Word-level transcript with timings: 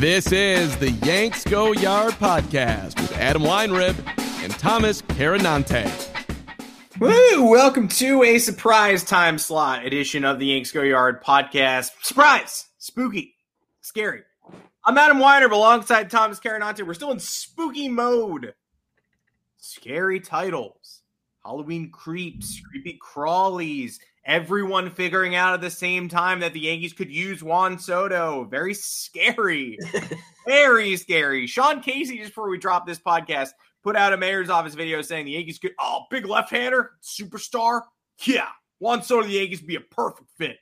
This 0.00 0.32
is 0.32 0.76
the 0.76 0.90
Yanks 0.90 1.44
Go 1.44 1.72
Yard 1.72 2.14
podcast 2.14 3.00
with 3.00 3.16
Adam 3.16 3.42
Weinrib 3.42 3.96
and 4.42 4.52
Thomas 4.58 5.00
Carannante. 5.02 5.88
Woo! 6.98 7.48
Welcome 7.48 7.88
to 7.88 8.22
a 8.24 8.38
surprise 8.38 9.04
time 9.04 9.38
slot 9.38 9.86
edition 9.86 10.24
of 10.24 10.38
the 10.38 10.46
Yanks 10.46 10.72
Go 10.72 10.82
Yard 10.82 11.22
podcast. 11.22 11.92
Surprise! 12.02 12.66
Spooky. 12.78 13.36
Scary. 13.80 14.22
I'm 14.84 14.98
Adam 14.98 15.18
Weinrib 15.18 15.52
alongside 15.52 16.10
Thomas 16.10 16.40
Carannante. 16.40 16.86
We're 16.86 16.94
still 16.94 17.12
in 17.12 17.20
spooky 17.20 17.88
mode. 17.88 18.54
Scary 19.56 20.20
titles. 20.20 21.02
Halloween 21.44 21.90
creeps, 21.90 22.60
creepy 22.68 22.98
crawlies, 23.00 23.98
everyone 24.24 24.90
figuring 24.90 25.34
out 25.34 25.54
at 25.54 25.60
the 25.60 25.70
same 25.70 26.08
time 26.08 26.40
that 26.40 26.52
the 26.52 26.60
Yankees 26.60 26.92
could 26.92 27.10
use 27.10 27.42
Juan 27.42 27.78
Soto. 27.78 28.44
Very 28.44 28.74
scary. 28.74 29.78
Very 30.46 30.96
scary. 30.96 31.46
Sean 31.46 31.80
Casey, 31.80 32.18
just 32.18 32.30
before 32.30 32.48
we 32.48 32.58
drop 32.58 32.86
this 32.86 32.98
podcast, 32.98 33.50
put 33.82 33.96
out 33.96 34.12
a 34.12 34.16
mayor's 34.16 34.50
office 34.50 34.74
video 34.74 35.02
saying 35.02 35.26
the 35.26 35.32
Yankees 35.32 35.58
could, 35.58 35.72
oh, 35.80 36.04
big 36.10 36.26
left 36.26 36.50
hander, 36.50 36.92
superstar. 37.02 37.82
Yeah, 38.24 38.48
Juan 38.78 39.02
Soto, 39.02 39.26
the 39.26 39.34
Yankees 39.34 39.60
be 39.60 39.76
a 39.76 39.80
perfect 39.80 40.30
fit. 40.38 40.56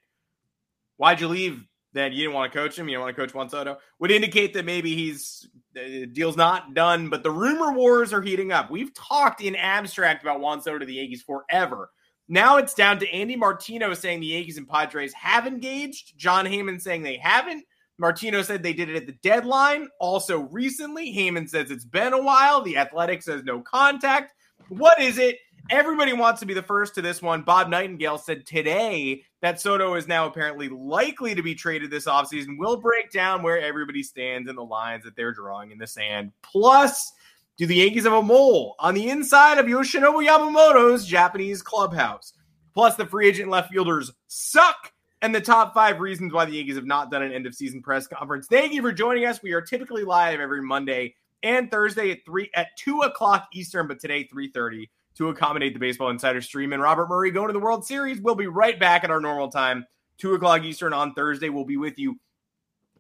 Why'd 0.97 1.21
you 1.21 1.29
leave? 1.29 1.65
Then 1.95 2.13
you 2.13 2.21
didn't 2.21 2.35
want 2.35 2.53
to 2.53 2.59
coach 2.59 2.79
him. 2.79 2.89
You 2.89 2.95
don't 2.95 3.05
want 3.05 3.17
to 3.17 3.23
coach 3.23 3.35
Juan 3.35 3.51
Soto. 3.51 3.77
Would 3.99 4.11
indicate 4.11 4.55
that 4.55 4.65
maybe 4.65 4.95
he's 4.95 5.47
the 5.75 6.07
deal's 6.07 6.37
not 6.37 6.75
done. 6.75 7.11
But 7.11 7.23
the 7.23 7.31
rumor 7.31 7.73
wars 7.73 8.13
are 8.13 8.23
heating 8.23 8.51
up. 8.51 8.71
We've 8.71 8.95
talked 8.95 9.43
in 9.43 9.55
abstract 9.57 10.23
about 10.23 10.41
Juan 10.41 10.63
Soto 10.63 10.79
to 10.79 10.87
the 10.87 10.95
Yankees 10.95 11.23
forever. 11.23 11.91
Now 12.33 12.57
it's 12.57 12.73
down 12.73 12.99
to 13.01 13.11
Andy 13.11 13.37
Martino 13.37 13.93
saying 13.93 14.21
the 14.21 14.29
Yankees 14.29 14.57
and 14.57 14.67
Padres 14.67 15.13
have 15.13 15.47
engaged. 15.47 16.17
Jon 16.17 16.47
Heyman 16.47 16.81
saying 16.81 17.03
they 17.03 17.19
haven't. 17.19 17.63
Martino 17.99 18.41
said 18.41 18.63
they 18.63 18.73
did 18.73 18.89
it 18.89 18.97
at 18.97 19.07
the 19.07 19.13
deadline. 19.23 19.89
Also, 20.01 20.39
recently, 20.45 21.15
Heyman 21.15 21.47
says 21.47 21.71
it's 21.71 21.85
been 21.85 22.15
a 22.15 22.23
while. 22.23 22.63
The 22.63 22.79
Athletic 22.79 23.23
says 23.23 23.45
no 23.45 23.61
contact. 23.61 24.33
What 24.71 24.99
is 24.99 25.19
it? 25.19 25.41
Everybody 25.69 26.15
wants 26.15 26.41
to 26.41 26.47
be 26.47 26.55
the 26.55 26.63
first 26.63 26.95
to 26.95 27.03
this 27.03 27.21
one. 27.21 27.43
Bob 27.43 27.69
Nightingale 27.69 28.17
said 28.17 28.47
today 28.47 29.25
that 29.43 29.61
Soto 29.61 29.93
is 29.97 30.09
now 30.09 30.27
apparently 30.27 30.71
likely 30.71 31.35
to 31.35 31.43
be 31.43 31.55
traded 31.55 31.91
this 31.91 32.07
offseason. 32.07 32.57
We'll 32.57 32.81
break 32.81 33.11
down 33.11 33.43
where 33.43 33.61
everybody 33.61 34.03
stands 34.03 34.49
in 34.49 34.57
the 34.57 34.65
lines 34.65 35.05
that 35.05 35.17
they're 35.17 35.35
drawing 35.35 35.71
in 35.71 35.77
the 35.77 35.87
sand. 35.87 36.33
Plus, 36.41 37.13
do 37.57 37.67
the 37.67 37.77
Yankees 37.77 38.05
have 38.05 38.13
a 38.13 38.23
mole 38.23 38.75
on 38.79 38.95
the 38.95 39.11
inside 39.11 39.59
of 39.59 39.67
Yoshinobu 39.67 40.27
Yamamoto's 40.27 41.07
Japanese 41.07 41.63
clubhouse? 41.63 42.33
Plus, 42.75 42.97
the 42.97 43.07
free 43.07 43.29
agent 43.29 43.51
left 43.51 43.71
fielders 43.71 44.11
suck 44.29 44.93
and 45.21 45.35
the 45.35 45.41
top 45.41 45.75
five 45.75 46.01
reasons 46.01 46.33
why 46.33 46.45
the 46.45 46.53
Yankees 46.53 46.77
have 46.77 46.87
not 46.87 47.11
done 47.11 47.23
an 47.23 47.33
end 47.33 47.47
of 47.47 47.55
season 47.55 47.83
press 47.83 48.07
conference. 48.07 48.47
Thank 48.49 48.73
you 48.73 48.83
for 48.83 48.93
joining 48.93 49.27
us. 49.27 49.43
We 49.43 49.53
are 49.53 49.61
typically 49.61 50.05
live 50.05 50.41
every 50.41 50.63
Monday 50.63 51.15
and 51.43 51.71
Thursday 51.71 52.11
at 52.11 52.25
three 52.25 52.51
at 52.55 52.69
two 52.77 53.01
o'clock 53.03 53.49
Eastern, 53.53 53.87
but 53.87 54.01
today 54.01 54.25
three 54.25 54.49
thirty 54.49 54.91
to 55.15 55.29
accommodate 55.29 55.75
the 55.75 55.79
Baseball 55.79 56.09
Insider 56.09 56.41
stream. 56.41 56.73
And 56.73 56.83
Robert 56.83 57.09
Murray 57.09 57.31
going 57.31 57.49
to 57.49 57.53
the 57.53 57.59
World 57.59 57.85
Series. 57.85 58.21
We'll 58.21 58.35
be 58.35 58.47
right 58.47 58.81
back 58.81 59.05
at 59.05 59.11
our 59.11 59.21
normal 59.21 59.49
time, 59.49 59.87
two 60.17 60.35
o'clock 60.35 60.63
Eastern 60.63 60.93
on 60.93 61.13
Thursday. 61.13 61.51
We'll 61.51 61.65
be 61.65 61.77
with 61.77 61.99
you 61.99 62.19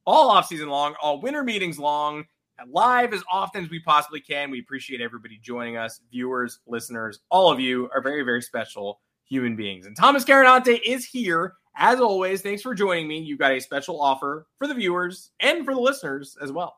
all 0.04 0.30
off 0.30 0.46
season 0.46 0.68
long, 0.68 0.94
all 1.00 1.20
winter 1.20 1.42
meetings 1.42 1.78
long, 1.78 2.26
live 2.70 3.12
as 3.12 3.22
often 3.30 3.64
as 3.64 3.70
we 3.70 3.80
possibly 3.80 4.20
can. 4.20 4.50
We 4.50 4.60
appreciate 4.60 5.00
everybody 5.00 5.38
joining 5.42 5.76
us, 5.76 6.00
viewers, 6.10 6.60
listeners, 6.66 7.20
all 7.30 7.50
of 7.50 7.60
you 7.60 7.88
are 7.94 8.02
very, 8.02 8.22
very 8.22 8.42
special 8.42 9.00
human 9.24 9.56
beings. 9.56 9.86
And 9.86 9.96
Thomas 9.96 10.24
Carannante 10.24 10.80
is 10.84 11.04
here. 11.04 11.54
As 11.76 12.00
always, 12.00 12.42
thanks 12.42 12.62
for 12.62 12.74
joining 12.74 13.08
me. 13.08 13.18
You've 13.18 13.38
got 13.38 13.52
a 13.52 13.60
special 13.60 14.00
offer 14.00 14.46
for 14.58 14.66
the 14.66 14.74
viewers 14.74 15.30
and 15.40 15.64
for 15.64 15.74
the 15.74 15.80
listeners 15.80 16.36
as 16.42 16.52
well. 16.52 16.76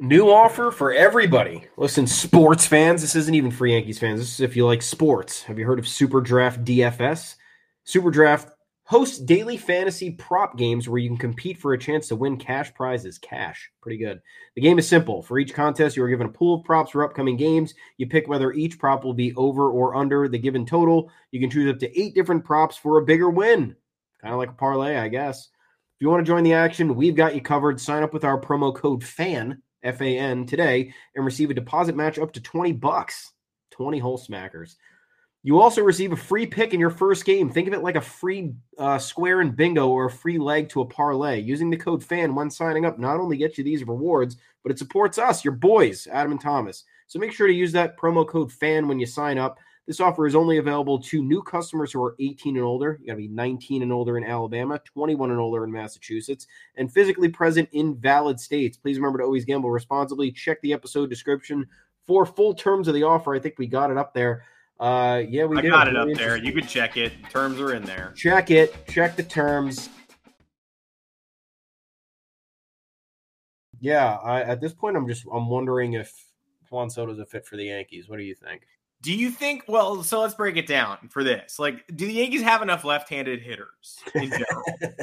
New 0.00 0.30
offer 0.30 0.70
for 0.70 0.92
everybody. 0.92 1.64
Listen, 1.76 2.06
sports 2.06 2.66
fans, 2.66 3.00
this 3.00 3.14
isn't 3.14 3.34
even 3.34 3.50
for 3.50 3.66
Yankees 3.66 3.98
fans. 3.98 4.18
This 4.18 4.34
is 4.34 4.40
if 4.40 4.56
you 4.56 4.66
like 4.66 4.82
sports. 4.82 5.42
Have 5.42 5.58
you 5.58 5.66
heard 5.66 5.78
of 5.78 5.86
Super 5.86 6.20
Draft 6.20 6.64
DFS? 6.64 7.36
Super 7.84 8.10
Draft 8.10 8.53
hosts 8.84 9.18
daily 9.18 9.56
fantasy 9.56 10.10
prop 10.10 10.58
games 10.58 10.88
where 10.88 10.98
you 10.98 11.08
can 11.08 11.16
compete 11.16 11.58
for 11.58 11.72
a 11.72 11.78
chance 11.78 12.08
to 12.08 12.16
win 12.16 12.36
cash 12.36 12.72
prizes. 12.74 13.18
Cash. 13.18 13.70
Pretty 13.80 13.96
good. 13.96 14.20
The 14.54 14.60
game 14.60 14.78
is 14.78 14.86
simple. 14.86 15.22
For 15.22 15.38
each 15.38 15.54
contest, 15.54 15.96
you 15.96 16.04
are 16.04 16.08
given 16.08 16.26
a 16.26 16.30
pool 16.30 16.56
of 16.56 16.64
props 16.64 16.90
for 16.90 17.04
upcoming 17.04 17.36
games. 17.36 17.74
You 17.96 18.06
pick 18.06 18.28
whether 18.28 18.52
each 18.52 18.78
prop 18.78 19.02
will 19.02 19.14
be 19.14 19.34
over 19.34 19.70
or 19.70 19.94
under 19.94 20.28
the 20.28 20.38
given 20.38 20.66
total. 20.66 21.10
You 21.30 21.40
can 21.40 21.50
choose 21.50 21.70
up 21.70 21.78
to 21.80 22.00
eight 22.00 22.14
different 22.14 22.44
props 22.44 22.76
for 22.76 22.98
a 22.98 23.04
bigger 23.04 23.30
win. 23.30 23.74
Kind 24.20 24.34
of 24.34 24.38
like 24.38 24.50
a 24.50 24.54
parlay, 24.54 24.96
I 24.96 25.08
guess. 25.08 25.48
If 25.96 26.00
you 26.00 26.08
want 26.08 26.24
to 26.24 26.30
join 26.30 26.44
the 26.44 26.54
action, 26.54 26.94
we've 26.94 27.16
got 27.16 27.34
you 27.34 27.40
covered. 27.40 27.80
Sign 27.80 28.02
up 28.02 28.12
with 28.12 28.24
our 28.24 28.40
promo 28.40 28.74
code 28.74 29.02
FAN, 29.02 29.62
F 29.82 30.00
A 30.02 30.18
N, 30.18 30.44
today 30.44 30.92
and 31.14 31.24
receive 31.24 31.50
a 31.50 31.54
deposit 31.54 31.96
match 31.96 32.18
up 32.18 32.32
to 32.32 32.40
20 32.40 32.72
bucks. 32.72 33.32
20 33.70 33.98
whole 33.98 34.18
smackers. 34.18 34.76
You 35.46 35.60
also 35.60 35.82
receive 35.82 36.10
a 36.10 36.16
free 36.16 36.46
pick 36.46 36.72
in 36.72 36.80
your 36.80 36.88
first 36.88 37.26
game. 37.26 37.50
Think 37.50 37.68
of 37.68 37.74
it 37.74 37.82
like 37.82 37.96
a 37.96 38.00
free 38.00 38.54
uh, 38.78 38.96
square 38.96 39.42
in 39.42 39.50
bingo 39.50 39.88
or 39.90 40.06
a 40.06 40.10
free 40.10 40.38
leg 40.38 40.70
to 40.70 40.80
a 40.80 40.86
parlay. 40.86 41.38
Using 41.38 41.68
the 41.68 41.76
code 41.76 42.02
FAN 42.02 42.34
when 42.34 42.50
signing 42.50 42.86
up 42.86 42.98
not 42.98 43.20
only 43.20 43.36
gets 43.36 43.58
you 43.58 43.62
these 43.62 43.86
rewards, 43.86 44.38
but 44.62 44.72
it 44.72 44.78
supports 44.78 45.18
us, 45.18 45.44
your 45.44 45.52
boys, 45.52 46.08
Adam 46.10 46.32
and 46.32 46.40
Thomas. 46.40 46.84
So 47.08 47.18
make 47.18 47.30
sure 47.30 47.46
to 47.46 47.52
use 47.52 47.72
that 47.72 47.98
promo 47.98 48.26
code 48.26 48.50
FAN 48.50 48.88
when 48.88 48.98
you 48.98 49.04
sign 49.04 49.36
up. 49.36 49.58
This 49.86 50.00
offer 50.00 50.26
is 50.26 50.34
only 50.34 50.56
available 50.56 50.98
to 50.98 51.22
new 51.22 51.42
customers 51.42 51.92
who 51.92 52.02
are 52.02 52.16
18 52.18 52.56
and 52.56 52.64
older. 52.64 52.98
You 53.02 53.08
got 53.08 53.12
to 53.12 53.18
be 53.18 53.28
19 53.28 53.82
and 53.82 53.92
older 53.92 54.16
in 54.16 54.24
Alabama, 54.24 54.80
21 54.86 55.30
and 55.30 55.38
older 55.38 55.62
in 55.64 55.70
Massachusetts, 55.70 56.46
and 56.76 56.90
physically 56.90 57.28
present 57.28 57.68
in 57.72 57.96
valid 57.96 58.40
states. 58.40 58.78
Please 58.78 58.96
remember 58.96 59.18
to 59.18 59.24
always 59.24 59.44
gamble 59.44 59.70
responsibly. 59.70 60.32
Check 60.32 60.62
the 60.62 60.72
episode 60.72 61.10
description 61.10 61.66
for 62.06 62.24
full 62.24 62.54
terms 62.54 62.88
of 62.88 62.94
the 62.94 63.02
offer. 63.02 63.34
I 63.34 63.38
think 63.38 63.58
we 63.58 63.66
got 63.66 63.90
it 63.90 63.98
up 63.98 64.14
there. 64.14 64.44
Uh, 64.80 65.22
yeah, 65.28 65.44
we 65.44 65.58
I 65.58 65.62
got 65.62 65.88
it 65.88 65.96
up 65.96 66.08
there. 66.14 66.36
You 66.36 66.52
could 66.52 66.68
check 66.68 66.96
it. 66.96 67.12
Terms 67.30 67.60
are 67.60 67.74
in 67.74 67.84
there. 67.84 68.12
Check 68.16 68.50
it. 68.50 68.86
Check 68.88 69.16
the 69.16 69.22
terms. 69.22 69.88
Yeah, 73.80 74.14
I, 74.14 74.42
at 74.42 74.60
this 74.60 74.72
point, 74.72 74.96
I'm 74.96 75.06
just 75.06 75.24
I'm 75.32 75.48
wondering 75.48 75.92
if 75.92 76.12
Juan 76.70 76.90
Soto's 76.90 77.18
a 77.18 77.26
fit 77.26 77.46
for 77.46 77.56
the 77.56 77.66
Yankees. 77.66 78.08
What 78.08 78.16
do 78.16 78.24
you 78.24 78.34
think? 78.34 78.62
Do 79.02 79.12
you 79.12 79.30
think? 79.30 79.64
Well, 79.68 80.02
so 80.02 80.20
let's 80.22 80.34
break 80.34 80.56
it 80.56 80.66
down 80.66 81.08
for 81.10 81.22
this. 81.22 81.58
Like, 81.58 81.86
do 81.94 82.06
the 82.06 82.14
Yankees 82.14 82.42
have 82.42 82.62
enough 82.62 82.84
left-handed 82.84 83.42
hitters 83.42 83.98
in 84.14 84.30
general? 84.30 84.96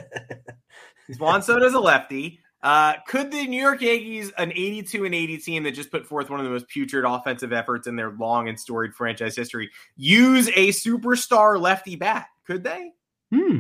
Juan 1.20 1.44
Soto's 1.44 1.74
a 1.74 1.80
lefty. 1.80 2.40
Uh, 2.64 2.94
could 3.08 3.32
the 3.32 3.48
New 3.48 3.60
York 3.60 3.82
Yankees, 3.82 4.32
an 4.38 4.52
82 4.52 5.06
and 5.06 5.16
80 5.16 5.38
team 5.40 5.64
that 5.64 5.72
just 5.72 5.90
put 5.90 6.06
forth 6.06 6.30
one 6.30 6.40
of 6.40 6.46
the 6.46 6.52
most 6.52 6.68
putrid 6.68 7.06
offensive 7.06 7.52
efforts 7.52 7.88
in 7.88 7.96
their 7.96 8.12
long 8.12 8.50
and 8.50 8.60
storied 8.60 8.94
franchise 8.94 9.36
history, 9.36 9.70
use 9.98 10.48
a 10.50 10.70
superstar 10.70 11.60
lefty 11.60 11.96
bat? 11.96 12.28
Could 12.46 12.64
they? 12.64 12.92
Hmm. 13.32 13.60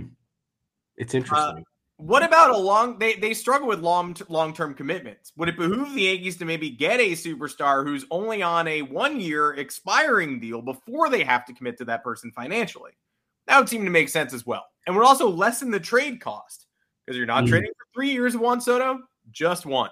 It's 0.97 1.15
interesting. 1.15 1.59
Uh, 1.59 1.61
what 1.97 2.23
about 2.23 2.51
a 2.51 2.57
long? 2.57 2.97
They 2.97 3.13
they 3.15 3.33
struggle 3.33 3.67
with 3.67 3.79
long 3.79 4.15
long 4.27 4.53
term 4.53 4.73
commitments. 4.73 5.31
Would 5.37 5.49
it 5.49 5.57
behoove 5.57 5.93
the 5.93 6.01
Yankees 6.01 6.37
to 6.37 6.45
maybe 6.45 6.71
get 6.71 6.99
a 6.99 7.11
superstar 7.11 7.83
who's 7.85 8.05
only 8.09 8.41
on 8.41 8.67
a 8.67 8.81
one 8.81 9.19
year 9.19 9.53
expiring 9.53 10.39
deal 10.39 10.61
before 10.61 11.09
they 11.09 11.23
have 11.23 11.45
to 11.45 11.53
commit 11.53 11.77
to 11.77 11.85
that 11.85 12.03
person 12.03 12.31
financially? 12.31 12.91
That 13.45 13.59
would 13.59 13.69
seem 13.69 13.83
to 13.85 13.91
make 13.91 14.09
sense 14.09 14.33
as 14.33 14.45
well, 14.45 14.65
and 14.85 14.95
would 14.95 15.05
also 15.05 15.29
lessen 15.29 15.69
the 15.69 15.79
trade 15.79 16.21
cost 16.21 16.65
because 17.11 17.17
you're 17.17 17.25
not 17.27 17.43
Mm. 17.43 17.49
trading 17.49 17.71
for 17.77 17.85
three 17.93 18.11
years 18.11 18.35
of 18.35 18.41
Juan 18.41 18.61
Soto, 18.61 18.99
just 19.31 19.65
one. 19.65 19.89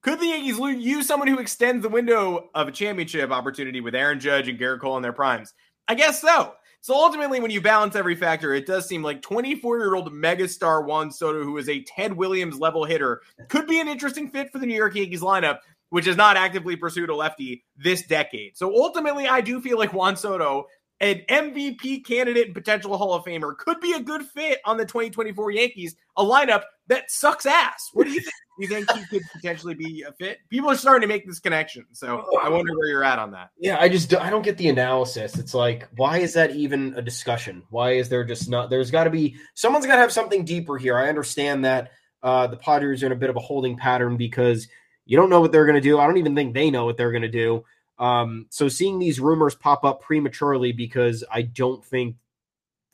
Could 0.00 0.18
the 0.18 0.26
Yankees 0.26 0.58
use 0.58 1.06
someone 1.06 1.28
who 1.28 1.38
extends 1.38 1.82
the 1.84 1.88
window 1.88 2.50
of 2.56 2.66
a 2.66 2.72
championship 2.72 3.30
opportunity 3.30 3.80
with 3.80 3.94
Aaron 3.94 4.18
Judge 4.18 4.48
and 4.48 4.58
Gerrit 4.58 4.80
Cole 4.80 4.96
in 4.96 5.02
their 5.04 5.12
primes? 5.12 5.54
I 5.86 5.94
guess 5.94 6.20
so. 6.20 6.54
So 6.80 6.94
ultimately, 6.94 7.38
when 7.38 7.52
you 7.52 7.60
balance 7.60 7.94
every 7.94 8.16
factor, 8.16 8.52
it 8.54 8.66
does 8.66 8.88
seem 8.88 9.04
like 9.04 9.22
24 9.22 9.78
year 9.78 9.94
old 9.94 10.12
megastar 10.12 10.84
Juan 10.84 11.12
Soto, 11.12 11.44
who 11.44 11.56
is 11.58 11.68
a 11.68 11.82
Ted 11.84 12.12
Williams 12.12 12.58
level 12.58 12.84
hitter, 12.84 13.22
could 13.48 13.68
be 13.68 13.78
an 13.78 13.86
interesting 13.86 14.28
fit 14.28 14.50
for 14.50 14.58
the 14.58 14.66
New 14.66 14.74
York 14.74 14.96
Yankees 14.96 15.20
lineup, 15.20 15.60
which 15.90 16.06
has 16.06 16.16
not 16.16 16.36
actively 16.36 16.74
pursued 16.74 17.08
a 17.08 17.14
lefty 17.14 17.62
this 17.76 18.04
decade. 18.08 18.56
So 18.56 18.74
ultimately, 18.74 19.28
I 19.28 19.40
do 19.40 19.60
feel 19.60 19.78
like 19.78 19.92
Juan 19.92 20.16
Soto, 20.16 20.66
an 21.02 21.20
MVP 21.28 22.06
candidate 22.06 22.46
and 22.46 22.54
potential 22.54 22.96
Hall 22.96 23.12
of 23.12 23.24
Famer, 23.24 23.56
could 23.56 23.80
be 23.80 23.92
a 23.92 24.00
good 24.00 24.22
fit 24.22 24.60
on 24.64 24.76
the 24.76 24.84
2024 24.84 25.50
Yankees, 25.50 25.96
a 26.16 26.24
lineup 26.24 26.62
that 26.86 27.10
sucks 27.10 27.44
ass. 27.44 27.90
What 27.92 28.06
do 28.06 28.12
you 28.12 28.20
think? 28.20 28.34
Do 28.58 28.66
you 28.66 28.68
think 28.68 28.90
he 28.92 29.04
could 29.06 29.22
potentially 29.32 29.74
be 29.74 30.04
a 30.06 30.12
fit? 30.12 30.38
People 30.48 30.70
are 30.70 30.76
starting 30.76 31.08
to 31.08 31.12
make 31.12 31.26
this 31.26 31.40
connection, 31.40 31.86
so 31.92 32.24
I 32.42 32.48
wonder 32.48 32.72
where 32.76 32.86
you're 32.86 33.02
at 33.02 33.18
on 33.18 33.32
that. 33.32 33.50
Yeah, 33.58 33.78
I 33.80 33.88
just 33.88 34.14
I 34.14 34.30
don't 34.30 34.42
get 34.42 34.56
the 34.58 34.68
analysis. 34.68 35.36
It's 35.38 35.54
like, 35.54 35.88
why 35.96 36.18
is 36.18 36.34
that 36.34 36.54
even 36.54 36.94
a 36.96 37.02
discussion? 37.02 37.62
Why 37.70 37.92
is 37.92 38.08
there 38.08 38.24
just 38.24 38.48
not? 38.48 38.70
There's 38.70 38.90
got 38.90 39.04
to 39.04 39.10
be 39.10 39.36
someone's 39.54 39.86
got 39.86 39.96
to 39.96 40.02
have 40.02 40.12
something 40.12 40.44
deeper 40.44 40.78
here. 40.78 40.96
I 40.96 41.08
understand 41.08 41.64
that 41.64 41.90
uh, 42.22 42.46
the 42.46 42.56
Padres 42.56 43.02
are 43.02 43.06
in 43.06 43.12
a 43.12 43.16
bit 43.16 43.30
of 43.30 43.36
a 43.36 43.40
holding 43.40 43.76
pattern 43.76 44.16
because 44.16 44.68
you 45.06 45.16
don't 45.16 45.30
know 45.30 45.40
what 45.40 45.50
they're 45.50 45.66
going 45.66 45.74
to 45.74 45.80
do. 45.80 45.98
I 45.98 46.06
don't 46.06 46.18
even 46.18 46.36
think 46.36 46.54
they 46.54 46.70
know 46.70 46.84
what 46.84 46.96
they're 46.96 47.10
going 47.10 47.22
to 47.22 47.28
do. 47.28 47.64
Um, 47.98 48.46
so 48.50 48.68
seeing 48.68 48.98
these 48.98 49.20
rumors 49.20 49.54
pop 49.54 49.84
up 49.84 50.00
prematurely 50.00 50.72
because 50.72 51.24
I 51.30 51.42
don't 51.42 51.84
think 51.84 52.16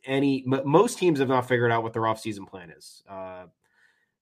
any 0.04 0.44
m- 0.50 0.62
most 0.68 0.98
teams 0.98 1.20
have 1.20 1.28
not 1.28 1.48
figured 1.48 1.70
out 1.70 1.82
what 1.82 1.92
their 1.92 2.02
offseason 2.02 2.48
plan 2.48 2.70
is. 2.70 3.02
Uh, 3.08 3.46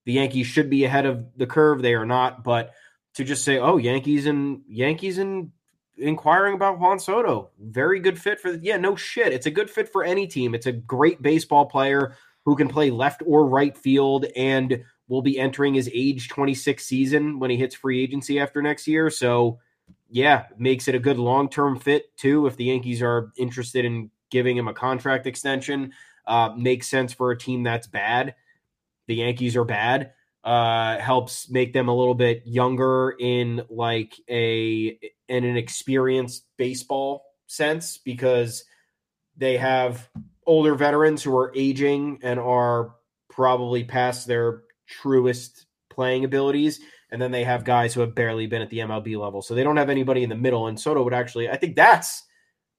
the 0.04 0.12
Yankees 0.12 0.46
should 0.46 0.70
be 0.70 0.84
ahead 0.84 1.06
of 1.06 1.26
the 1.36 1.46
curve. 1.46 1.82
They 1.82 1.94
are 1.94 2.06
not, 2.06 2.44
but 2.44 2.72
to 3.14 3.24
just 3.24 3.44
say, 3.44 3.58
"Oh, 3.58 3.76
Yankees 3.76 4.26
and 4.26 4.62
Yankees 4.68 5.18
and 5.18 5.50
inquiring 5.98 6.54
about 6.54 6.78
Juan 6.78 6.98
Soto, 6.98 7.50
very 7.58 8.00
good 8.00 8.20
fit 8.20 8.40
for 8.40 8.52
the 8.52 8.58
yeah, 8.58 8.76
no 8.76 8.96
shit. 8.96 9.32
It's 9.32 9.46
a 9.46 9.50
good 9.50 9.70
fit 9.70 9.90
for 9.90 10.04
any 10.04 10.26
team. 10.26 10.54
It's 10.54 10.66
a 10.66 10.72
great 10.72 11.22
baseball 11.22 11.66
player 11.66 12.16
who 12.44 12.56
can 12.56 12.68
play 12.68 12.90
left 12.90 13.22
or 13.26 13.48
right 13.48 13.76
field 13.76 14.26
and 14.36 14.84
will 15.08 15.22
be 15.22 15.38
entering 15.38 15.74
his 15.74 15.90
age 15.92 16.28
26 16.28 16.84
season 16.84 17.38
when 17.38 17.50
he 17.50 17.56
hits 17.56 17.74
free 17.74 18.02
agency 18.02 18.38
after 18.38 18.60
next 18.62 18.86
year. 18.86 19.10
So, 19.10 19.58
yeah, 20.10 20.46
makes 20.58 20.88
it 20.88 20.94
a 20.94 20.98
good 20.98 21.18
long 21.18 21.48
term 21.48 21.78
fit 21.78 22.16
too. 22.16 22.46
If 22.46 22.56
the 22.56 22.64
Yankees 22.64 23.02
are 23.02 23.32
interested 23.36 23.84
in 23.84 24.10
giving 24.30 24.56
him 24.56 24.68
a 24.68 24.74
contract 24.74 25.26
extension, 25.26 25.92
uh, 26.26 26.50
makes 26.56 26.88
sense 26.88 27.12
for 27.12 27.30
a 27.30 27.38
team 27.38 27.62
that's 27.62 27.86
bad. 27.86 28.34
The 29.06 29.16
Yankees 29.16 29.56
are 29.56 29.64
bad. 29.64 30.12
Uh, 30.44 30.98
helps 30.98 31.50
make 31.50 31.72
them 31.72 31.88
a 31.88 31.94
little 31.94 32.14
bit 32.14 32.42
younger 32.46 33.16
in 33.18 33.62
like 33.68 34.14
a 34.30 34.98
in 35.28 35.44
an 35.44 35.56
experienced 35.56 36.44
baseball 36.56 37.24
sense 37.48 37.98
because 37.98 38.64
they 39.36 39.56
have 39.56 40.08
older 40.46 40.76
veterans 40.76 41.22
who 41.22 41.36
are 41.36 41.52
aging 41.56 42.20
and 42.22 42.38
are 42.38 42.94
probably 43.28 43.82
past 43.82 44.28
their 44.28 44.62
truest 44.86 45.66
playing 45.90 46.24
abilities. 46.24 46.80
And 47.10 47.22
then 47.22 47.30
they 47.30 47.44
have 47.44 47.64
guys 47.64 47.94
who 47.94 48.00
have 48.00 48.14
barely 48.14 48.46
been 48.46 48.62
at 48.62 48.70
the 48.70 48.78
MLB 48.78 49.16
level. 49.16 49.40
So 49.42 49.54
they 49.54 49.62
don't 49.62 49.76
have 49.76 49.90
anybody 49.90 50.22
in 50.22 50.28
the 50.28 50.34
middle. 50.36 50.66
And 50.66 50.78
Soto 50.78 51.02
would 51.04 51.14
actually, 51.14 51.48
I 51.48 51.56
think 51.56 51.76
that's 51.76 52.24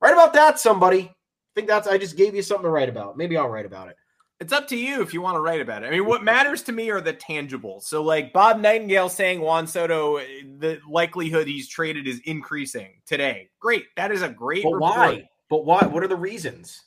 right 0.01 0.13
about 0.13 0.33
that, 0.33 0.59
somebody. 0.59 1.03
I 1.03 1.11
think 1.55 1.67
that's, 1.67 1.87
I 1.87 1.97
just 1.97 2.17
gave 2.17 2.35
you 2.35 2.41
something 2.41 2.63
to 2.65 2.69
write 2.69 2.89
about. 2.89 3.17
Maybe 3.17 3.37
I'll 3.37 3.49
write 3.49 3.65
about 3.65 3.87
it. 3.87 3.95
It's 4.39 4.53
up 4.53 4.67
to 4.67 4.77
you 4.77 5.01
if 5.01 5.13
you 5.15 5.21
want 5.21 5.35
to 5.35 5.39
write 5.39 5.61
about 5.61 5.83
it. 5.83 5.87
I 5.87 5.89
mean, 5.89 6.05
what 6.05 6.23
matters 6.23 6.61
to 6.63 6.71
me 6.71 6.91
are 6.91 7.01
the 7.01 7.13
tangibles. 7.13 7.83
So, 7.83 8.03
like 8.03 8.33
Bob 8.33 8.59
Nightingale 8.59 9.09
saying 9.09 9.39
Juan 9.41 9.65
Soto, 9.65 10.17
the 10.17 10.79
likelihood 10.87 11.47
he's 11.47 11.67
traded 11.67 12.07
is 12.07 12.21
increasing 12.25 13.01
today. 13.07 13.49
Great. 13.59 13.85
That 13.95 14.11
is 14.11 14.21
a 14.21 14.29
great 14.29 14.63
But 14.63 14.73
report. 14.73 14.95
why? 14.97 15.29
But 15.49 15.65
why? 15.65 15.87
What 15.87 16.03
are 16.03 16.07
the 16.07 16.15
reasons? 16.15 16.83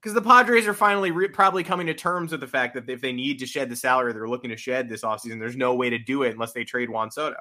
Because 0.00 0.14
the 0.14 0.22
Padres 0.22 0.66
are 0.66 0.74
finally 0.74 1.10
re- 1.10 1.28
probably 1.28 1.62
coming 1.62 1.86
to 1.86 1.94
terms 1.94 2.32
with 2.32 2.40
the 2.40 2.46
fact 2.46 2.74
that 2.74 2.88
if 2.88 3.00
they 3.00 3.12
need 3.12 3.38
to 3.40 3.46
shed 3.46 3.68
the 3.68 3.76
salary 3.76 4.12
they're 4.12 4.28
looking 4.28 4.50
to 4.50 4.56
shed 4.56 4.88
this 4.88 5.02
offseason, 5.02 5.38
there's 5.38 5.56
no 5.56 5.74
way 5.74 5.90
to 5.90 5.98
do 5.98 6.22
it 6.22 6.32
unless 6.32 6.52
they 6.52 6.64
trade 6.64 6.88
Juan 6.88 7.10
Soto. 7.10 7.36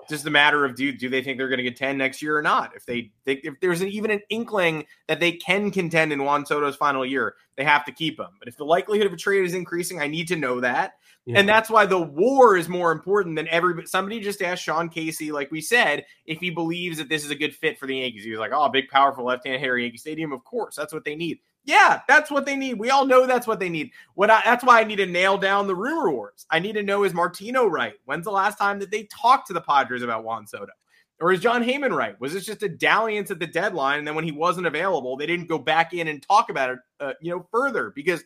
It's 0.00 0.10
just 0.10 0.26
a 0.26 0.30
matter 0.30 0.64
of 0.64 0.74
do 0.74 0.92
do 0.92 1.08
they 1.08 1.22
think 1.22 1.38
they're 1.38 1.48
going 1.48 1.58
to 1.58 1.62
get 1.62 1.76
10 1.76 1.96
next 1.96 2.20
year 2.20 2.36
or 2.36 2.42
not? 2.42 2.72
If 2.74 2.84
they 2.84 3.12
think 3.24 3.40
if 3.44 3.54
there's 3.60 3.80
an, 3.80 3.88
even 3.88 4.10
an 4.10 4.20
inkling 4.30 4.84
that 5.06 5.20
they 5.20 5.32
can 5.32 5.70
contend 5.70 6.12
in 6.12 6.24
Juan 6.24 6.44
Soto's 6.44 6.74
final 6.74 7.06
year, 7.06 7.36
they 7.56 7.64
have 7.64 7.84
to 7.84 7.92
keep 7.92 8.18
him. 8.18 8.26
But 8.38 8.48
if 8.48 8.56
the 8.56 8.64
likelihood 8.64 9.06
of 9.06 9.12
a 9.12 9.16
trade 9.16 9.44
is 9.44 9.54
increasing, 9.54 10.00
I 10.00 10.08
need 10.08 10.26
to 10.28 10.36
know 10.36 10.60
that. 10.60 10.94
Yeah. 11.24 11.38
And 11.38 11.48
that's 11.48 11.70
why 11.70 11.86
the 11.86 12.00
war 12.00 12.56
is 12.56 12.68
more 12.68 12.90
important 12.90 13.36
than 13.36 13.46
everybody. 13.48 13.86
Somebody 13.86 14.20
just 14.20 14.42
asked 14.42 14.64
Sean 14.64 14.88
Casey, 14.88 15.30
like 15.30 15.52
we 15.52 15.60
said, 15.60 16.04
if 16.26 16.40
he 16.40 16.50
believes 16.50 16.98
that 16.98 17.08
this 17.08 17.24
is 17.24 17.30
a 17.30 17.36
good 17.36 17.54
fit 17.54 17.78
for 17.78 17.86
the 17.86 17.98
Yankees. 17.98 18.24
He 18.24 18.30
was 18.30 18.40
like, 18.40 18.50
"Oh, 18.52 18.68
big, 18.68 18.88
powerful 18.88 19.24
left-hand 19.24 19.60
Harry 19.62 19.84
Yankee 19.84 19.98
Stadium. 19.98 20.32
Of 20.32 20.42
course, 20.42 20.74
that's 20.74 20.92
what 20.92 21.04
they 21.04 21.14
need." 21.14 21.38
Yeah, 21.64 22.00
that's 22.08 22.28
what 22.28 22.44
they 22.44 22.56
need. 22.56 22.74
We 22.74 22.90
all 22.90 23.06
know 23.06 23.24
that's 23.24 23.46
what 23.46 23.60
they 23.60 23.68
need. 23.68 23.92
What 24.14 24.30
I, 24.30 24.42
that's 24.44 24.64
why 24.64 24.80
I 24.80 24.84
need 24.84 24.96
to 24.96 25.06
nail 25.06 25.38
down 25.38 25.68
the 25.68 25.76
rumor 25.76 26.10
wars. 26.10 26.44
I 26.50 26.58
need 26.58 26.72
to 26.72 26.82
know 26.82 27.04
is 27.04 27.14
Martino 27.14 27.66
right? 27.66 27.94
When's 28.04 28.24
the 28.24 28.32
last 28.32 28.58
time 28.58 28.80
that 28.80 28.90
they 28.90 29.04
talked 29.04 29.46
to 29.46 29.52
the 29.52 29.60
Padres 29.60 30.02
about 30.02 30.24
Juan 30.24 30.48
Soto? 30.48 30.72
Or 31.20 31.30
is 31.30 31.38
Jon 31.38 31.62
Heyman 31.62 31.96
right? 31.96 32.20
Was 32.20 32.32
this 32.32 32.44
just 32.44 32.64
a 32.64 32.68
dalliance 32.68 33.30
at 33.30 33.38
the 33.38 33.46
deadline, 33.46 33.98
and 33.98 34.08
then 34.08 34.16
when 34.16 34.24
he 34.24 34.32
wasn't 34.32 34.66
available, 34.66 35.16
they 35.16 35.26
didn't 35.26 35.46
go 35.46 35.58
back 35.58 35.94
in 35.94 36.08
and 36.08 36.20
talk 36.20 36.50
about 36.50 36.70
it, 36.70 36.78
uh, 36.98 37.12
you 37.20 37.30
know, 37.30 37.46
further? 37.52 37.92
Because 37.94 38.24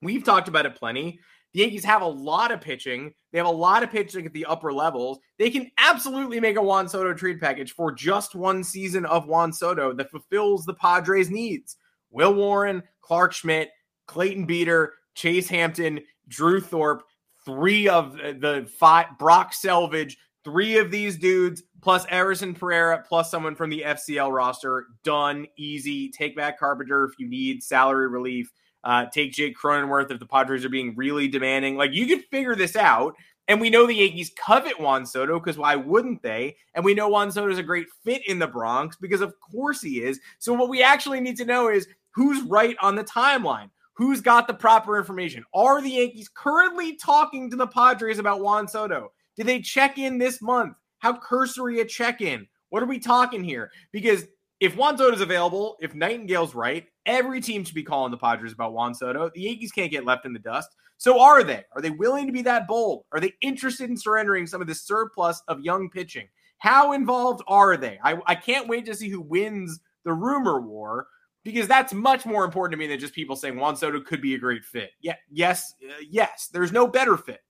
we've 0.00 0.24
talked 0.24 0.48
about 0.48 0.66
it 0.66 0.74
plenty. 0.74 1.20
The 1.52 1.60
Yankees 1.60 1.84
have 1.84 2.02
a 2.02 2.06
lot 2.06 2.50
of 2.50 2.60
pitching. 2.60 3.12
They 3.30 3.38
have 3.38 3.46
a 3.46 3.50
lot 3.50 3.82
of 3.82 3.90
pitching 3.90 4.26
at 4.26 4.32
the 4.32 4.46
upper 4.46 4.72
levels. 4.72 5.18
They 5.38 5.50
can 5.50 5.70
absolutely 5.78 6.40
make 6.40 6.56
a 6.56 6.62
Juan 6.62 6.88
Soto 6.88 7.12
trade 7.12 7.40
package 7.40 7.72
for 7.72 7.92
just 7.92 8.34
one 8.34 8.64
season 8.64 9.04
of 9.04 9.26
Juan 9.26 9.52
Soto 9.52 9.92
that 9.92 10.10
fulfills 10.10 10.64
the 10.64 10.74
Padres' 10.74 11.30
needs. 11.30 11.76
Will 12.10 12.34
Warren, 12.34 12.82
Clarke 13.00 13.32
Schmidt, 13.32 13.70
Clayton 14.06 14.46
Beeter, 14.46 14.94
Chase 15.14 15.48
Hampton, 15.48 16.00
Drew 16.28 16.60
Thorpe, 16.60 17.04
three 17.44 17.88
of 17.88 18.14
the 18.14 18.68
five, 18.78 19.06
Brock 19.18 19.52
Selvidge, 19.52 20.16
three 20.44 20.78
of 20.78 20.90
these 20.90 21.18
dudes, 21.18 21.62
plus 21.80 22.06
Everson 22.08 22.54
Pereira, 22.54 23.04
plus 23.06 23.30
someone 23.30 23.54
from 23.54 23.70
the 23.70 23.82
FCL 23.82 24.32
roster. 24.32 24.86
Done, 25.04 25.46
easy. 25.56 26.10
Take 26.10 26.36
back 26.36 26.58
Carpenter 26.58 27.04
if 27.04 27.18
you 27.18 27.28
need 27.28 27.62
salary 27.62 28.08
relief. 28.08 28.50
Uh, 28.84 29.06
take 29.06 29.32
Jake 29.32 29.56
Cronenworth 29.56 30.10
if 30.10 30.18
the 30.18 30.26
Padres 30.26 30.64
are 30.64 30.70
being 30.70 30.94
really 30.96 31.28
demanding. 31.28 31.76
Like 31.76 31.92
you 31.92 32.06
could 32.06 32.24
figure 32.26 32.56
this 32.56 32.76
out. 32.76 33.14
And 33.48 33.60
we 33.60 33.70
know 33.70 33.86
the 33.86 33.94
Yankees 33.94 34.32
covet 34.36 34.78
Juan 34.78 35.04
Soto 35.04 35.38
because 35.38 35.58
why 35.58 35.74
wouldn't 35.74 36.22
they? 36.22 36.56
And 36.74 36.84
we 36.84 36.94
know 36.94 37.08
Juan 37.08 37.32
Soto 37.32 37.50
is 37.50 37.58
a 37.58 37.62
great 37.62 37.88
fit 38.04 38.26
in 38.28 38.38
the 38.38 38.46
Bronx 38.46 38.96
because 38.96 39.20
of 39.20 39.34
course 39.40 39.82
he 39.82 40.02
is. 40.02 40.20
So 40.38 40.52
what 40.54 40.68
we 40.68 40.82
actually 40.82 41.20
need 41.20 41.36
to 41.38 41.44
know 41.44 41.68
is 41.68 41.88
who's 42.10 42.42
right 42.44 42.76
on 42.80 42.94
the 42.94 43.04
timeline. 43.04 43.70
Who's 43.94 44.20
got 44.20 44.46
the 44.46 44.54
proper 44.54 44.96
information? 44.96 45.44
Are 45.52 45.82
the 45.82 45.90
Yankees 45.90 46.30
currently 46.32 46.96
talking 46.96 47.50
to 47.50 47.56
the 47.56 47.66
Padres 47.66 48.18
about 48.18 48.40
Juan 48.40 48.66
Soto? 48.66 49.12
Did 49.36 49.46
they 49.46 49.60
check 49.60 49.98
in 49.98 50.18
this 50.18 50.40
month? 50.40 50.76
How 50.98 51.16
cursory 51.18 51.80
a 51.80 51.84
check 51.84 52.20
in? 52.20 52.46
What 52.70 52.82
are 52.82 52.86
we 52.86 52.98
talking 52.98 53.44
here? 53.44 53.70
Because 53.92 54.24
if 54.62 54.76
Juan 54.76 54.96
Soto 54.96 55.12
is 55.12 55.20
available, 55.20 55.76
if 55.80 55.92
Nightingale's 55.92 56.54
right, 56.54 56.86
every 57.04 57.40
team 57.40 57.64
should 57.64 57.74
be 57.74 57.82
calling 57.82 58.12
the 58.12 58.16
Padres 58.16 58.52
about 58.52 58.74
Juan 58.74 58.94
Soto. 58.94 59.28
The 59.34 59.40
Yankees 59.40 59.72
can't 59.72 59.90
get 59.90 60.04
left 60.04 60.24
in 60.24 60.32
the 60.32 60.38
dust. 60.38 60.76
So 60.98 61.20
are 61.20 61.42
they? 61.42 61.64
Are 61.74 61.82
they 61.82 61.90
willing 61.90 62.26
to 62.26 62.32
be 62.32 62.42
that 62.42 62.68
bold? 62.68 63.02
Are 63.10 63.18
they 63.18 63.32
interested 63.40 63.90
in 63.90 63.96
surrendering 63.96 64.46
some 64.46 64.60
of 64.60 64.68
the 64.68 64.74
surplus 64.76 65.42
of 65.48 65.58
young 65.62 65.90
pitching? 65.90 66.28
How 66.58 66.92
involved 66.92 67.42
are 67.48 67.76
they? 67.76 67.98
I, 68.04 68.18
I 68.24 68.36
can't 68.36 68.68
wait 68.68 68.86
to 68.86 68.94
see 68.94 69.08
who 69.08 69.20
wins 69.20 69.80
the 70.04 70.12
rumor 70.12 70.60
war 70.60 71.08
because 71.42 71.66
that's 71.66 71.92
much 71.92 72.24
more 72.24 72.44
important 72.44 72.74
to 72.74 72.76
me 72.76 72.86
than 72.86 73.00
just 73.00 73.14
people 73.14 73.34
saying 73.34 73.58
Juan 73.58 73.74
Soto 73.74 74.00
could 74.00 74.22
be 74.22 74.36
a 74.36 74.38
great 74.38 74.64
fit. 74.64 74.92
Yeah, 75.00 75.16
yes, 75.28 75.74
uh, 75.84 75.94
yes. 76.08 76.50
There's 76.52 76.70
no 76.70 76.86
better 76.86 77.16
fit. 77.16 77.40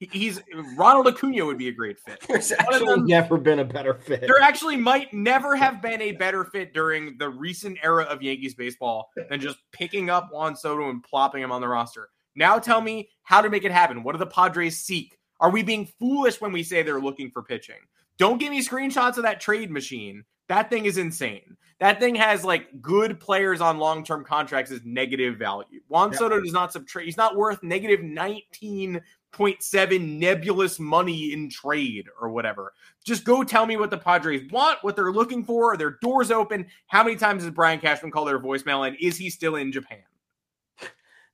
He- 0.00 0.08
He's 0.12 0.40
Ronald 0.76 1.06
Acuna 1.06 1.44
would 1.46 1.58
be 1.58 1.68
a 1.68 1.72
great 1.72 2.00
fit. 2.00 2.20
There's 2.26 2.50
actually 2.52 2.86
them- 2.86 3.06
never 3.06 3.38
been 3.38 3.60
a 3.60 3.64
better 3.64 3.94
fit. 3.94 4.22
There 4.22 4.40
actually 4.40 4.76
might 4.76 5.12
never 5.14 5.54
have 5.54 5.80
been 5.82 6.00
a 6.02 6.12
better 6.12 6.44
fit 6.44 6.72
during 6.74 7.16
the 7.18 7.28
recent 7.28 7.78
era 7.82 8.04
of 8.04 8.22
Yankees 8.22 8.54
baseball 8.54 9.10
than 9.28 9.40
just 9.40 9.58
picking 9.72 10.10
up 10.10 10.30
Juan 10.32 10.56
Soto 10.56 10.88
and 10.90 11.02
plopping 11.04 11.42
him 11.42 11.52
on 11.52 11.60
the 11.60 11.68
roster. 11.68 12.08
Now 12.34 12.58
tell 12.58 12.80
me 12.80 13.10
how 13.22 13.40
to 13.42 13.50
make 13.50 13.64
it 13.64 13.72
happen. 13.72 14.02
What 14.02 14.12
do 14.12 14.18
the 14.18 14.26
Padres 14.26 14.80
seek? 14.80 15.16
Are 15.38 15.50
we 15.50 15.62
being 15.62 15.86
foolish 15.98 16.40
when 16.40 16.52
we 16.52 16.62
say 16.62 16.82
they're 16.82 17.00
looking 17.00 17.30
for 17.30 17.42
pitching? 17.42 17.76
Don't 18.18 18.38
give 18.38 18.50
me 18.50 18.62
screenshots 18.64 19.16
of 19.16 19.22
that 19.24 19.40
trade 19.40 19.70
machine. 19.70 20.24
That 20.48 20.68
thing 20.68 20.84
is 20.84 20.98
insane. 20.98 21.56
That 21.78 21.98
thing 22.00 22.14
has 22.16 22.44
like 22.44 22.82
good 22.82 23.18
players 23.20 23.60
on 23.62 23.78
long 23.78 24.04
term 24.04 24.24
contracts 24.24 24.70
as 24.70 24.80
negative 24.84 25.38
value. 25.38 25.80
Juan. 25.88 26.12
Soto 26.12 26.40
does 26.40 26.52
not 26.52 26.72
subtract. 26.72 27.06
He's 27.06 27.16
not 27.16 27.36
worth 27.36 27.62
negative 27.62 28.00
19.7 29.32 30.18
nebulous 30.18 30.78
money 30.78 31.32
in 31.32 31.48
trade 31.48 32.08
or 32.20 32.30
whatever. 32.30 32.72
Just 33.04 33.24
go 33.24 33.42
tell 33.42 33.66
me 33.66 33.76
what 33.76 33.90
the 33.90 33.98
Padres 33.98 34.50
want, 34.50 34.78
what 34.82 34.96
they're 34.96 35.12
looking 35.12 35.44
for. 35.44 35.72
Are 35.72 35.76
their 35.76 35.98
doors 36.02 36.30
open? 36.30 36.66
How 36.86 37.02
many 37.02 37.16
times 37.16 37.42
has 37.42 37.52
Brian 37.52 37.80
Cashman 37.80 38.10
called 38.10 38.28
their 38.28 38.40
voicemail? 38.40 38.86
And 38.86 38.96
is 39.00 39.16
he 39.16 39.30
still 39.30 39.56
in 39.56 39.72
Japan? 39.72 40.02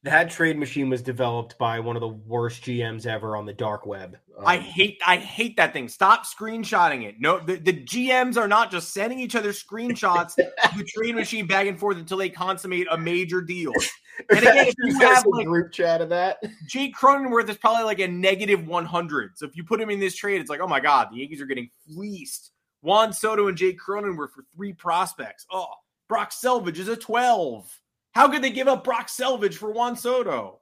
That 0.06 0.30
trade 0.30 0.56
machine 0.56 0.88
was 0.88 1.02
developed 1.02 1.58
by 1.58 1.80
one 1.80 1.96
of 1.96 2.00
the 2.00 2.06
worst 2.06 2.62
GMs 2.62 3.06
ever 3.06 3.36
on 3.36 3.44
the 3.44 3.52
dark 3.52 3.86
web. 3.86 4.16
I 4.44 4.56
Um, 4.58 4.62
hate 4.62 5.02
I 5.04 5.16
hate 5.16 5.56
that 5.56 5.72
thing. 5.72 5.88
Stop 5.88 6.24
screenshotting 6.24 7.02
it. 7.02 7.16
No, 7.18 7.40
the, 7.40 7.56
the 7.56 7.72
GMs 7.72 8.36
are 8.36 8.46
not 8.46 8.70
just 8.70 8.94
sending 8.94 9.18
each 9.18 9.34
other 9.34 9.50
screenshots 9.50 10.38
of 10.64 10.78
the 10.78 10.84
trade 10.84 11.16
machine 11.16 11.48
back 11.48 11.66
and 11.66 11.76
forth 11.76 11.96
until 11.96 12.18
they 12.18 12.28
consummate 12.28 12.86
a 12.90 12.96
major 12.96 13.42
deal. 13.42 13.72
And 14.30 14.38
again, 14.38 14.68
if 14.68 14.74
you 14.78 14.98
have 15.00 15.26
a 15.26 15.28
like 15.28 15.46
group 15.46 15.72
chat 15.72 16.00
of 16.00 16.08
that. 16.08 16.38
Jake 16.66 16.96
Cronenworth 16.96 17.50
is 17.50 17.58
probably 17.58 17.84
like 17.84 17.98
a 17.98 18.08
negative 18.08 18.66
100. 18.66 19.36
So 19.36 19.44
if 19.44 19.54
you 19.54 19.62
put 19.62 19.78
him 19.78 19.90
in 19.90 20.00
this 20.00 20.16
trade, 20.16 20.40
it's 20.40 20.48
like, 20.48 20.60
oh 20.60 20.66
my 20.66 20.80
God, 20.80 21.08
the 21.12 21.18
Yankees 21.18 21.38
are 21.42 21.46
getting 21.46 21.68
fleeced. 21.86 22.52
Juan 22.80 23.12
Soto 23.12 23.48
and 23.48 23.58
Jake 23.58 23.78
Cronenworth 23.78 24.30
for 24.30 24.46
three 24.56 24.72
prospects. 24.72 25.44
Oh, 25.52 25.66
Brock 26.08 26.30
Selvidge 26.30 26.78
is 26.78 26.88
a 26.88 26.96
12. 26.96 27.70
How 28.16 28.28
could 28.28 28.40
they 28.40 28.48
give 28.48 28.66
up 28.66 28.82
Brock 28.82 29.08
Selvidge 29.08 29.56
for 29.56 29.70
Juan 29.70 29.94
Soto? 29.94 30.60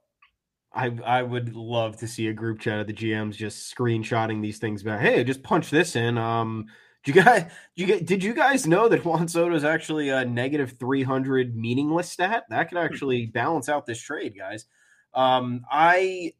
I 0.73 0.87
I 1.05 1.23
would 1.23 1.55
love 1.55 1.95
to 1.99 2.07
see 2.07 2.27
a 2.27 2.33
group 2.33 2.59
chat 2.59 2.81
of 2.81 2.87
the 2.87 2.91
GMs 2.91 3.37
just 3.37 3.73
screenshotting 3.73 4.41
these 4.41 4.57
things 4.57 4.83
back. 4.83 4.99
Hey, 4.99 5.23
just 5.23 5.41
punch 5.41 5.69
this 5.69 5.95
in. 5.95 6.17
Um, 6.17 6.65
you 7.05 7.13
guys, 7.13 7.49
you 7.75 7.85
get, 7.85 8.05
did 8.05 8.21
you 8.25 8.33
guys 8.33 8.67
know 8.67 8.89
that 8.89 9.05
Juan 9.05 9.29
Soto 9.29 9.55
is 9.55 9.63
actually 9.63 10.09
a 10.09 10.25
negative 10.25 10.75
three 10.77 11.01
hundred 11.01 11.55
meaningless 11.55 12.11
stat? 12.11 12.43
That 12.49 12.67
could 12.67 12.77
actually 12.77 13.27
balance 13.27 13.69
out 13.69 13.85
this 13.85 14.01
trade, 14.01 14.35
guys. 14.37 14.65
Um, 15.13 15.61
I 15.71 16.33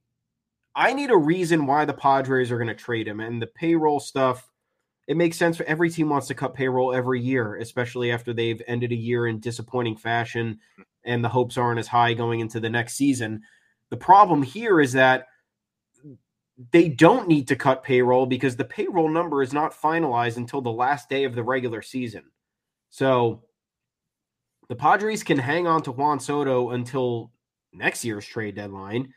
I 0.76 0.92
need 0.92 1.12
a 1.12 1.18
reason 1.18 1.66
why 1.66 1.86
the 1.86 1.94
Padres 1.94 2.52
are 2.52 2.58
going 2.58 2.68
to 2.68 2.76
trade 2.76 3.08
him, 3.08 3.22
and 3.22 3.42
the 3.42 3.48
payroll 3.48 4.02
stuff. 4.02 4.52
It 5.08 5.16
makes 5.16 5.38
sense 5.38 5.56
for 5.56 5.64
every 5.64 5.90
team 5.92 6.10
wants 6.10 6.28
to 6.28 6.34
cut 6.34 6.56
payroll 6.56 6.94
every 6.94 7.22
year, 7.22 7.56
especially 7.56 8.12
after 8.12 8.34
they've 8.34 8.62
ended 8.68 8.92
a 8.92 8.96
year 8.96 9.28
in 9.28 9.40
disappointing 9.40 9.96
fashion, 9.96 10.60
and 11.06 11.24
the 11.24 11.30
hopes 11.30 11.58
aren't 11.58 11.80
as 11.80 11.88
high 11.88 12.14
going 12.14 12.40
into 12.40 12.60
the 12.60 12.70
next 12.70 12.96
season. 12.96 13.42
The 13.90 13.98
problem 13.98 14.42
here 14.42 14.82
is 14.82 14.94
that 14.94 15.28
they 16.72 16.88
don't 16.90 17.28
need 17.28 17.48
to 17.50 17.56
cut 17.56 17.84
payroll 17.84 18.26
because 18.26 18.56
the 18.56 18.66
payroll 18.66 19.10
number 19.10 19.42
is 19.42 19.54
not 19.54 19.74
finalized 19.74 20.38
until 20.38 20.62
the 20.62 20.72
last 20.72 21.10
day 21.10 21.26
of 21.26 21.36
the 21.36 21.44
regular 21.44 21.82
season. 21.82 22.24
So 22.90 23.44
the 24.70 24.76
Padres 24.76 25.24
can 25.24 25.38
hang 25.38 25.68
on 25.68 25.82
to 25.84 25.92
Juan 25.92 26.20
Soto 26.20 26.72
until 26.72 27.32
next 27.74 28.06
year's 28.06 28.26
trade 28.26 28.56
deadline 28.56 29.14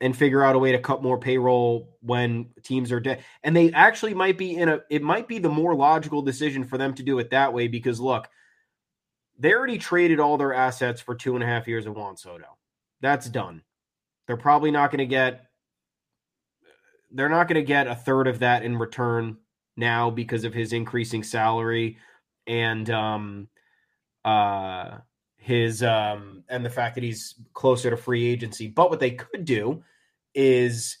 and 0.00 0.16
figure 0.16 0.42
out 0.42 0.56
a 0.56 0.58
way 0.58 0.72
to 0.72 0.78
cut 0.78 1.02
more 1.02 1.18
payroll 1.18 1.96
when 2.00 2.50
teams 2.62 2.90
are 2.90 3.00
dead. 3.00 3.22
And 3.42 3.56
they 3.56 3.72
actually 3.72 4.14
might 4.14 4.38
be 4.38 4.56
in 4.56 4.68
a 4.68 4.80
it 4.90 5.02
might 5.02 5.28
be 5.28 5.38
the 5.38 5.48
more 5.48 5.74
logical 5.74 6.22
decision 6.22 6.64
for 6.64 6.78
them 6.78 6.94
to 6.94 7.02
do 7.02 7.18
it 7.18 7.30
that 7.30 7.52
way 7.52 7.68
because 7.68 8.00
look, 8.00 8.28
they 9.42 9.52
already 9.52 9.76
traded 9.76 10.20
all 10.20 10.38
their 10.38 10.54
assets 10.54 11.00
for 11.00 11.16
two 11.16 11.34
and 11.34 11.42
a 11.42 11.46
half 11.46 11.66
years 11.66 11.84
of 11.84 11.96
Juan 11.96 12.16
Soto. 12.16 12.46
That's 13.00 13.28
done. 13.28 13.62
They're 14.26 14.36
probably 14.36 14.70
not 14.70 14.92
going 14.92 15.00
to 15.00 15.06
get 15.06 15.46
they're 17.10 17.28
not 17.28 17.48
going 17.48 17.60
to 17.60 17.66
get 17.66 17.88
a 17.88 17.94
third 17.94 18.28
of 18.28 18.38
that 18.38 18.62
in 18.62 18.78
return 18.78 19.36
now 19.76 20.10
because 20.10 20.44
of 20.44 20.54
his 20.54 20.72
increasing 20.72 21.22
salary 21.24 21.98
and 22.46 22.88
um 22.88 23.48
uh 24.24 24.98
his 25.36 25.82
um 25.82 26.44
and 26.48 26.64
the 26.64 26.70
fact 26.70 26.94
that 26.94 27.04
he's 27.04 27.34
closer 27.52 27.90
to 27.90 27.96
free 27.96 28.24
agency. 28.24 28.68
But 28.68 28.90
what 28.90 29.00
they 29.00 29.10
could 29.10 29.44
do 29.44 29.82
is 30.36 30.98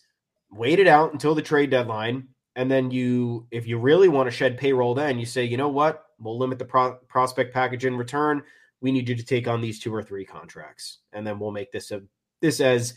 wait 0.50 0.80
it 0.80 0.88
out 0.88 1.12
until 1.12 1.36
the 1.36 1.42
trade 1.42 1.70
deadline 1.70 2.26
and 2.56 2.68
then 2.68 2.90
you 2.90 3.46
if 3.52 3.68
you 3.68 3.78
really 3.78 4.08
want 4.08 4.26
to 4.26 4.36
shed 4.36 4.58
payroll 4.58 4.94
then 4.94 5.20
you 5.20 5.26
say, 5.26 5.44
"You 5.44 5.56
know 5.56 5.68
what? 5.68 6.06
We'll 6.22 6.38
limit 6.38 6.58
the 6.58 6.64
pro- 6.64 6.96
prospect 7.08 7.52
package 7.52 7.84
in 7.84 7.96
return. 7.96 8.42
We 8.80 8.92
need 8.92 9.08
you 9.08 9.14
to 9.14 9.24
take 9.24 9.48
on 9.48 9.60
these 9.60 9.80
two 9.80 9.94
or 9.94 10.02
three 10.02 10.24
contracts." 10.24 10.98
And 11.12 11.26
then 11.26 11.38
we'll 11.38 11.50
make 11.50 11.72
this 11.72 11.90
a 11.90 12.02
this 12.40 12.60
as 12.60 12.94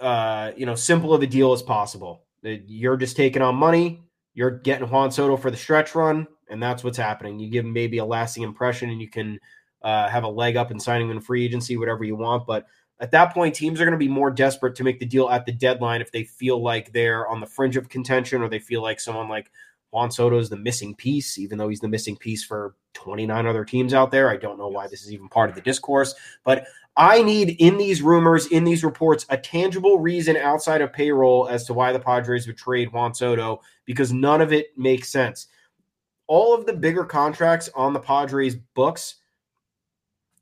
uh, 0.00 0.52
you 0.56 0.66
know, 0.66 0.74
simple 0.74 1.14
of 1.14 1.22
a 1.22 1.26
deal 1.26 1.52
as 1.52 1.62
possible. 1.62 2.24
You're 2.42 2.96
just 2.96 3.16
taking 3.16 3.42
on 3.42 3.56
money. 3.56 4.02
You're 4.34 4.50
getting 4.50 4.88
Juan 4.88 5.10
Soto 5.10 5.36
for 5.36 5.50
the 5.50 5.56
stretch 5.56 5.94
run, 5.94 6.26
and 6.48 6.62
that's 6.62 6.84
what's 6.84 6.98
happening. 6.98 7.38
You 7.38 7.50
give 7.50 7.64
him 7.64 7.72
maybe 7.72 7.98
a 7.98 8.04
lasting 8.04 8.44
impression, 8.44 8.90
and 8.90 9.00
you 9.00 9.08
can 9.08 9.38
uh, 9.82 10.08
have 10.08 10.24
a 10.24 10.28
leg 10.28 10.56
up 10.56 10.70
in 10.70 10.78
signing 10.78 11.10
in 11.10 11.20
free 11.20 11.44
agency, 11.44 11.76
whatever 11.76 12.04
you 12.04 12.14
want. 12.14 12.46
But 12.46 12.66
at 13.00 13.10
that 13.10 13.34
point, 13.34 13.54
teams 13.54 13.80
are 13.80 13.84
going 13.84 13.92
to 13.92 13.98
be 13.98 14.08
more 14.08 14.30
desperate 14.30 14.76
to 14.76 14.84
make 14.84 15.00
the 15.00 15.06
deal 15.06 15.28
at 15.28 15.46
the 15.46 15.52
deadline 15.52 16.00
if 16.00 16.12
they 16.12 16.24
feel 16.24 16.62
like 16.62 16.92
they're 16.92 17.26
on 17.26 17.40
the 17.40 17.46
fringe 17.46 17.76
of 17.76 17.88
contention 17.88 18.42
or 18.42 18.48
they 18.48 18.58
feel 18.58 18.82
like 18.82 19.00
someone 19.00 19.28
like 19.28 19.50
Juan 19.90 20.10
Soto 20.10 20.38
is 20.38 20.50
the 20.50 20.56
missing 20.56 20.94
piece, 20.94 21.38
even 21.38 21.56
though 21.56 21.68
he's 21.68 21.80
the 21.80 21.88
missing 21.88 22.16
piece 22.16 22.44
for 22.44 22.74
29 22.94 23.46
other 23.46 23.64
teams 23.64 23.94
out 23.94 24.10
there. 24.10 24.28
I 24.28 24.36
don't 24.36 24.58
know 24.58 24.68
why 24.68 24.86
this 24.86 25.02
is 25.02 25.12
even 25.12 25.28
part 25.28 25.48
of 25.48 25.56
the 25.56 25.62
discourse, 25.62 26.14
but 26.44 26.66
I 26.96 27.22
need 27.22 27.56
in 27.60 27.78
these 27.78 28.02
rumors, 28.02 28.46
in 28.48 28.64
these 28.64 28.84
reports, 28.84 29.24
a 29.28 29.38
tangible 29.38 29.98
reason 29.98 30.36
outside 30.36 30.80
of 30.80 30.92
payroll 30.92 31.48
as 31.48 31.64
to 31.64 31.74
why 31.74 31.92
the 31.92 32.00
Padres 32.00 32.46
would 32.46 32.58
trade 32.58 32.92
Juan 32.92 33.14
Soto 33.14 33.60
because 33.84 34.12
none 34.12 34.40
of 34.40 34.52
it 34.52 34.76
makes 34.76 35.08
sense. 35.08 35.46
All 36.26 36.52
of 36.52 36.66
the 36.66 36.72
bigger 36.72 37.04
contracts 37.04 37.70
on 37.74 37.92
the 37.92 38.00
Padres 38.00 38.56
books 38.74 39.16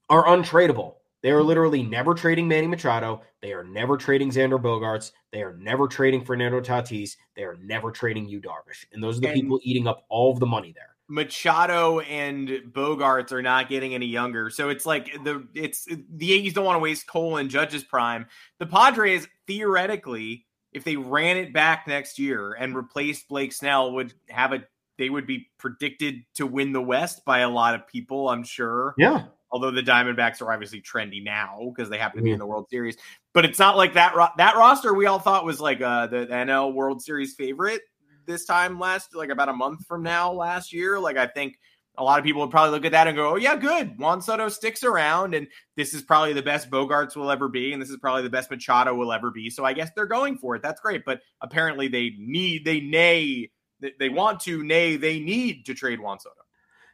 are 0.09 0.25
untradeable. 0.25 0.95
They 1.27 1.33
are 1.33 1.43
literally 1.43 1.83
never 1.83 2.15
trading 2.15 2.47
Manny 2.47 2.69
Machado. 2.69 3.21
They 3.43 3.53
are 3.53 3.65
never 3.65 3.97
trading 3.97 4.31
Xander 4.31 4.63
Bogaerts. 4.63 5.11
They 5.33 5.43
are 5.43 5.57
never 5.57 5.89
trading 5.89 6.25
Fernando 6.25 6.61
Tatis. 6.61 7.17
They 7.35 7.43
are 7.43 7.57
never 7.61 7.91
trading 7.91 8.29
Yu 8.29 8.41
Darvish. 8.41 8.85
And 8.93 9.03
those 9.03 9.19
are 9.19 9.23
the 9.23 9.29
and 9.31 9.41
people 9.41 9.59
eating 9.65 9.89
up 9.89 10.05
all 10.09 10.31
of 10.31 10.39
the 10.39 10.47
money 10.47 10.73
there. 10.73 10.95
Machado 11.09 11.99
and 11.99 12.49
Bogaerts 12.71 13.33
are 13.33 13.43
not 13.43 13.69
getting 13.69 13.93
any 13.93 14.07
younger. 14.07 14.51
So 14.51 14.69
it's 14.69 14.87
like 14.87 15.13
the 15.25 15.45
it's 15.53 15.87
the 15.87 16.27
Yankees 16.27 16.53
don't 16.53 16.65
want 16.65 16.77
to 16.77 16.81
waste 16.81 17.09
Cole 17.09 17.39
and 17.39 17.51
Judge's 17.51 17.83
prime. 17.83 18.27
The 18.61 18.67
Padres 18.67 19.27
theoretically, 19.49 20.47
if 20.71 20.85
they 20.85 20.95
ran 20.95 21.39
it 21.39 21.53
back 21.53 21.89
next 21.89 22.21
year 22.21 22.53
and 22.53 22.77
replaced 22.77 23.27
Blake 23.27 23.53
Snell, 23.53 23.95
would 23.95 24.15
have 24.29 24.53
a 24.53 24.63
they 24.97 25.11
would 25.11 25.27
be 25.27 25.49
predicted 25.59 26.23
to 26.35 26.47
win 26.47 26.73
the 26.73 26.81
West 26.81 27.25
by 27.25 27.41
a 27.41 27.51
lot 27.51 27.75
of 27.75 27.89
people, 27.89 28.29
I'm 28.29 28.45
sure. 28.45 28.95
Yeah. 28.97 29.25
Although 29.51 29.71
the 29.71 29.83
Diamondbacks 29.83 30.43
are 30.43 30.53
obviously 30.53 30.83
trendy 30.83 31.23
now 31.23 31.73
because 31.75 31.89
they 31.89 31.99
happen 31.99 32.19
to 32.19 32.25
be 32.25 32.33
in 32.33 32.39
the 32.39 32.47
World 32.47 32.67
Series, 32.69 32.97
but 33.33 33.45
it's 33.45 33.59
not 33.59 33.77
like 33.77 33.95
that. 33.95 34.17
Ro- 34.17 34.29
that 34.39 34.57
roster 34.57 34.93
we 34.93 35.07
all 35.07 35.21
thought 35.21 35.45
was 35.45 35.61
like 35.61 35.81
uh, 35.81 36.09
the 36.09 36.27
NL 36.27 36.75
World 36.75 37.01
Series 37.01 37.35
favorite 37.35 37.83
this 38.27 38.45
time 38.45 38.79
last, 38.79 39.15
like 39.15 39.31
about 39.31 39.49
a 39.49 39.53
month 39.53 39.87
from 39.87 40.03
now 40.03 40.33
last 40.33 40.73
year. 40.73 40.99
Like 40.99 41.17
I 41.17 41.27
think 41.27 41.59
a 41.99 42.05
lot 42.05 42.19
of 42.19 42.25
people 42.25 42.43
would 42.43 42.51
probably 42.51 42.73
look 42.73 42.85
at 42.85 42.93
that 42.93 43.07
and 43.07 43.17
go, 43.17 43.31
"Oh 43.31 43.37
yeah, 43.37 43.57
good. 43.57 43.99
Juan 43.99 44.21
Soto 44.21 44.49
sticks 44.49 44.85
around, 44.85 45.35
and 45.35 45.47
this 45.77 45.95
is 45.95 46.03
probably 46.03 46.33
the 46.33 46.43
best 46.43 46.71
Bogaerts 46.71 47.17
will 47.17 47.31
ever 47.31 47.49
be, 47.49 47.73
and 47.73 47.81
this 47.81 47.91
is 47.91 47.97
probably 47.97 48.23
the 48.23 48.31
best 48.31 48.51
Machado 48.51 48.95
will 48.95 49.13
ever 49.13 49.31
be." 49.31 49.51
So 49.51 49.65
I 49.65 49.73
guess 49.73 49.91
they're 49.95 50.07
going 50.07 50.37
for 50.39 50.57
it. 50.57 50.63
That's 50.63 50.81
great, 50.81 51.05
but 51.05 51.21
apparently 51.41 51.89
they 51.89 52.13
need, 52.19 52.65
they 52.65 52.81
nay, 52.81 53.51
they 53.99 54.09
want 54.09 54.41
to, 54.41 54.63
nay, 54.63 54.97
they 54.97 55.21
need 55.21 55.67
to 55.67 55.75
trade 55.75 56.01
Juan 56.01 56.19
Soto. 56.19 56.37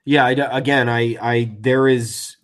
Yeah, 0.05 0.25
I, 0.25 0.31
again, 0.31 0.89
I, 0.89 1.17
I, 1.21 1.53
there 1.61 1.87
is 1.87 2.37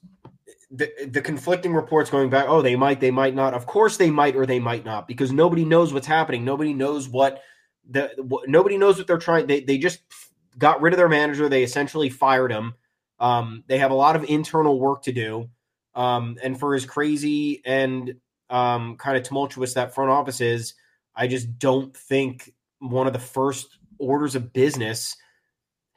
the, 0.71 0.91
the 1.11 1.21
conflicting 1.21 1.75
reports 1.75 2.11
going 2.11 2.31
back. 2.31 2.47
Oh, 2.49 2.63
they 2.63 2.77
might, 2.77 3.01
they 3.01 3.11
might 3.11 3.35
not. 3.35 3.55
Of 3.55 3.67
course, 3.67 3.97
they 3.97 4.11
might 4.11 4.37
or 4.37 4.47
they 4.47 4.59
might 4.59 4.85
not 4.85 5.09
because 5.09 5.33
nobody 5.33 5.65
knows 5.65 5.93
what's 5.93 6.07
happening. 6.07 6.45
Nobody 6.45 6.75
knows 6.75 7.09
what 7.09 7.43
the 7.89 8.11
what, 8.19 8.49
nobody 8.49 8.77
knows 8.77 8.99
what 8.99 9.07
they're 9.07 9.19
trying. 9.19 9.47
They 9.47 9.61
they 9.61 9.79
just 9.79 10.01
got 10.59 10.81
rid 10.83 10.93
of 10.93 10.99
their 10.99 11.09
manager. 11.09 11.49
They 11.49 11.63
essentially 11.63 12.11
fired 12.11 12.53
him. 12.53 12.75
Um, 13.19 13.65
they 13.67 13.79
have 13.79 13.91
a 13.91 13.95
lot 13.95 14.17
of 14.17 14.25
internal 14.25 14.79
work 14.79 15.03
to 15.05 15.13
do. 15.13 15.49
Um, 15.95 16.37
and 16.43 16.59
for 16.59 16.75
as 16.75 16.85
crazy 16.85 17.63
and 17.65 18.15
um, 18.51 18.97
kind 18.97 19.17
of 19.17 19.23
tumultuous 19.23 19.75
that 19.75 19.95
front 19.95 20.11
office 20.11 20.41
is, 20.41 20.75
I 21.17 21.27
just 21.27 21.59
don't 21.59 21.97
think 21.97 22.53
one 22.79 23.07
of 23.07 23.13
the 23.13 23.19
first 23.19 23.79
orders 23.99 24.37
of 24.37 24.53
business 24.53 25.17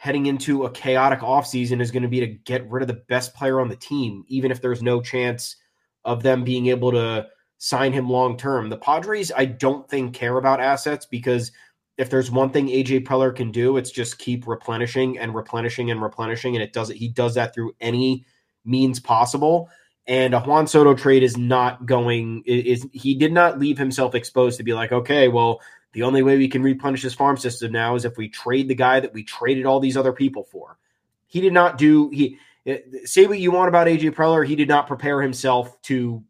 heading 0.02 0.26
into 0.26 0.66
a 0.66 0.72
chaotic 0.72 1.20
offseason 1.20 1.80
is 1.80 1.92
going 1.92 2.02
to 2.02 2.10
be 2.10 2.20
to 2.20 2.26
get 2.26 2.68
rid 2.72 2.82
of 2.82 2.88
the 2.88 3.04
best 3.08 3.36
player 3.36 3.62
on 3.62 3.70
the 3.70 3.76
team, 3.76 4.24
even 4.28 4.50
if 4.50 4.60
there's 4.60 4.82
no 4.82 5.00
chance 5.00 5.58
of 6.06 6.24
them 6.24 6.44
being 6.44 6.66
able 6.66 6.92
to 6.92 7.28
sign 7.60 7.94
him 7.94 8.10
long 8.10 8.36
term. 8.36 8.68
The 8.68 8.78
Padres, 8.78 9.32
I 9.38 9.46
don't 9.46 9.88
think, 9.88 10.16
care 10.16 10.38
about 10.38 10.60
assets 10.60 11.06
because 11.06 11.52
if 12.00 12.10
there's 12.10 12.32
one 12.32 12.50
thing 12.50 12.66
AJ 12.66 13.06
Preller 13.06 13.36
can 13.36 13.52
do, 13.52 13.78
it's 13.78 13.92
just 13.92 14.18
keep 14.18 14.48
replenishing 14.48 15.20
and 15.20 15.36
replenishing 15.36 15.92
and 15.92 16.02
replenishing, 16.02 16.56
and 16.56 16.64
it 16.64 16.74
does 16.74 16.90
it. 16.90 16.98
He 16.98 17.08
does 17.08 17.36
that 17.36 17.54
through 17.54 17.74
any 17.80 18.26
means 18.66 19.00
possible. 19.00 19.70
And 20.08 20.34
a 20.34 20.40
Juan 20.40 20.66
Soto 20.66 20.96
trade 20.96 21.22
is 21.22 21.38
not 21.38 21.86
going. 21.86 22.42
Is 22.48 22.88
he 22.92 23.14
did 23.14 23.34
not 23.34 23.60
leave 23.60 23.78
himself 23.78 24.16
exposed 24.16 24.58
to 24.58 24.64
be 24.64 24.74
like, 24.74 24.92
okay, 24.92 25.28
well, 25.28 25.62
the 25.94 26.04
only 26.04 26.24
way 26.24 26.38
we 26.38 26.48
can 26.48 26.64
replenish 26.64 27.04
this 27.04 27.14
farm 27.14 27.38
system 27.38 27.72
now 27.72 27.96
is 27.96 28.06
if 28.06 28.18
we 28.18 28.30
trade 28.30 28.68
the 28.68 28.76
guy 28.76 29.00
that 29.00 29.14
we 29.14 29.24
traded 29.24 29.66
all 29.66 29.80
these 29.80 29.98
other 29.98 30.14
people 30.14 30.44
for. 30.44 30.78
He 31.28 31.42
did 31.42 31.54
not 31.54 31.78
do 31.78 32.10
he 32.10 32.38
eh, 32.66 32.80
say 33.06 33.26
what 33.26 33.40
you 33.40 33.52
want 33.52 33.70
about 33.70 33.88
AJ 33.88 34.12
Preller. 34.12 34.46
He 34.46 34.56
did 34.56 34.68
not 34.68 34.88
prepare 34.88 35.22
himself 35.22 35.82
to 35.84 36.24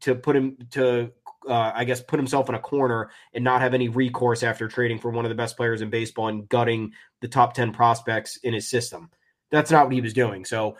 to 0.00 0.14
put 0.14 0.36
him 0.36 0.56
to 0.72 1.12
uh, 1.48 1.72
I 1.74 1.84
guess 1.84 2.00
put 2.00 2.18
himself 2.18 2.48
in 2.48 2.54
a 2.54 2.60
corner 2.60 3.10
and 3.32 3.42
not 3.42 3.62
have 3.62 3.74
any 3.74 3.88
recourse 3.88 4.42
after 4.42 4.68
trading 4.68 4.98
for 4.98 5.10
one 5.10 5.24
of 5.24 5.28
the 5.30 5.34
best 5.34 5.56
players 5.56 5.80
in 5.80 5.90
baseball 5.90 6.28
and 6.28 6.48
gutting 6.48 6.92
the 7.20 7.28
top 7.28 7.54
10 7.54 7.72
prospects 7.72 8.36
in 8.38 8.52
his 8.52 8.68
system. 8.68 9.10
That's 9.50 9.70
not 9.70 9.86
what 9.86 9.94
he 9.94 10.00
was 10.00 10.12
doing. 10.12 10.44
So 10.44 10.76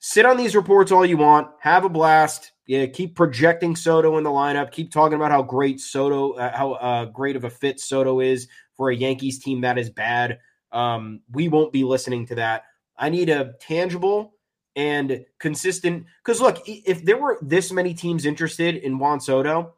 sit 0.00 0.26
on 0.26 0.36
these 0.36 0.56
reports 0.56 0.90
all 0.90 1.06
you 1.06 1.16
want, 1.16 1.48
have 1.60 1.84
a 1.84 1.88
blast. 1.88 2.52
Yeah, 2.66 2.86
keep 2.86 3.14
projecting 3.14 3.76
Soto 3.76 4.18
in 4.18 4.24
the 4.24 4.30
lineup. 4.30 4.72
Keep 4.72 4.92
talking 4.92 5.16
about 5.16 5.30
how 5.30 5.42
great 5.42 5.80
Soto, 5.80 6.32
uh, 6.32 6.56
how 6.56 6.72
uh, 6.72 7.04
great 7.06 7.36
of 7.36 7.44
a 7.44 7.50
fit 7.50 7.80
Soto 7.80 8.20
is 8.20 8.48
for 8.76 8.90
a 8.90 8.96
Yankees 8.96 9.38
team 9.38 9.60
that 9.60 9.78
is 9.78 9.90
bad. 9.90 10.38
Um, 10.72 11.20
we 11.30 11.48
won't 11.48 11.72
be 11.72 11.84
listening 11.84 12.26
to 12.26 12.36
that. 12.36 12.64
I 12.96 13.08
need 13.08 13.28
a 13.28 13.54
tangible 13.60 14.34
and 14.76 15.24
consistent. 15.38 16.06
Because 16.24 16.40
look, 16.40 16.62
if 16.66 17.04
there 17.04 17.18
were 17.18 17.38
this 17.42 17.72
many 17.72 17.92
teams 17.92 18.24
interested 18.24 18.76
in 18.76 18.98
Juan 18.98 19.20
Soto, 19.20 19.74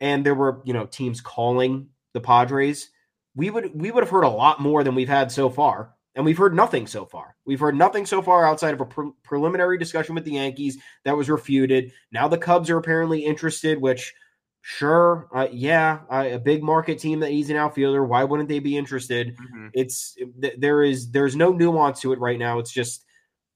and 0.00 0.24
there 0.24 0.34
were 0.34 0.60
you 0.64 0.72
know 0.72 0.86
teams 0.86 1.20
calling 1.20 1.88
the 2.12 2.20
Padres, 2.20 2.90
we 3.34 3.50
would 3.50 3.70
we 3.74 3.90
would 3.90 4.02
have 4.02 4.10
heard 4.10 4.24
a 4.24 4.28
lot 4.28 4.60
more 4.60 4.84
than 4.84 4.94
we've 4.94 5.08
had 5.08 5.32
so 5.32 5.48
far. 5.48 5.94
And 6.18 6.26
we've 6.26 6.36
heard 6.36 6.54
nothing 6.54 6.86
so 6.86 7.06
far. 7.06 7.36
We've 7.46 7.60
heard 7.60 7.76
nothing 7.76 8.04
so 8.04 8.20
far 8.20 8.44
outside 8.44 8.74
of 8.74 8.80
a 8.80 8.84
pre- 8.84 9.12
preliminary 9.22 9.78
discussion 9.78 10.16
with 10.16 10.24
the 10.24 10.32
Yankees 10.32 10.76
that 11.04 11.16
was 11.16 11.30
refuted. 11.30 11.92
Now 12.12 12.26
the 12.28 12.36
Cubs 12.36 12.68
are 12.68 12.76
apparently 12.76 13.24
interested, 13.24 13.80
which 13.80 14.12
Sure, 14.60 15.28
uh, 15.32 15.46
yeah, 15.50 16.00
uh, 16.10 16.28
a 16.32 16.38
big 16.38 16.62
market 16.62 16.98
team 16.98 17.20
that 17.20 17.30
needs 17.30 17.48
an 17.48 17.56
outfielder. 17.56 18.04
Why 18.04 18.24
wouldn't 18.24 18.48
they 18.48 18.58
be 18.58 18.76
interested? 18.76 19.36
Mm-hmm. 19.36 19.68
It's 19.72 20.14
th- 20.42 20.56
there 20.58 20.82
is 20.82 21.10
there's 21.10 21.36
no 21.36 21.52
nuance 21.52 22.00
to 22.00 22.12
it 22.12 22.18
right 22.18 22.38
now. 22.38 22.58
It's 22.58 22.72
just 22.72 23.04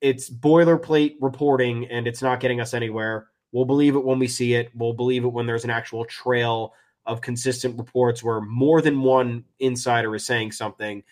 it's 0.00 0.30
boilerplate 0.30 1.16
reporting, 1.20 1.86
and 1.90 2.06
it's 2.06 2.22
not 2.22 2.40
getting 2.40 2.60
us 2.60 2.72
anywhere. 2.72 3.26
We'll 3.50 3.66
believe 3.66 3.94
it 3.94 4.04
when 4.04 4.20
we 4.20 4.28
see 4.28 4.54
it. 4.54 4.70
We'll 4.74 4.94
believe 4.94 5.24
it 5.24 5.32
when 5.32 5.44
there's 5.44 5.64
an 5.64 5.70
actual 5.70 6.04
trail 6.06 6.72
of 7.04 7.20
consistent 7.20 7.76
reports 7.76 8.22
where 8.22 8.40
more 8.40 8.80
than 8.80 9.02
one 9.02 9.44
insider 9.58 10.14
is 10.14 10.24
saying 10.24 10.52
something. 10.52 11.02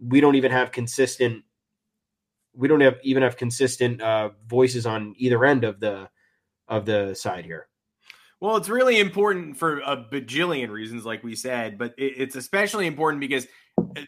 We 0.00 0.20
don't 0.20 0.34
even 0.34 0.50
have 0.50 0.72
consistent. 0.72 1.44
We 2.54 2.68
don't 2.68 2.80
have 2.80 2.98
even 3.02 3.22
have 3.22 3.36
consistent 3.36 4.00
uh, 4.00 4.30
voices 4.46 4.86
on 4.86 5.14
either 5.18 5.44
end 5.44 5.64
of 5.64 5.80
the 5.80 6.08
of 6.68 6.86
the 6.86 7.14
side 7.14 7.44
here. 7.44 7.68
Well, 8.40 8.56
it's 8.56 8.68
really 8.68 9.00
important 9.00 9.56
for 9.56 9.80
a 9.80 9.96
bajillion 9.96 10.70
reasons, 10.70 11.04
like 11.04 11.24
we 11.24 11.34
said, 11.34 11.76
but 11.76 11.94
it's 11.98 12.36
especially 12.36 12.86
important 12.86 13.20
because 13.20 13.48
uh, 13.76 14.02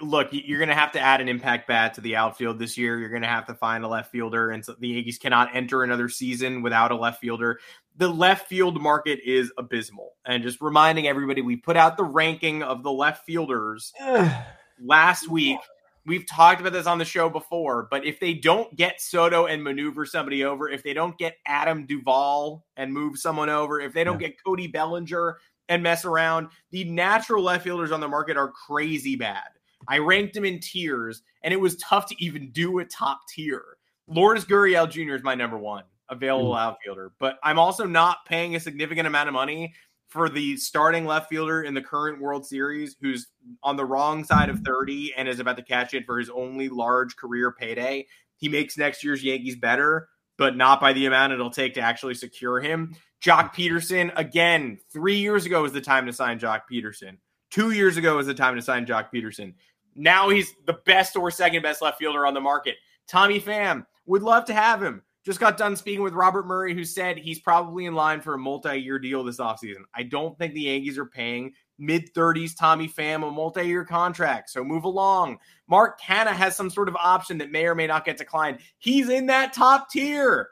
look, 0.00 0.28
you're 0.30 0.58
going 0.58 0.70
to 0.70 0.74
have 0.74 0.92
to 0.92 1.00
add 1.00 1.20
an 1.20 1.28
impact 1.28 1.68
bat 1.68 1.94
to 1.94 2.00
the 2.00 2.16
outfield 2.16 2.58
this 2.58 2.78
year. 2.78 2.98
You're 2.98 3.10
going 3.10 3.22
to 3.22 3.28
have 3.28 3.46
to 3.46 3.54
find 3.54 3.84
a 3.84 3.88
left 3.88 4.10
fielder, 4.10 4.50
and 4.50 4.64
so 4.64 4.74
the 4.78 4.88
Yankees 4.88 5.18
cannot 5.18 5.54
enter 5.54 5.82
another 5.82 6.08
season 6.08 6.62
without 6.62 6.90
a 6.90 6.96
left 6.96 7.20
fielder. 7.20 7.60
The 7.96 8.08
left 8.08 8.48
field 8.48 8.80
market 8.80 9.20
is 9.24 9.52
abysmal. 9.58 10.12
And 10.24 10.42
just 10.42 10.60
reminding 10.60 11.06
everybody, 11.06 11.42
we 11.42 11.56
put 11.56 11.76
out 11.76 11.96
the 11.96 12.04
ranking 12.04 12.62
of 12.62 12.82
the 12.82 12.92
left 12.92 13.26
fielders 13.26 13.92
last 14.84 15.28
week. 15.28 15.58
We've 16.06 16.26
talked 16.26 16.60
about 16.60 16.72
this 16.72 16.86
on 16.86 16.98
the 16.98 17.04
show 17.04 17.28
before, 17.28 17.86
but 17.90 18.06
if 18.06 18.18
they 18.18 18.32
don't 18.34 18.74
get 18.74 19.00
Soto 19.00 19.46
and 19.46 19.62
maneuver 19.62 20.06
somebody 20.06 20.44
over, 20.44 20.68
if 20.68 20.82
they 20.82 20.94
don't 20.94 21.16
get 21.18 21.36
Adam 21.46 21.86
Duvall 21.86 22.64
and 22.76 22.92
move 22.92 23.18
someone 23.18 23.50
over, 23.50 23.80
if 23.80 23.92
they 23.92 24.02
don't 24.02 24.20
yeah. 24.20 24.28
get 24.28 24.42
Cody 24.42 24.66
Bellinger 24.66 25.36
and 25.68 25.82
mess 25.82 26.04
around, 26.04 26.48
the 26.70 26.84
natural 26.84 27.42
left 27.42 27.64
fielders 27.64 27.92
on 27.92 28.00
the 28.00 28.08
market 28.08 28.36
are 28.36 28.48
crazy 28.48 29.14
bad. 29.14 29.44
I 29.88 29.98
ranked 29.98 30.34
them 30.34 30.44
in 30.44 30.58
tiers, 30.58 31.22
and 31.42 31.52
it 31.52 31.60
was 31.60 31.76
tough 31.76 32.06
to 32.06 32.24
even 32.24 32.50
do 32.50 32.78
a 32.78 32.84
top 32.84 33.20
tier. 33.28 33.62
Lourdes 34.08 34.44
Gurriel 34.44 34.90
Jr. 34.90 35.14
is 35.14 35.22
my 35.22 35.34
number 35.34 35.58
one 35.58 35.84
available 36.08 36.54
mm. 36.54 36.60
outfielder, 36.60 37.12
but 37.20 37.38
I'm 37.42 37.58
also 37.58 37.84
not 37.84 38.24
paying 38.26 38.56
a 38.56 38.60
significant 38.60 39.06
amount 39.06 39.28
of 39.28 39.32
money 39.32 39.74
for 40.10 40.28
the 40.28 40.56
starting 40.56 41.06
left 41.06 41.28
fielder 41.28 41.62
in 41.62 41.72
the 41.72 41.80
current 41.80 42.20
World 42.20 42.44
Series 42.44 42.96
who's 43.00 43.28
on 43.62 43.76
the 43.76 43.84
wrong 43.84 44.24
side 44.24 44.48
of 44.48 44.56
mm-hmm. 44.56 44.64
30 44.64 45.14
and 45.16 45.28
is 45.28 45.38
about 45.38 45.56
to 45.56 45.62
catch 45.62 45.94
it 45.94 46.04
for 46.04 46.18
his 46.18 46.28
only 46.28 46.68
large 46.68 47.16
career 47.16 47.52
payday. 47.52 48.06
He 48.36 48.48
makes 48.48 48.76
next 48.76 49.04
year's 49.04 49.22
Yankees 49.22 49.54
better, 49.54 50.08
but 50.36 50.56
not 50.56 50.80
by 50.80 50.92
the 50.92 51.06
amount 51.06 51.32
it'll 51.32 51.48
take 51.48 51.74
to 51.74 51.80
actually 51.80 52.14
secure 52.14 52.60
him. 52.60 52.96
Jock 53.20 53.46
mm-hmm. 53.46 53.56
Peterson, 53.56 54.12
again, 54.16 54.78
three 54.92 55.18
years 55.18 55.46
ago 55.46 55.62
was 55.62 55.72
the 55.72 55.80
time 55.80 56.06
to 56.06 56.12
sign 56.12 56.40
Joc 56.40 56.62
Pederson. 56.70 57.18
Two 57.50 57.70
years 57.70 57.96
ago 57.96 58.16
was 58.16 58.26
the 58.26 58.34
time 58.34 58.56
to 58.56 58.62
sign 58.62 58.86
Joc 58.86 59.10
Pederson. 59.14 59.54
Now 59.94 60.28
he's 60.28 60.52
the 60.66 60.78
best 60.84 61.14
or 61.14 61.30
second 61.30 61.62
best 61.62 61.82
left 61.82 61.98
fielder 61.98 62.26
on 62.26 62.34
the 62.34 62.40
market. 62.40 62.76
Tommy 63.06 63.40
Pham 63.40 63.86
would 64.06 64.22
love 64.22 64.44
to 64.46 64.54
have 64.54 64.82
him. 64.82 65.02
Just 65.24 65.40
got 65.40 65.58
done 65.58 65.76
speaking 65.76 66.02
with 66.02 66.14
Robert 66.14 66.46
Murray, 66.46 66.74
who 66.74 66.84
said 66.84 67.18
he's 67.18 67.40
probably 67.40 67.84
in 67.84 67.94
line 67.94 68.22
for 68.22 68.34
a 68.34 68.38
multi 68.38 68.76
year 68.78 68.98
deal 68.98 69.22
this 69.22 69.38
offseason. 69.38 69.82
I 69.94 70.02
don't 70.04 70.36
think 70.38 70.54
the 70.54 70.62
Yankees 70.62 70.96
are 70.96 71.06
paying 71.06 71.52
mid 71.78 72.14
30s 72.14 72.56
Tommy 72.56 72.88
Pham 72.88 73.26
a 73.26 73.30
multi 73.30 73.62
year 73.62 73.84
contract. 73.84 74.50
So 74.50 74.64
move 74.64 74.84
along. 74.84 75.38
Mark 75.68 76.00
Canha 76.00 76.32
has 76.32 76.56
some 76.56 76.70
sort 76.70 76.88
of 76.88 76.96
option 76.96 77.38
that 77.38 77.50
may 77.50 77.66
or 77.66 77.74
may 77.74 77.86
not 77.86 78.04
get 78.04 78.16
declined. 78.16 78.58
He's 78.78 79.08
in 79.08 79.26
that 79.26 79.52
top 79.52 79.90
tier. 79.90 80.50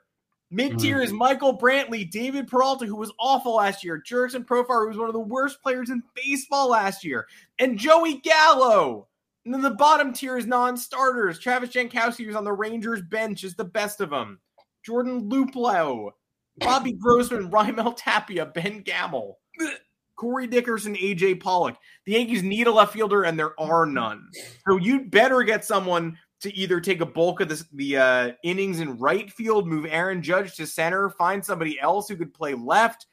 Mid 0.50 0.78
tier 0.78 0.96
mm-hmm. 0.96 1.04
is 1.04 1.12
Michael 1.12 1.58
Brantley, 1.58 2.10
David 2.10 2.48
Peralta, 2.48 2.87
who 2.87 2.96
was 2.96 3.12
awful 3.20 3.56
last 3.56 3.84
year, 3.84 4.02
Jurickson 4.02 4.46
Profar, 4.46 4.82
who 4.82 4.88
was 4.88 4.96
one 4.96 5.08
of 5.08 5.12
the 5.12 5.20
worst 5.20 5.62
players 5.62 5.90
in 5.90 6.02
baseball 6.14 6.70
last 6.70 7.04
year, 7.04 7.26
and 7.58 7.78
Joey 7.78 8.20
Gallo. 8.20 9.08
And 9.44 9.52
then 9.52 9.60
the 9.60 9.70
bottom 9.70 10.12
tier 10.12 10.38
is 10.38 10.47
non-starters. 10.47 11.38
Travis 11.38 11.71
Jankowski, 11.71 12.25
who's 12.25 12.36
on 12.36 12.45
the 12.45 12.52
Rangers 12.52 13.02
bench, 13.02 13.45
is 13.45 13.54
the 13.54 13.64
best 13.64 14.00
of 14.00 14.10
them. 14.10 14.40
Jordan 14.88 15.28
Luplow, 15.28 16.12
Bobby 16.56 16.92
Grossman, 16.92 17.50
Raimel 17.52 17.94
Tapia, 17.94 18.46
Ben 18.46 18.80
Gamel, 18.80 19.38
Corey 20.16 20.46
Dickerson, 20.46 20.96
AJ 20.96 21.40
Pollock. 21.40 21.76
The 22.06 22.12
Yankees 22.12 22.42
need 22.42 22.66
a 22.66 22.72
left 22.72 22.94
fielder, 22.94 23.24
and 23.24 23.38
there 23.38 23.58
are 23.60 23.84
none. 23.84 24.26
So 24.66 24.78
you'd 24.78 25.10
better 25.10 25.42
get 25.42 25.62
someone 25.64 26.16
to 26.40 26.56
either 26.56 26.80
take 26.80 27.02
a 27.02 27.06
bulk 27.06 27.40
of 27.40 27.66
the 27.74 27.96
uh, 27.98 28.32
innings 28.42 28.80
in 28.80 28.96
right 28.96 29.30
field, 29.30 29.66
move 29.68 29.84
Aaron 29.90 30.22
Judge 30.22 30.56
to 30.56 30.66
center, 30.66 31.10
find 31.10 31.44
somebody 31.44 31.78
else 31.78 32.08
who 32.08 32.16
could 32.16 32.32
play 32.32 32.54
left, 32.54 33.06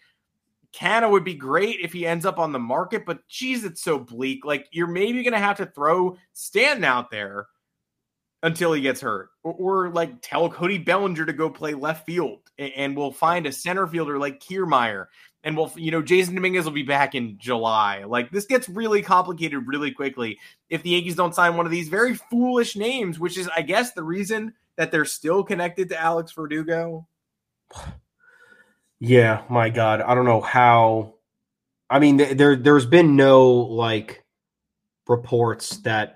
Canha 0.75 1.09
would 1.09 1.23
be 1.23 1.33
great 1.33 1.79
if 1.81 1.93
he 1.93 2.05
ends 2.05 2.25
up 2.25 2.37
on 2.37 2.51
the 2.51 2.59
market, 2.59 3.05
but 3.05 3.25
geez, 3.29 3.63
it's 3.63 3.81
so 3.81 3.97
bleak. 3.97 4.43
Like 4.43 4.67
you're 4.71 4.87
maybe 4.87 5.23
gonna 5.23 5.39
have 5.39 5.57
to 5.57 5.65
throw 5.65 6.17
Stanton 6.33 6.83
out 6.83 7.09
there 7.09 7.47
until 8.43 8.73
he 8.73 8.81
gets 8.81 9.01
hurt, 9.01 9.29
or, 9.43 9.53
or 9.53 9.89
like 9.89 10.21
tell 10.21 10.49
Cody 10.49 10.77
Bellinger 10.77 11.25
to 11.25 11.33
go 11.33 11.49
play 11.49 11.73
left 11.73 12.05
field, 12.05 12.39
and, 12.57 12.71
and, 12.75 12.97
we'll 12.97 13.11
find 13.11 13.45
a 13.45 13.51
center 13.51 13.87
fielder 13.87 14.19
like 14.19 14.39
Kiermaier, 14.39 15.07
and 15.43 15.57
we'll 15.57 15.71
you 15.75 15.91
know 15.91 16.01
Jasson 16.01 16.35
Dominguez 16.35 16.65
will 16.65 16.71
be 16.71 16.83
back 16.83 17.15
in 17.15 17.37
July. 17.37 18.03
Like 18.03 18.31
this 18.31 18.45
gets 18.45 18.69
really 18.69 19.01
complicated 19.01 19.67
really 19.67 19.91
quickly 19.91 20.39
if 20.69 20.83
the 20.83 20.91
Yankees 20.91 21.15
don't 21.15 21.35
sign 21.35 21.57
one 21.57 21.65
of 21.65 21.71
these 21.71 21.89
very 21.89 22.15
foolish 22.15 22.75
names, 22.75 23.19
which 23.19 23.37
is 23.37 23.49
I 23.55 23.61
guess 23.61 23.93
the 23.93 24.03
reason 24.03 24.53
that 24.75 24.91
they're 24.91 25.05
still 25.05 25.43
connected 25.43 25.89
to 25.89 25.99
Alex 25.99 26.31
Verdugo. 26.31 27.07
Yeah, 28.97 29.43
my 29.49 29.69
God, 29.69 29.99
I 29.99 30.15
don't 30.15 30.23
know 30.23 30.39
how. 30.39 31.15
I 31.89 31.99
mean, 31.99 32.15
there 32.15 32.55
there's 32.55 32.85
been 32.85 33.17
no 33.17 33.51
like 33.51 34.23
reports 35.05 35.77
that 35.79 36.14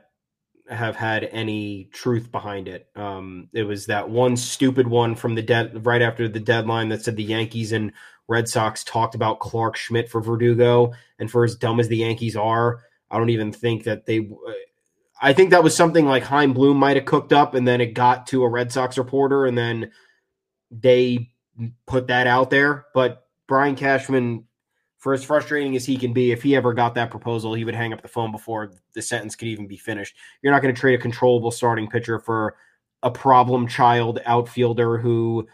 have 0.69 0.95
had 0.95 1.23
any 1.25 1.89
truth 1.91 2.31
behind 2.31 2.67
it. 2.67 2.87
Um, 2.95 3.49
it 3.53 3.63
was 3.63 3.87
that 3.87 4.09
one 4.09 4.37
stupid 4.37 4.87
one 4.87 5.15
from 5.15 5.35
the 5.35 5.41
dead 5.41 5.85
right 5.85 6.01
after 6.01 6.27
the 6.27 6.39
deadline 6.39 6.89
that 6.89 7.03
said 7.03 7.15
the 7.15 7.23
Yankees 7.23 7.71
and 7.71 7.91
Red 8.27 8.47
Sox 8.47 8.83
talked 8.83 9.15
about 9.15 9.39
Clarke 9.39 9.75
Schmidt 9.75 10.09
for 10.09 10.21
Verdugo, 10.21 10.93
and 11.17 11.29
for 11.29 11.43
as 11.43 11.55
dumb 11.55 11.79
as 11.79 11.87
the 11.87 11.97
Yankees 11.97 12.35
are, 12.35 12.81
I 13.09 13.17
don't 13.17 13.31
even 13.31 13.51
think 13.51 13.83
that 13.85 14.05
they. 14.05 14.29
I 15.21 15.33
think 15.33 15.49
that 15.49 15.63
was 15.63 15.75
something 15.75 16.05
like 16.05 16.23
Chaim 16.23 16.53
Bloom 16.53 16.77
might 16.77 16.95
have 16.95 17.05
cooked 17.05 17.33
up, 17.33 17.55
and 17.55 17.67
then 17.67 17.81
it 17.81 17.93
got 17.93 18.27
to 18.27 18.43
a 18.43 18.49
Red 18.49 18.71
Sox 18.71 18.97
reporter, 18.97 19.45
and 19.45 19.57
then 19.57 19.91
they 20.71 21.31
put 21.87 22.07
that 22.07 22.27
out 22.27 22.51
there. 22.51 22.85
But 22.93 23.27
Brian 23.47 23.75
Cashman, 23.75 24.45
for 24.99 25.13
as 25.13 25.23
frustrating 25.23 25.75
as 25.75 25.85
he 25.85 25.97
can 25.97 26.13
be, 26.13 26.31
if 26.31 26.43
he 26.43 26.55
ever 26.55 26.73
got 26.73 26.95
that 26.95 27.09
proposal, 27.09 27.53
he 27.53 27.65
would 27.65 27.75
hang 27.75 27.93
up 27.93 28.01
the 28.01 28.07
phone 28.07 28.31
before 28.31 28.73
the 28.93 29.01
sentence 29.01 29.35
could 29.35 29.47
even 29.47 29.65
be 29.65 29.77
finished. 29.77 30.15
You're 30.41 30.53
not 30.53 30.61
going 30.61 30.73
to 30.73 30.79
trade 30.79 30.99
a 30.99 31.01
controllable 31.01 31.51
starting 31.51 31.87
pitcher 31.87 32.19
for 32.19 32.55
a 33.01 33.09
problem 33.09 33.67
child 33.67 34.19
outfielder 34.25 34.97
who 34.97 35.47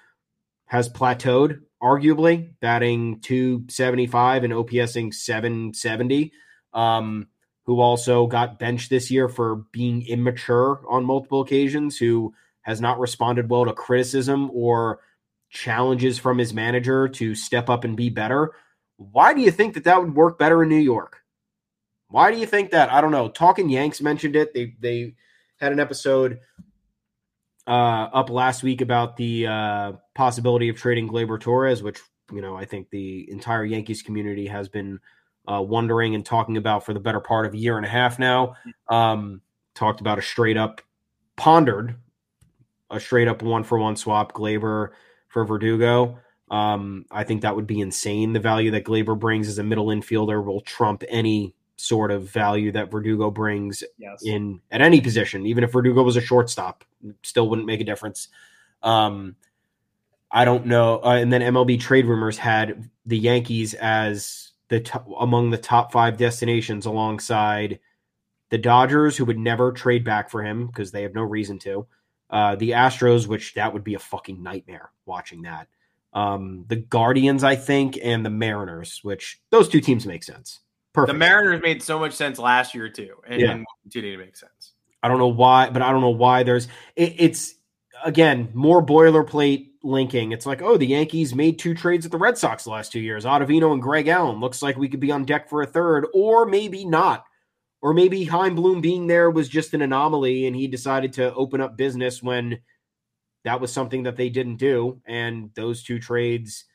has 0.65 0.89
plateaued, 0.89 1.61
arguably, 1.81 2.49
batting 2.59 3.21
275 3.21 4.43
and 4.43 4.53
OPSing 4.53 5.13
770. 5.13 6.33
Um, 6.73 7.27
who 7.65 7.79
also 7.79 8.27
got 8.27 8.59
benched 8.59 8.89
this 8.89 9.09
year 9.09 9.27
for 9.27 9.57
being 9.71 10.05
immature 10.07 10.81
on 10.87 11.03
multiple 11.03 11.41
occasions, 11.41 11.97
who 11.97 12.33
has 12.61 12.79
not 12.79 12.99
responded 12.99 13.49
well 13.49 13.65
to 13.65 13.73
criticism 13.73 14.49
or 14.53 14.99
challenges 15.49 16.19
from 16.19 16.37
his 16.37 16.53
manager 16.53 17.07
to 17.07 17.33
step 17.33 17.69
up 17.69 17.83
and 17.83 17.97
be 17.97 18.09
better. 18.09 18.53
Why 18.97 19.33
do 19.33 19.41
you 19.41 19.51
think 19.51 19.73
that 19.73 19.83
that 19.83 20.01
would 20.01 20.15
work 20.15 20.39
better 20.39 20.63
in 20.63 20.69
New 20.69 20.75
York? 20.75 21.21
Why 22.09 22.31
do 22.31 22.37
you 22.37 22.45
think 22.45 22.71
that? 22.71 22.91
I 22.91 23.01
don't 23.01 23.11
know. 23.11 23.27
Talking 23.27 23.69
Yanks 23.69 24.01
mentioned 24.01 24.35
it. 24.35 24.53
They 24.53 24.75
they 24.79 25.15
had 25.57 25.71
an 25.71 25.79
episode 25.79 26.39
uh, 27.67 28.09
up 28.13 28.29
last 28.29 28.63
week 28.63 28.81
about 28.81 29.17
the 29.17 29.47
uh, 29.47 29.91
possibility 30.13 30.69
of 30.69 30.77
trading 30.77 31.09
Gleyber 31.09 31.39
Torres, 31.39 31.83
which 31.83 31.99
you 32.31 32.41
know 32.41 32.55
I 32.55 32.65
think 32.65 32.89
the 32.89 33.29
entire 33.29 33.65
Yankees 33.65 34.01
community 34.01 34.47
has 34.47 34.69
been 34.69 34.99
uh, 35.51 35.61
wondering 35.61 36.15
and 36.15 36.25
talking 36.25 36.57
about 36.57 36.85
for 36.85 36.93
the 36.93 36.99
better 36.99 37.19
part 37.19 37.45
of 37.45 37.53
a 37.53 37.57
year 37.57 37.77
and 37.77 37.85
a 37.85 37.89
half 37.89 38.19
now. 38.19 38.55
Um, 38.87 39.41
talked 39.73 39.99
about 39.99 40.19
a 40.19 40.21
straight 40.21 40.57
up 40.57 40.81
pondered 41.35 41.95
a 42.91 42.99
straight 42.99 43.27
up 43.27 43.41
one 43.41 43.63
for 43.63 43.77
one 43.77 43.95
swap. 43.95 44.33
Gleyber 44.33 44.89
for 45.27 45.45
Verdugo. 45.45 46.19
Um, 46.49 47.05
I 47.09 47.23
think 47.23 47.41
that 47.41 47.55
would 47.55 47.67
be 47.67 47.81
insane. 47.81 48.33
The 48.33 48.39
value 48.39 48.71
that 48.71 48.83
Gleyber 48.83 49.17
brings 49.17 49.47
as 49.47 49.57
a 49.57 49.63
middle 49.63 49.87
infielder 49.87 50.43
will 50.43 50.61
trump 50.61 51.03
any 51.09 51.55
sort 51.77 52.11
of 52.11 52.29
value 52.29 52.71
that 52.71 52.91
Verdugo 52.91 53.29
brings 53.31 53.83
yes. 53.97 54.23
in 54.23 54.61
at 54.71 54.81
any 54.81 55.01
position. 55.01 55.45
Even 55.45 55.63
if 55.63 55.71
Verdugo 55.71 56.03
was 56.03 56.15
a 56.15 56.21
shortstop, 56.21 56.85
still 57.23 57.49
wouldn't 57.49 57.67
make 57.67 57.81
a 57.81 57.85
difference. 57.85 58.29
Um, 58.83 59.35
I 60.31 60.45
don't 60.45 60.65
know. 60.65 61.01
Uh, 61.03 61.15
and 61.15 61.31
then 61.31 61.41
MLB 61.41 61.79
trade 61.79 62.05
rumors 62.05 62.37
had 62.37 62.89
the 63.05 63.17
Yankees 63.17 63.73
as 63.73 64.51
the 64.69 64.81
t- 64.81 64.99
among 65.19 65.49
the 65.49 65.57
top 65.57 65.91
five 65.91 66.17
destinations 66.17 66.85
alongside 66.85 67.79
the 68.49 68.57
Dodgers, 68.57 69.17
who 69.17 69.25
would 69.25 69.39
never 69.39 69.71
trade 69.71 70.03
back 70.03 70.29
for 70.29 70.43
him 70.43 70.67
because 70.67 70.91
they 70.91 71.03
have 71.03 71.13
no 71.13 71.23
reason 71.23 71.59
to. 71.59 71.87
Uh, 72.29 72.55
the 72.55 72.71
Astros, 72.71 73.27
which 73.27 73.53
that 73.53 73.73
would 73.73 73.83
be 73.83 73.93
a 73.93 73.99
fucking 73.99 74.41
nightmare 74.41 74.91
watching 75.05 75.43
that. 75.43 75.67
Um, 76.15 76.65
the 76.69 76.77
Guardians, 76.77 77.43
I 77.43 77.55
think, 77.55 77.99
and 78.01 78.25
the 78.25 78.29
Mariners, 78.29 79.01
which 79.03 79.39
those 79.51 79.69
two 79.69 79.81
teams 79.81 80.07
make 80.07 80.23
sense. 80.23 80.61
Perfect. 80.93 81.13
The 81.13 81.19
Mariners 81.19 81.61
made 81.61 81.83
so 81.83 81.99
much 81.99 82.13
sense 82.13 82.39
last 82.39 82.73
year 82.73 82.87
too, 82.89 83.15
and, 83.27 83.41
Yeah. 83.41 83.51
and 83.51 83.65
continue 83.83 84.17
to 84.17 84.23
make 84.23 84.37
sense. 84.37 84.71
I 85.03 85.09
don't 85.09 85.19
know 85.19 85.27
why, 85.27 85.69
but 85.69 85.81
I 85.81 85.91
don't 85.91 86.01
know 86.01 86.09
why 86.09 86.43
there's 86.43 86.67
it, 86.95 87.15
it's 87.17 87.55
again 88.03 88.49
more 88.53 88.83
boilerplate 88.83 89.71
linking. 89.83 90.31
It's 90.31 90.45
like, 90.45 90.61
oh, 90.61 90.77
the 90.77 90.87
Yankees 90.87 91.35
made 91.35 91.59
two 91.59 91.75
trades 91.75 92.05
at 92.05 92.11
the 92.11 92.17
Red 92.17 92.37
Sox 92.37 92.63
the 92.63 92.71
last 92.71 92.91
two 92.93 93.01
years. 93.01 93.25
Ottavino 93.25 93.73
and 93.73 93.81
Greg 93.81 94.07
Allen. 94.07 94.39
Looks 94.39 94.61
like 94.61 94.77
we 94.77 94.87
could 94.89 95.01
be 95.01 95.11
on 95.11 95.25
deck 95.25 95.49
for 95.49 95.61
a 95.61 95.67
third, 95.67 96.07
or 96.13 96.45
maybe 96.45 96.85
not. 96.85 97.25
Or 97.81 97.93
maybe 97.93 98.23
Chaim 98.23 98.55
Bloom 98.55 98.81
being 98.81 99.05
there 99.05 99.29
was 99.29 99.47
just 99.47 99.75
an 99.75 99.81
anomaly 99.83 100.47
and 100.47 100.55
he 100.55 100.67
decided 100.67 101.13
to 101.13 101.31
open 101.35 101.61
up 101.61 101.77
business 101.77 102.23
when 102.23 102.59
that 103.45 103.61
was 103.61 103.71
something 103.71 104.03
that 104.03 104.17
they 104.17 104.27
didn't 104.27 104.57
do. 104.57 104.99
And 105.05 105.51
those 105.53 105.83
two 105.83 105.99
trades, 105.99 106.65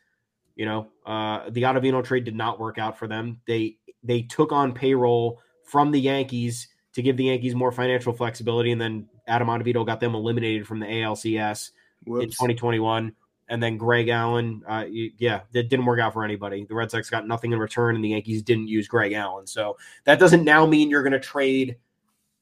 you 0.55 0.65
know, 0.65 0.89
uh, 1.05 1.51
the 1.51 1.63
Ottavino 1.63 2.03
trade 2.03 2.25
did 2.25 2.37
not 2.37 2.59
work 2.59 2.79
out 2.79 2.97
for 2.97 3.07
them. 3.07 3.41
They 3.47 3.77
they 4.03 4.23
took 4.23 4.53
on 4.53 4.73
payroll 4.73 5.41
from 5.65 5.91
the 5.91 6.01
Yankees 6.01 6.69
to 6.95 7.03
give 7.03 7.17
the 7.17 7.25
Yankees 7.25 7.55
more 7.55 7.73
financial 7.73 8.13
flexibility, 8.13 8.71
and 8.73 8.81
then 8.81 9.09
Adam 9.27 9.49
Ottavino 9.49 9.85
got 9.85 10.01
them 10.01 10.15
eliminated 10.15 10.67
from 10.67 10.81
the 10.81 10.87
ALCS 10.87 11.71
in 12.07 12.31
2021. 12.31 13.13
And 13.49 13.61
then 13.61 13.77
Greg 13.77 14.09
Allen, 14.09 14.63
uh, 14.69 14.85
yeah, 14.89 15.41
that 15.51 15.69
didn't 15.69 15.85
work 15.85 15.99
out 15.99 16.13
for 16.13 16.25
anybody. 16.25 16.65
The 16.69 16.75
Red 16.77 16.93
Sox 16.93 17.11
got 17.11 17.27
nothing 17.27 17.53
in 17.53 17.59
return, 17.59 17.97
and 17.97 18.05
the 18.05 18.11
Yankees 18.11 18.43
didn't 18.43 18.69
use 18.69 18.87
Greg 18.87 19.13
Allen. 19.13 19.49
So 19.49 19.77
that 20.05 20.21
doesn't 20.21 20.45
now 20.45 20.67
mean 20.67 20.89
you're 20.89 21.03
going 21.03 21.13
to 21.13 21.19
trade 21.19 21.77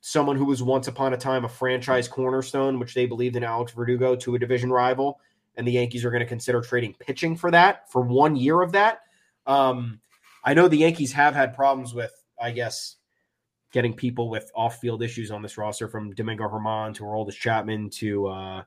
someone 0.00 0.36
who 0.36 0.44
was 0.44 0.62
once 0.62 0.88
upon 0.88 1.12
a 1.12 1.16
time 1.16 1.44
a 1.44 1.48
franchise 1.48 2.08
cornerstone, 2.08 2.78
which 2.78 2.94
they 2.94 3.04
believed 3.04 3.36
in 3.36 3.44
Alex 3.44 3.72
Verdugo, 3.72 4.14
to 4.16 4.34
a 4.34 4.38
division 4.38 4.70
rival. 4.70 5.20
And 5.56 5.66
the 5.66 5.72
Yankees 5.72 6.04
are 6.04 6.10
going 6.10 6.22
to 6.22 6.26
consider 6.26 6.60
trading 6.60 6.94
pitching 7.00 7.36
for 7.36 7.50
that 7.50 7.90
for 7.90 8.02
one 8.02 8.36
year 8.36 8.60
of 8.62 8.72
that. 8.72 9.00
Um, 9.44 10.00
I 10.44 10.54
know 10.54 10.68
the 10.68 10.76
Yankees 10.76 11.12
have 11.12 11.34
had 11.34 11.52
problems 11.52 11.94
with, 11.94 12.12
I 12.40 12.52
guess, 12.52 12.96
getting 13.72 13.92
people 13.92 14.30
with 14.30 14.52
off-field 14.54 15.02
issues 15.02 15.32
on 15.32 15.42
this 15.42 15.58
roster, 15.58 15.88
from 15.88 16.14
Domingo 16.14 16.48
German 16.48 16.94
to 16.94 17.02
Aroldis 17.02 17.34
Chapman 17.34 17.90
to 17.90 18.28
uh, 18.28 18.62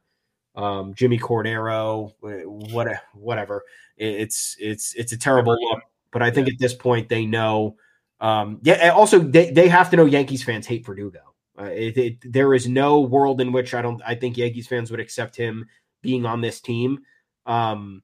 um, 0.55 0.93
Jimmy 0.93 1.17
Cordero, 1.17 2.11
what, 2.19 2.87
whatever. 3.13 3.63
It's 3.95 4.57
it's 4.59 4.93
it's 4.95 5.13
a 5.13 5.17
terrible 5.17 5.55
look, 5.59 5.83
but 6.11 6.21
I 6.21 6.29
think 6.29 6.49
at 6.49 6.59
this 6.59 6.73
point 6.73 7.07
they 7.07 7.25
know. 7.25 7.77
Um, 8.21 8.59
yeah, 8.61 8.89
also 8.89 9.19
they, 9.19 9.51
they 9.51 9.67
have 9.67 9.89
to 9.89 9.97
know 9.97 10.05
Yankees 10.05 10.43
fans 10.43 10.67
hate 10.67 10.85
Verdugo. 10.85 11.19
Uh, 11.59 11.65
it, 11.65 11.97
it, 11.97 12.31
there 12.33 12.53
is 12.53 12.67
no 12.67 13.01
world 13.01 13.41
in 13.41 13.51
which 13.51 13.73
I 13.73 13.81
don't. 13.81 14.01
I 14.05 14.15
think 14.15 14.37
Yankees 14.37 14.67
fans 14.67 14.91
would 14.91 14.99
accept 14.99 15.35
him 15.35 15.67
being 16.01 16.25
on 16.25 16.39
this 16.39 16.61
team. 16.61 16.99
Um, 17.45 18.03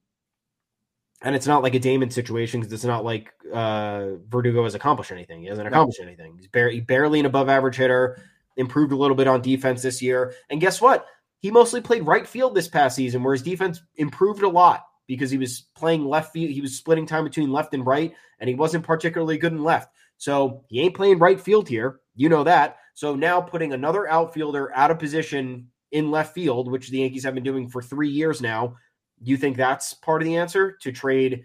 and 1.22 1.34
it's 1.34 1.46
not 1.46 1.62
like 1.62 1.74
a 1.74 1.80
Damon 1.80 2.10
situation 2.10 2.60
because 2.60 2.72
it's 2.72 2.84
not 2.84 3.04
like 3.04 3.32
uh, 3.52 4.10
Verdugo 4.28 4.64
has 4.64 4.74
accomplished 4.74 5.10
anything. 5.10 5.40
He 5.40 5.48
hasn't 5.48 5.66
accomplished 5.66 6.00
anything. 6.00 6.36
He's 6.36 6.48
barely, 6.48 6.80
barely 6.80 7.20
an 7.20 7.26
above 7.26 7.48
average 7.48 7.76
hitter. 7.76 8.20
Improved 8.56 8.92
a 8.92 8.96
little 8.96 9.16
bit 9.16 9.28
on 9.28 9.40
defense 9.40 9.82
this 9.82 10.02
year, 10.02 10.34
and 10.50 10.60
guess 10.60 10.80
what? 10.80 11.06
He 11.38 11.52
mostly 11.52 11.80
played 11.80 12.04
right 12.04 12.26
field 12.26 12.56
this 12.56 12.66
past 12.66 12.96
season, 12.96 13.22
where 13.22 13.34
his 13.34 13.42
defense 13.42 13.80
improved 13.94 14.42
a 14.42 14.48
lot 14.48 14.84
because 15.06 15.30
he 15.30 15.38
was 15.38 15.66
playing 15.76 16.04
left 16.04 16.32
field. 16.32 16.50
He 16.50 16.60
was 16.60 16.76
splitting 16.76 17.06
time 17.06 17.22
between 17.22 17.52
left 17.52 17.72
and 17.74 17.86
right, 17.86 18.12
and 18.40 18.48
he 18.48 18.56
wasn't 18.56 18.84
particularly 18.84 19.38
good 19.38 19.52
in 19.52 19.62
left. 19.62 19.94
So 20.18 20.64
he 20.68 20.80
ain't 20.80 20.96
playing 20.96 21.18
right 21.18 21.40
field 21.40 21.68
here. 21.68 22.00
You 22.14 22.28
know 22.28 22.44
that. 22.44 22.78
So 22.94 23.14
now 23.14 23.40
putting 23.40 23.72
another 23.72 24.08
outfielder 24.08 24.74
out 24.74 24.90
of 24.90 24.98
position 24.98 25.68
in 25.92 26.10
left 26.10 26.34
field, 26.34 26.70
which 26.70 26.90
the 26.90 26.98
Yankees 26.98 27.24
have 27.24 27.34
been 27.34 27.44
doing 27.44 27.68
for 27.68 27.80
three 27.80 28.10
years 28.10 28.42
now, 28.42 28.76
you 29.20 29.36
think 29.36 29.56
that's 29.56 29.94
part 29.94 30.20
of 30.20 30.26
the 30.26 30.36
answer 30.36 30.76
to 30.82 30.92
trade 30.92 31.44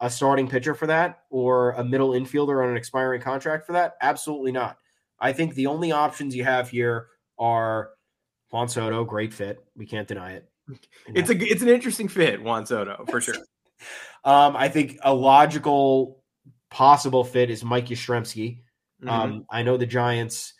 a 0.00 0.10
starting 0.10 0.48
pitcher 0.48 0.74
for 0.74 0.86
that 0.86 1.20
or 1.30 1.72
a 1.72 1.84
middle 1.84 2.10
infielder 2.10 2.62
on 2.64 2.70
an 2.70 2.76
expiring 2.76 3.20
contract 3.20 3.66
for 3.66 3.72
that? 3.72 3.94
Absolutely 4.02 4.52
not. 4.52 4.78
I 5.20 5.32
think 5.32 5.54
the 5.54 5.66
only 5.66 5.92
options 5.92 6.34
you 6.34 6.44
have 6.44 6.68
here 6.68 7.08
are 7.38 7.90
Juan 8.50 8.68
Soto, 8.68 9.04
great 9.04 9.32
fit. 9.32 9.64
We 9.76 9.86
can't 9.86 10.08
deny 10.08 10.32
it. 10.32 10.48
It's 11.08 11.30
a 11.30 11.36
it's 11.36 11.62
an 11.62 11.68
interesting 11.68 12.08
fit, 12.08 12.42
Juan 12.42 12.64
Soto 12.66 13.04
for 13.08 13.20
sure. 13.20 13.36
Um, 14.24 14.56
I 14.56 14.70
think 14.70 14.98
a 15.02 15.12
logical 15.12 16.23
possible 16.74 17.22
fit 17.22 17.50
is 17.50 17.62
Mike 17.64 17.86
Yastrzemski. 17.86 18.58
Mhm. 19.02 19.08
Um, 19.08 19.46
I 19.48 19.62
know 19.62 19.76
the 19.76 19.86
Giants 19.86 20.54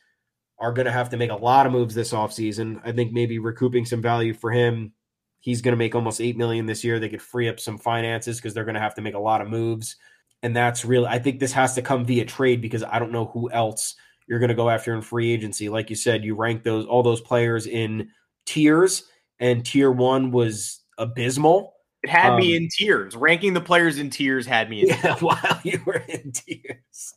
are 0.61 0.73
going 0.73 0.87
to 0.87 0.93
have 0.93 1.11
to 1.11 1.17
make 1.17 1.31
a 1.33 1.37
lot 1.37 1.67
of 1.67 1.73
moves 1.73 1.93
this 1.93 2.13
offseason. 2.13 2.81
I 2.85 2.93
think 2.93 3.13
maybe 3.13 3.41
recouping 3.41 3.85
some 3.85 4.01
value 4.01 4.33
for 4.33 4.53
him. 4.53 4.93
He's 5.41 5.61
going 5.61 5.73
to 5.73 5.77
make 5.77 5.97
almost 5.97 6.21
8 6.21 6.37
million 6.37 6.67
this 6.67 6.85
year. 6.85 7.01
They 7.01 7.09
could 7.09 7.21
free 7.21 7.49
up 7.49 7.59
some 7.59 7.79
finances 7.79 8.37
because 8.37 8.55
they're 8.55 8.65
going 8.65 8.77
to 8.77 8.81
have 8.81 8.95
to 8.95 9.03
make 9.03 9.15
a 9.15 9.19
lot 9.19 9.41
of 9.41 9.49
moves. 9.49 9.97
And 10.45 10.55
that's 10.55 10.85
really 10.85 11.07
I 11.07 11.19
think 11.19 11.41
this 11.41 11.53
has 11.53 11.75
to 11.75 11.83
come 11.83 12.05
via 12.05 12.25
trade 12.25 12.61
because 12.63 12.85
I 12.85 13.01
don't 13.01 13.13
know 13.13 13.27
who 13.27 13.51
else 13.51 13.97
you're 14.29 14.39
going 14.39 14.51
to 14.51 14.55
go 14.55 14.71
after 14.71 14.95
in 14.95 15.03
free 15.03 15.33
agency. 15.33 15.69
Like 15.69 15.91
you 15.91 15.97
said, 15.97 16.25
you 16.25 16.37
rank 16.37 16.63
those 16.63 16.87
all 16.87 17.03
those 17.03 17.21
players 17.21 17.67
in 17.67 18.09
tiers 18.47 19.09
and 19.41 19.67
tier 19.67 19.91
1 19.91 20.31
was 20.31 20.81
abysmal. 20.97 21.74
It 22.05 22.11
had 22.11 22.37
me 22.37 22.57
um, 22.57 22.63
in 22.65 22.69
tears. 22.69 23.17
Ranking 23.17 23.55
the 23.55 23.61
players 23.61 23.99
in 23.99 24.11
tears 24.11 24.47
had 24.47 24.69
me 24.69 24.83
in 24.83 24.89
Yeah, 24.89 25.17
while 25.21 25.61
you 25.65 25.81
were 25.87 26.05
in 26.09 26.33
tears. 26.33 27.15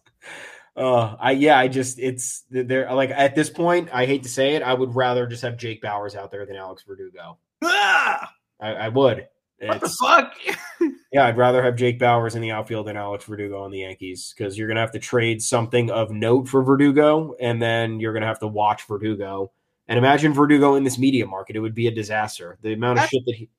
Uh, 0.78 1.15
I 1.19 1.32
yeah, 1.32 1.58
I 1.58 1.67
just 1.67 2.00
it's 2.00 2.43
they're 2.50 2.91
like 2.93 3.10
at 3.10 3.36
this 3.36 3.50
point, 3.50 3.89
I 3.91 4.06
hate 4.06 4.23
to 4.23 4.30
say 4.30 4.56
it, 4.56 4.62
I 4.63 4.73
would 4.73 4.95
rather 4.95 5.28
just 5.28 5.41
have 5.41 5.58
Jake 5.58 5.82
Bauers 5.82 6.15
out 6.15 6.32
there 6.32 6.45
than 6.45 6.56
Alex 6.56 6.84
Verdugo. 6.88 7.38
Ah, 7.63 8.32
I, 8.62 8.73
I 8.73 8.89
would. 8.89 9.28
what 9.60 9.82
the 9.82 9.89
fuck? 10.00 10.36
yeah, 11.12 11.26
I'd 11.26 11.36
rather 11.36 11.63
have 11.63 11.76
Jake 11.76 12.00
Bauers 12.00 12.36
in 12.36 12.41
the 12.41 12.52
outfield 12.52 12.88
than 12.88 12.95
Alex 12.95 13.26
Verdugo 13.26 13.62
on 13.63 13.71
the 13.71 13.80
Yankees 13.80 14.34
because 14.38 14.58
you're 14.58 14.67
gonna 14.67 14.80
have 14.80 14.91
to 14.93 15.00
trade 15.00 15.41
something 15.41 15.89
of 15.91 16.12
note 16.12 16.47
for 16.47 16.63
Verdugo, 16.63 17.36
and 17.41 17.62
then 17.62 18.00
you're 18.00 18.13
gonna 18.13 18.28
have 18.28 18.39
to 18.39 18.47
watch 18.47 18.88
Verdugo. 18.88 19.52
And 19.88 19.97
imagine 19.97 20.32
Verdugo 20.34 20.76
in 20.76 20.84
this 20.84 20.97
media 21.00 21.26
market; 21.26 21.56
it 21.56 21.60
would 21.60 21.76
be 21.76 21.88
a 21.88 21.91
disaster. 21.91 22.58
The 22.62 22.73
amount 22.73 23.00
of 23.00 23.04
That's- 23.04 23.10
shit 23.10 23.23
that 23.26 23.36
he 23.36 23.50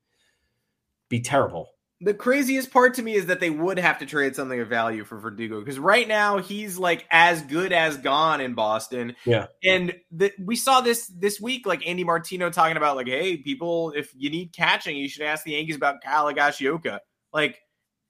be 1.09 1.21
terrible. 1.21 1.69
The 2.01 2.15
craziest 2.15 2.71
part 2.71 2.95
to 2.95 3.03
me 3.03 3.15
is 3.15 3.27
that 3.27 3.41
they 3.41 3.51
would 3.51 3.77
have 3.77 3.99
to 3.99 4.07
trade 4.07 4.37
something 4.37 4.61
of 4.61 4.69
value 4.69 5.03
for 5.05 5.19
Verdugo 5.19 5.59
because 5.59 5.81
right 5.81 6.07
now 6.07 6.39
he's 6.39 6.79
like 6.79 7.05
as 7.11 7.43
good 7.43 7.73
as 7.73 7.97
gone 7.97 8.41
in 8.41 8.55
Boston. 8.55 9.17
Yeah. 9.25 9.47
and 9.65 9.95
the, 10.13 10.33
we 10.39 10.55
saw 10.55 10.81
this 10.81 11.09
this 11.09 11.41
week, 11.41 11.67
like 11.67 11.85
Andy 11.85 12.05
Martino 12.05 12.51
talking 12.51 12.77
about 12.77 12.95
like, 12.95 13.09
hey, 13.09 13.37
people, 13.39 13.93
if 13.97 14.13
you 14.17 14.31
need 14.31 14.53
catching, 14.53 14.97
you 14.97 15.09
should 15.09 15.23
ask 15.23 15.43
the 15.43 15.53
Yankees 15.53 15.75
about 15.75 15.97
Kyle 16.01 16.33
Higashioka. 16.33 17.01
Like, 17.33 17.59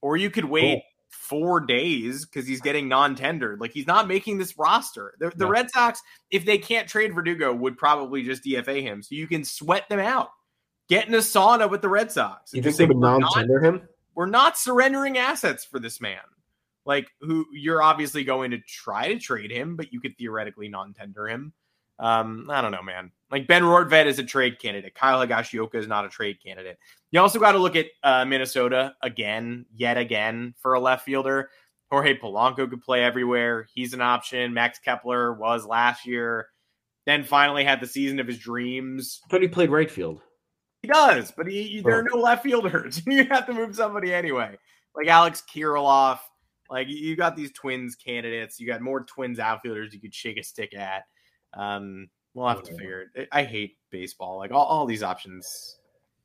or 0.02 0.18
you 0.18 0.28
could 0.28 0.44
wait 0.44 0.74
Cool. 0.74 0.82
four 1.08 1.60
days 1.60 2.26
because 2.26 2.46
he's 2.46 2.60
getting 2.60 2.88
non-tendered. 2.88 3.58
Like 3.58 3.72
he's 3.72 3.86
not 3.86 4.06
making 4.06 4.36
this 4.36 4.58
roster. 4.58 5.14
The, 5.18 5.32
the. 5.34 5.46
Red 5.46 5.70
Sox, 5.70 6.02
if 6.30 6.44
they 6.44 6.58
can't 6.58 6.88
trade 6.88 7.14
Verdugo, 7.14 7.54
would 7.54 7.78
probably 7.78 8.22
just 8.22 8.44
DFA 8.44 8.82
him 8.82 9.02
so 9.02 9.14
you 9.14 9.26
can 9.26 9.44
sweat 9.44 9.88
them 9.88 9.98
out. 9.98 10.28
Get 10.88 11.06
in 11.06 11.14
a 11.14 11.18
sauna 11.18 11.70
with 11.70 11.82
the 11.82 11.88
Red 11.88 12.10
Sox. 12.10 12.52
You 12.54 12.62
think 12.62 12.76
they 12.76 12.86
would 12.86 12.96
"We're 12.96 13.18
not 13.18 13.20
non-tender 13.20 13.60
him? 13.60 13.88
we're 14.18 14.26
not 14.26 14.58
surrendering 14.58 15.16
assets 15.16 15.64
for 15.64 15.78
this 15.78 16.00
man. 16.00 16.18
Like 16.84 17.08
who 17.20 17.46
you're 17.52 17.80
obviously 17.80 18.24
going 18.24 18.50
to 18.50 18.58
try 18.58 19.12
to 19.12 19.18
trade 19.20 19.52
him, 19.52 19.76
but 19.76 19.92
you 19.92 20.00
could 20.00 20.18
theoretically 20.18 20.68
non-tender 20.68 21.28
him. 21.28 21.52
Um, 22.00 22.48
I 22.50 22.60
don't 22.60 22.72
know, 22.72 22.82
man. 22.82 23.12
Like 23.30 23.46
Ben 23.46 23.62
Rortvedt 23.62 24.06
is 24.06 24.18
a 24.18 24.24
trade 24.24 24.58
candidate. 24.58 24.96
Kyle 24.96 25.24
Higashioka 25.24 25.76
is 25.76 25.86
not 25.86 26.04
a 26.04 26.08
trade 26.08 26.38
candidate. 26.42 26.78
You 27.12 27.20
also 27.20 27.38
got 27.38 27.52
to 27.52 27.58
look 27.58 27.76
at 27.76 27.86
uh, 28.02 28.24
Minnesota 28.24 28.94
again, 29.02 29.66
yet 29.72 29.96
again 29.96 30.54
for 30.58 30.74
a 30.74 30.80
left 30.80 31.04
fielder. 31.04 31.50
Jorge 31.88 32.18
Polanco 32.18 32.68
could 32.68 32.82
play 32.82 33.04
everywhere. 33.04 33.68
He's 33.72 33.94
an 33.94 34.00
option. 34.00 34.52
Max 34.52 34.80
Kepler 34.80 35.32
was 35.34 35.64
last 35.64 36.06
year. 36.06 36.48
Then 37.06 37.22
finally 37.22 37.62
had 37.62 37.80
the 37.80 37.86
season 37.86 38.18
of 38.18 38.26
his 38.26 38.38
dreams. 38.38 39.20
I 39.24 39.28
thought 39.28 39.42
he 39.42 39.48
played 39.48 39.70
right 39.70 39.90
field. 39.90 40.22
He 40.82 40.88
does, 40.88 41.32
but 41.36 41.46
he, 41.48 41.80
there 41.84 41.98
are 41.98 42.06
no 42.12 42.20
left 42.20 42.44
fielders. 42.44 43.02
you 43.06 43.24
have 43.24 43.46
to 43.46 43.52
move 43.52 43.74
somebody 43.74 44.14
anyway. 44.14 44.56
Like 44.94 45.08
Alex 45.08 45.42
Kirilloff. 45.52 46.20
Like 46.70 46.88
you 46.88 47.16
got 47.16 47.34
these 47.34 47.52
twins 47.52 47.96
candidates. 47.96 48.60
You 48.60 48.66
got 48.66 48.82
more 48.82 49.04
twins 49.04 49.38
outfielders 49.38 49.94
you 49.94 50.00
could 50.00 50.14
shake 50.14 50.38
a 50.38 50.42
stick 50.42 50.74
at. 50.74 51.04
Um, 51.54 52.08
we'll 52.34 52.48
have 52.48 52.62
to 52.62 52.72
figure 52.72 53.06
it. 53.14 53.28
I 53.32 53.44
hate 53.44 53.78
baseball. 53.90 54.38
Like 54.38 54.50
all, 54.50 54.66
all 54.66 54.86
these 54.86 55.02
options 55.02 55.78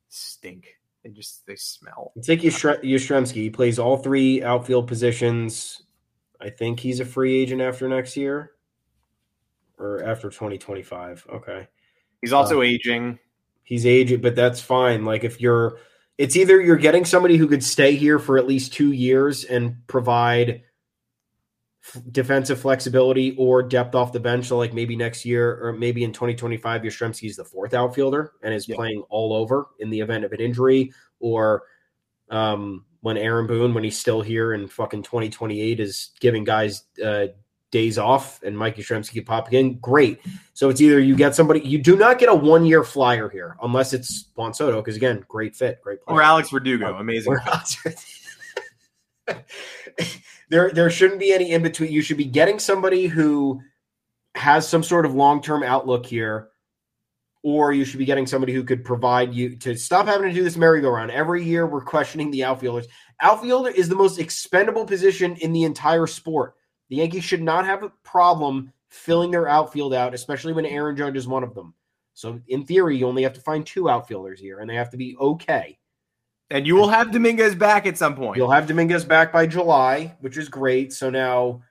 stink. 0.08 0.76
They 1.02 1.10
just 1.10 1.46
they 1.46 1.56
smell. 1.56 2.12
Take 2.22 2.40
Yastre- 2.40 2.82
Yastrzemski. 2.82 3.34
He 3.34 3.50
plays 3.50 3.78
all 3.78 3.96
three 3.96 4.42
outfield 4.42 4.86
positions. 4.86 5.82
I 6.40 6.50
think 6.50 6.80
he's 6.80 7.00
a 7.00 7.04
free 7.04 7.34
agent 7.40 7.60
after 7.60 7.88
next 7.88 8.16
year 8.16 8.52
or 9.78 10.02
after 10.02 10.28
2025. 10.28 11.26
Okay. 11.32 11.66
He's 12.20 12.32
also 12.32 12.62
aging. 12.62 13.18
He's 13.64 13.86
aged, 13.86 14.22
but 14.22 14.36
that's 14.36 14.60
fine. 14.60 15.04
Like 15.04 15.24
if 15.24 15.40
you're 15.40 15.78
it's 16.18 16.36
either 16.36 16.60
you're 16.60 16.76
getting 16.76 17.04
somebody 17.04 17.36
who 17.36 17.48
could 17.48 17.64
stay 17.64 17.96
here 17.96 18.18
for 18.20 18.38
at 18.38 18.46
least 18.46 18.72
2 18.74 18.92
years 18.92 19.42
and 19.44 19.76
provide 19.88 20.62
f- 21.84 22.00
defensive 22.12 22.60
flexibility 22.60 23.34
or 23.36 23.62
depth 23.64 23.94
off 23.96 24.12
the 24.12 24.20
bench 24.20 24.46
so 24.46 24.56
like 24.56 24.72
maybe 24.72 24.94
next 24.94 25.24
year 25.24 25.58
or 25.60 25.72
maybe 25.72 26.04
in 26.04 26.12
2025 26.12 26.82
Yastrzemski's 26.82 27.36
the 27.36 27.44
fourth 27.44 27.74
outfielder 27.74 28.32
and 28.42 28.54
is 28.54 28.68
Yeah. 28.68 28.76
playing 28.76 29.02
all 29.10 29.32
over 29.32 29.66
in 29.80 29.90
the 29.90 30.00
event 30.00 30.24
of 30.24 30.32
an 30.32 30.40
injury 30.40 30.92
or 31.20 31.64
Um, 32.30 32.86
when 33.02 33.18
Aaron 33.18 33.46
Boone, 33.46 33.74
when 33.74 33.84
he's 33.84 33.98
still 33.98 34.22
here 34.22 34.54
in 34.54 34.66
fucking 34.66 35.02
2028, 35.02 35.78
is 35.78 36.12
giving 36.20 36.42
guys 36.42 36.84
uh, 37.04 37.26
days 37.74 37.98
off 37.98 38.40
and 38.44 38.56
Mikey 38.56 38.84
Yastrzemski 38.84 39.26
pop 39.26 39.52
in, 39.52 39.78
great. 39.78 40.20
So 40.52 40.68
it's 40.68 40.80
either 40.80 41.00
you 41.00 41.16
get 41.16 41.34
somebody, 41.34 41.58
you 41.58 41.82
do 41.82 41.96
not 41.96 42.20
get 42.20 42.28
a 42.28 42.34
one 42.34 42.64
year 42.64 42.84
flyer 42.84 43.28
here 43.28 43.56
unless 43.62 43.92
it's 43.92 44.28
Juan 44.36 44.54
Soto, 44.54 44.80
because 44.80 44.94
again, 44.94 45.24
great 45.26 45.56
fit, 45.56 45.82
great 45.82 46.00
player. 46.00 46.16
Or 46.16 46.22
Alex 46.22 46.50
Verdugo, 46.50 46.96
amazing. 46.98 47.36
there, 50.48 50.70
there 50.70 50.88
shouldn't 50.88 51.18
be 51.18 51.32
any 51.32 51.50
in 51.50 51.64
between. 51.64 51.90
You 51.90 52.00
should 52.00 52.16
be 52.16 52.26
getting 52.26 52.60
somebody 52.60 53.08
who 53.08 53.60
has 54.36 54.68
some 54.68 54.84
sort 54.84 55.04
of 55.04 55.14
long 55.14 55.42
term 55.42 55.64
outlook 55.64 56.06
here 56.06 56.50
or 57.42 57.72
you 57.72 57.84
should 57.84 57.98
be 57.98 58.04
getting 58.04 58.26
somebody 58.26 58.54
who 58.54 58.62
could 58.62 58.84
provide 58.84 59.34
you 59.34 59.56
to 59.56 59.76
stop 59.76 60.06
having 60.06 60.28
to 60.28 60.32
do 60.32 60.44
this 60.44 60.56
merry-go-round. 60.56 61.10
Every 61.10 61.44
year 61.44 61.66
we're 61.66 61.82
questioning 61.82 62.30
the 62.30 62.44
outfielders. 62.44 62.86
Outfielder 63.20 63.70
is 63.70 63.88
the 63.88 63.96
most 63.96 64.18
expendable 64.20 64.86
position 64.86 65.36
in 65.36 65.52
the 65.52 65.64
entire 65.64 66.06
sport. 66.06 66.54
The 66.90 66.96
Yankees 66.96 67.24
should 67.24 67.42
not 67.42 67.64
have 67.64 67.82
a 67.82 67.92
problem 68.02 68.72
filling 68.88 69.30
their 69.30 69.48
outfield 69.48 69.94
out, 69.94 70.14
especially 70.14 70.52
when 70.52 70.66
Aaron 70.66 70.96
Judge 70.96 71.16
is 71.16 71.26
one 71.26 71.42
of 71.42 71.54
them. 71.54 71.74
So 72.14 72.40
in 72.48 72.64
theory, 72.64 72.96
you 72.96 73.06
only 73.06 73.24
have 73.24 73.32
to 73.32 73.40
find 73.40 73.66
two 73.66 73.88
outfielders 73.88 74.38
here, 74.40 74.60
and 74.60 74.70
they 74.70 74.76
have 74.76 74.90
to 74.90 74.96
be 74.96 75.16
okay. 75.18 75.78
And 76.50 76.66
you 76.66 76.76
will 76.76 76.88
have 76.88 77.10
Dominguez 77.10 77.54
back 77.54 77.86
at 77.86 77.98
some 77.98 78.14
point. 78.14 78.36
You'll 78.36 78.50
have 78.50 78.68
Dominguez 78.68 79.04
back 79.04 79.32
by 79.32 79.46
July, 79.46 80.14
which 80.20 80.36
is 80.36 80.48
great. 80.48 80.92
So 80.92 81.10
now, 81.10 81.62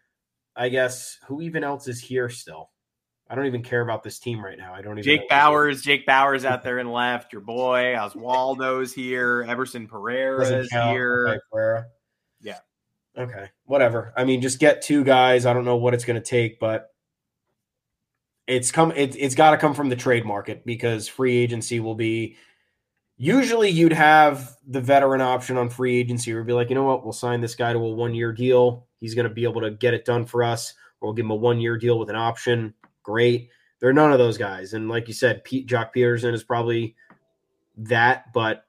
I 0.55 0.69
guess 0.69 1.17
who 1.27 1.41
even 1.41 1.63
else 1.63 1.87
is 1.87 2.01
here 2.01 2.27
still? 2.27 2.71
I 3.29 3.35
don't 3.35 3.45
even 3.45 3.63
care 3.63 3.81
about 3.81 4.03
this 4.03 4.19
team 4.19 4.43
right 4.43 4.57
now. 4.57 4.73
I 4.73 4.81
don't 4.81 4.99
even. 4.99 5.03
Jake 5.03 5.29
Bauers, 5.29 5.81
Jake 5.81 6.05
Bauers 6.05 6.43
out 6.43 6.61
there 6.63 6.79
in 6.79 6.91
left. 6.91 7.31
Your 7.31 7.41
boy 7.41 7.95
Oswaldo's 7.97 8.93
here. 8.93 9.45
Everson 9.47 9.87
Pereira's 9.87 10.69
here. 10.71 11.39
Pereira. 11.51 11.85
Okay. 13.17 13.49
Whatever. 13.65 14.13
I 14.17 14.23
mean, 14.23 14.41
just 14.41 14.59
get 14.59 14.81
two 14.81 15.03
guys. 15.03 15.45
I 15.45 15.53
don't 15.53 15.65
know 15.65 15.75
what 15.75 15.93
it's 15.93 16.05
going 16.05 16.21
to 16.21 16.27
take, 16.27 16.59
but 16.59 16.91
it's 18.47 18.71
come. 18.71 18.91
It, 18.91 19.15
it's 19.17 19.35
got 19.35 19.51
to 19.51 19.57
come 19.57 19.73
from 19.73 19.89
the 19.89 19.95
trade 19.95 20.25
market 20.25 20.65
because 20.65 21.07
free 21.07 21.37
agency 21.37 21.79
will 21.79 21.95
be. 21.95 22.37
Usually, 23.15 23.69
you'd 23.69 23.93
have 23.93 24.55
the 24.67 24.81
veteran 24.81 25.21
option 25.21 25.57
on 25.57 25.69
free 25.69 25.97
agency, 25.97 26.33
or 26.33 26.43
be 26.43 26.51
like, 26.51 26.69
you 26.69 26.75
know 26.75 26.83
what, 26.83 27.03
we'll 27.03 27.13
sign 27.13 27.41
this 27.41 27.55
guy 27.55 27.71
to 27.71 27.79
a 27.79 27.89
one 27.93 28.15
year 28.15 28.33
deal. 28.33 28.87
He's 28.97 29.13
going 29.13 29.27
to 29.27 29.33
be 29.33 29.43
able 29.43 29.61
to 29.61 29.71
get 29.71 29.93
it 29.93 30.03
done 30.03 30.25
for 30.25 30.43
us, 30.43 30.73
or 30.99 31.07
we'll 31.07 31.13
give 31.13 31.25
him 31.25 31.31
a 31.31 31.35
one 31.35 31.61
year 31.61 31.77
deal 31.77 31.99
with 31.99 32.09
an 32.09 32.15
option 32.15 32.73
great. 33.03 33.49
There 33.79 33.89
are 33.89 33.93
none 33.93 34.13
of 34.13 34.17
those 34.17 34.37
guys. 34.37 34.73
And 34.73 34.89
like 34.89 35.07
you 35.07 35.13
said, 35.13 35.43
Pete 35.43 35.67
Joc 35.67 35.93
Pederson 35.95 36.33
is 36.33 36.43
probably 36.43 36.95
that, 37.77 38.33
but 38.33 38.65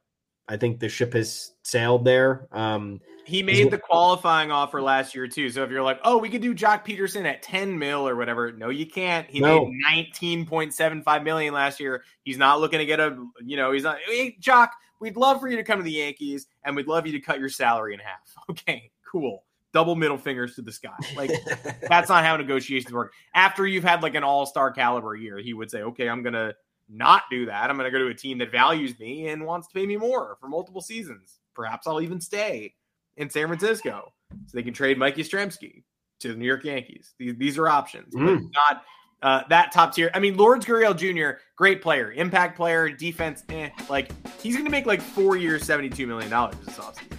I 0.49 0.57
think 0.57 0.79
the 0.79 0.89
ship 0.89 1.15
has 1.15 1.53
sailed 1.63 2.05
there. 2.05 2.49
Um, 2.53 3.01
he 3.25 3.43
made 3.43 3.71
the 3.71 3.79
qualifying 3.79 4.51
offer 4.51 4.83
last 4.83 5.15
year 5.15 5.27
too. 5.27 5.49
So 5.49 5.63
if 5.63 5.71
you're 5.71 5.83
like, 5.83 6.01
oh, 6.05 6.19
we 6.19 6.29
could 6.29 6.43
do 6.43 6.55
Joc 6.55 6.85
Pederson 6.85 7.25
at 7.25 7.43
10 7.43 7.79
mil 7.79 8.07
or 8.07 8.17
whatever, 8.17 8.53
no, 8.53 8.69
you 8.69 8.87
can't. 8.87 9.29
He 9.31 9.41
no. 9.41 9.67
made 9.67 10.13
19.75 10.15 11.25
million 11.25 11.55
last 11.55 11.81
year. 11.81 12.05
He's 12.23 12.37
not 12.37 12.61
looking 12.61 12.79
to 12.79 12.87
get 12.87 13.01
a, 13.01 13.17
you 13.43 13.57
know, 13.57 13.73
he's 13.73 13.85
not. 13.85 13.99
Hey, 14.07 14.37
Joc, 14.41 14.69
we'd 15.01 15.17
love 15.17 15.41
for 15.41 15.49
you 15.49 15.57
to 15.57 15.65
come 15.65 15.79
to 15.79 15.85
the 15.85 15.93
Yankees, 15.93 16.47
and 16.65 16.77
we'd 16.77 16.87
love 16.87 17.07
you 17.07 17.13
to 17.13 17.21
cut 17.21 17.41
your 17.41 17.49
salary 17.49 17.95
in 17.95 18.01
half. 18.01 18.35
Okay, 18.51 18.91
cool 19.11 19.45
double 19.73 19.97
middle 19.97 20.17
fingers 20.17 20.55
to 20.55 20.63
the 20.63 20.71
sky. 20.71 20.95
Like 21.17 21.33
that's 21.89 22.09
not 22.09 22.25
how 22.25 22.37
negotiations 22.37 22.93
work. 22.93 23.13
After 23.35 23.67
you've 23.67 23.85
had 23.85 24.03
like 24.03 24.15
an 24.15 24.23
all-star 24.23 24.71
caliber 24.71 25.17
year, 25.17 25.39
he 25.39 25.53
would 25.53 25.71
say, 25.71 25.83
"Okay, 25.83 26.09
I'm 26.09 26.23
going 26.23 26.35
to 26.35 26.55
not 26.89 27.23
do 27.31 27.47
that. 27.47 27.71
I'm 27.71 27.77
going 27.77 27.91
to 27.91 27.97
go 27.97 28.05
to 28.05 28.11
a 28.11 28.15
team 28.15 28.39
that 28.39 28.51
values 28.51 28.99
me 28.99 29.29
and 29.29 29.45
wants 29.45 29.69
to 29.69 29.75
pay 29.75 29.87
me 29.87 29.97
more 29.97 30.37
for 30.41 30.49
multiple 30.49 30.81
seasons. 30.81 31.41
Perhaps 31.55 31.87
I'll 31.87 32.01
even 32.01 32.21
stay 32.21 32.75
in 33.17 33.31
San 33.31 33.47
Francisco 33.47 34.13
so 34.47 34.57
they 34.57 34.63
can 34.63 34.75
trade 34.75 34.99
Mikey 34.99 35.23
Yastrzemski 35.23 35.83
to 36.21 36.29
the 36.29 36.35
New 36.35 36.47
York 36.47 36.65
Yankees. 36.65 37.15
These, 37.19 37.37
these 37.37 37.59
are 37.59 37.69
options, 37.69 38.15
mm. 38.15 38.27
but 38.27 38.43
not 38.53 38.85
uh, 39.23 39.43
that 39.49 39.73
top 39.73 39.95
tier. 39.95 40.11
I 40.15 40.19
mean, 40.19 40.37
Lourdes 40.37 40.67
Gurriel 40.67 40.97
Jr., 40.97 41.39
great 41.57 41.81
player, 41.81 42.13
impact 42.13 42.57
player, 42.57 42.91
defense, 42.91 43.43
eh. 43.49 43.71
Like 43.89 44.11
he's 44.41 44.55
going 44.55 44.67
to 44.67 44.71
make 44.71 44.87
like 44.87 45.01
four 45.01 45.37
years, 45.37 45.63
$72 45.67 46.07
million 46.07 46.31
this 46.65 46.79
offseason. 46.79 47.17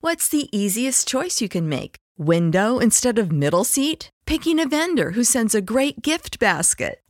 What's 0.00 0.28
the 0.28 0.48
easiest 0.56 1.08
choice 1.08 1.40
you 1.40 1.48
can 1.48 1.68
make? 1.68 1.96
Window 2.16 2.78
instead 2.78 3.18
of 3.18 3.32
middle 3.32 3.64
seat? 3.64 4.10
Picking 4.26 4.60
a 4.60 4.66
vendor 4.66 5.12
who 5.12 5.24
sends 5.24 5.54
a 5.54 5.60
great 5.60 6.02
gift 6.02 6.38
basket? 6.38 7.00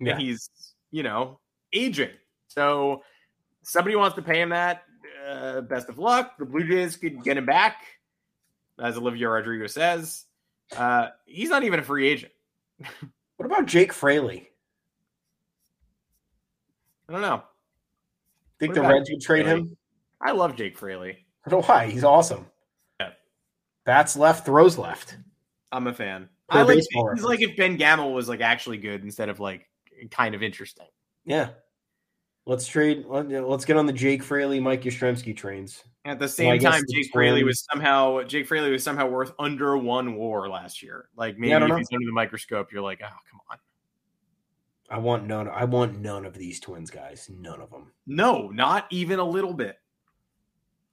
Yeah. 0.00 0.12
And 0.12 0.20
he's, 0.20 0.50
you 0.90 1.02
know, 1.02 1.40
aging. 1.72 2.10
So 2.48 3.02
somebody 3.62 3.96
wants 3.96 4.16
to 4.16 4.22
pay 4.22 4.40
him 4.40 4.50
that. 4.50 4.84
Uh, 5.26 5.60
best 5.60 5.88
of 5.88 5.98
luck. 5.98 6.38
The 6.38 6.44
Blue 6.44 6.66
Jays 6.66 6.96
could 6.96 7.22
get 7.22 7.36
him 7.36 7.46
back, 7.46 7.84
as 8.80 8.96
Olivia 8.96 9.28
Rodrigo 9.28 9.66
says. 9.66 10.24
Uh, 10.74 11.08
he's 11.26 11.50
not 11.50 11.64
even 11.64 11.80
a 11.80 11.82
free 11.82 12.08
agent. 12.08 12.32
what 13.36 13.46
about 13.46 13.66
Jake 13.66 13.92
Fraley? 13.92 14.48
I 17.08 17.12
don't 17.12 17.22
know. 17.22 17.42
Think 18.58 18.74
what 18.74 18.82
the 18.82 18.88
Reds 18.88 19.10
would 19.10 19.20
trade 19.20 19.44
Fraley? 19.44 19.60
him? 19.60 19.76
I 20.20 20.32
love 20.32 20.56
Jake 20.56 20.76
Fraley. 20.76 21.18
I 21.46 21.50
don't 21.50 21.60
know 21.60 21.66
why. 21.66 21.86
He's 21.86 22.04
awesome. 22.04 22.46
Yeah. 23.00 23.10
Bats 23.84 24.16
left, 24.16 24.44
throws 24.44 24.76
left. 24.76 25.16
I'm 25.72 25.86
a 25.86 25.94
fan. 25.94 26.28
I 26.50 26.62
like 26.62 26.78
he's 27.14 27.24
like 27.24 27.42
if 27.42 27.56
Ben 27.56 27.76
Gamel 27.76 28.12
was 28.12 28.28
like 28.28 28.40
actually 28.40 28.78
good 28.78 29.04
instead 29.04 29.28
of 29.28 29.38
like 29.38 29.67
kind 30.10 30.34
of 30.34 30.42
interesting. 30.42 30.86
Yeah. 31.24 31.50
Let's 32.46 32.66
trade. 32.66 33.04
Let's 33.06 33.66
get 33.66 33.76
on 33.76 33.84
the 33.84 33.92
Jake 33.92 34.22
Fraley, 34.22 34.58
Mike 34.58 34.82
Yastrzemski 34.82 35.36
trains. 35.36 35.84
At 36.06 36.18
the 36.18 36.28
same 36.28 36.62
well, 36.62 36.72
time, 36.72 36.82
Jake 36.90 37.10
Fraley 37.12 37.44
was 37.44 37.62
somehow 37.70 38.22
Jake 38.22 38.46
Fraley 38.46 38.70
was 38.70 38.82
somehow 38.82 39.06
worth 39.06 39.32
under 39.38 39.76
one 39.76 40.14
WAR 40.14 40.48
last 40.48 40.82
year. 40.82 41.10
Like 41.14 41.36
maybe 41.36 41.50
yeah, 41.50 41.62
if 41.62 41.76
he's 41.76 41.88
under 41.92 42.06
the 42.06 42.12
microscope, 42.12 42.72
you're 42.72 42.80
like, 42.80 43.00
oh 43.04 43.16
come 43.30 43.40
on. 43.50 43.58
I 44.88 44.98
want 44.98 45.26
none. 45.26 45.48
I 45.48 45.64
want 45.64 46.00
none 46.00 46.24
of 46.24 46.32
these 46.32 46.58
twins 46.58 46.90
guys. 46.90 47.28
None 47.30 47.60
of 47.60 47.70
them. 47.70 47.92
No, 48.06 48.48
not 48.48 48.86
even 48.88 49.18
a 49.18 49.24
little 49.24 49.52
bit. 49.52 49.76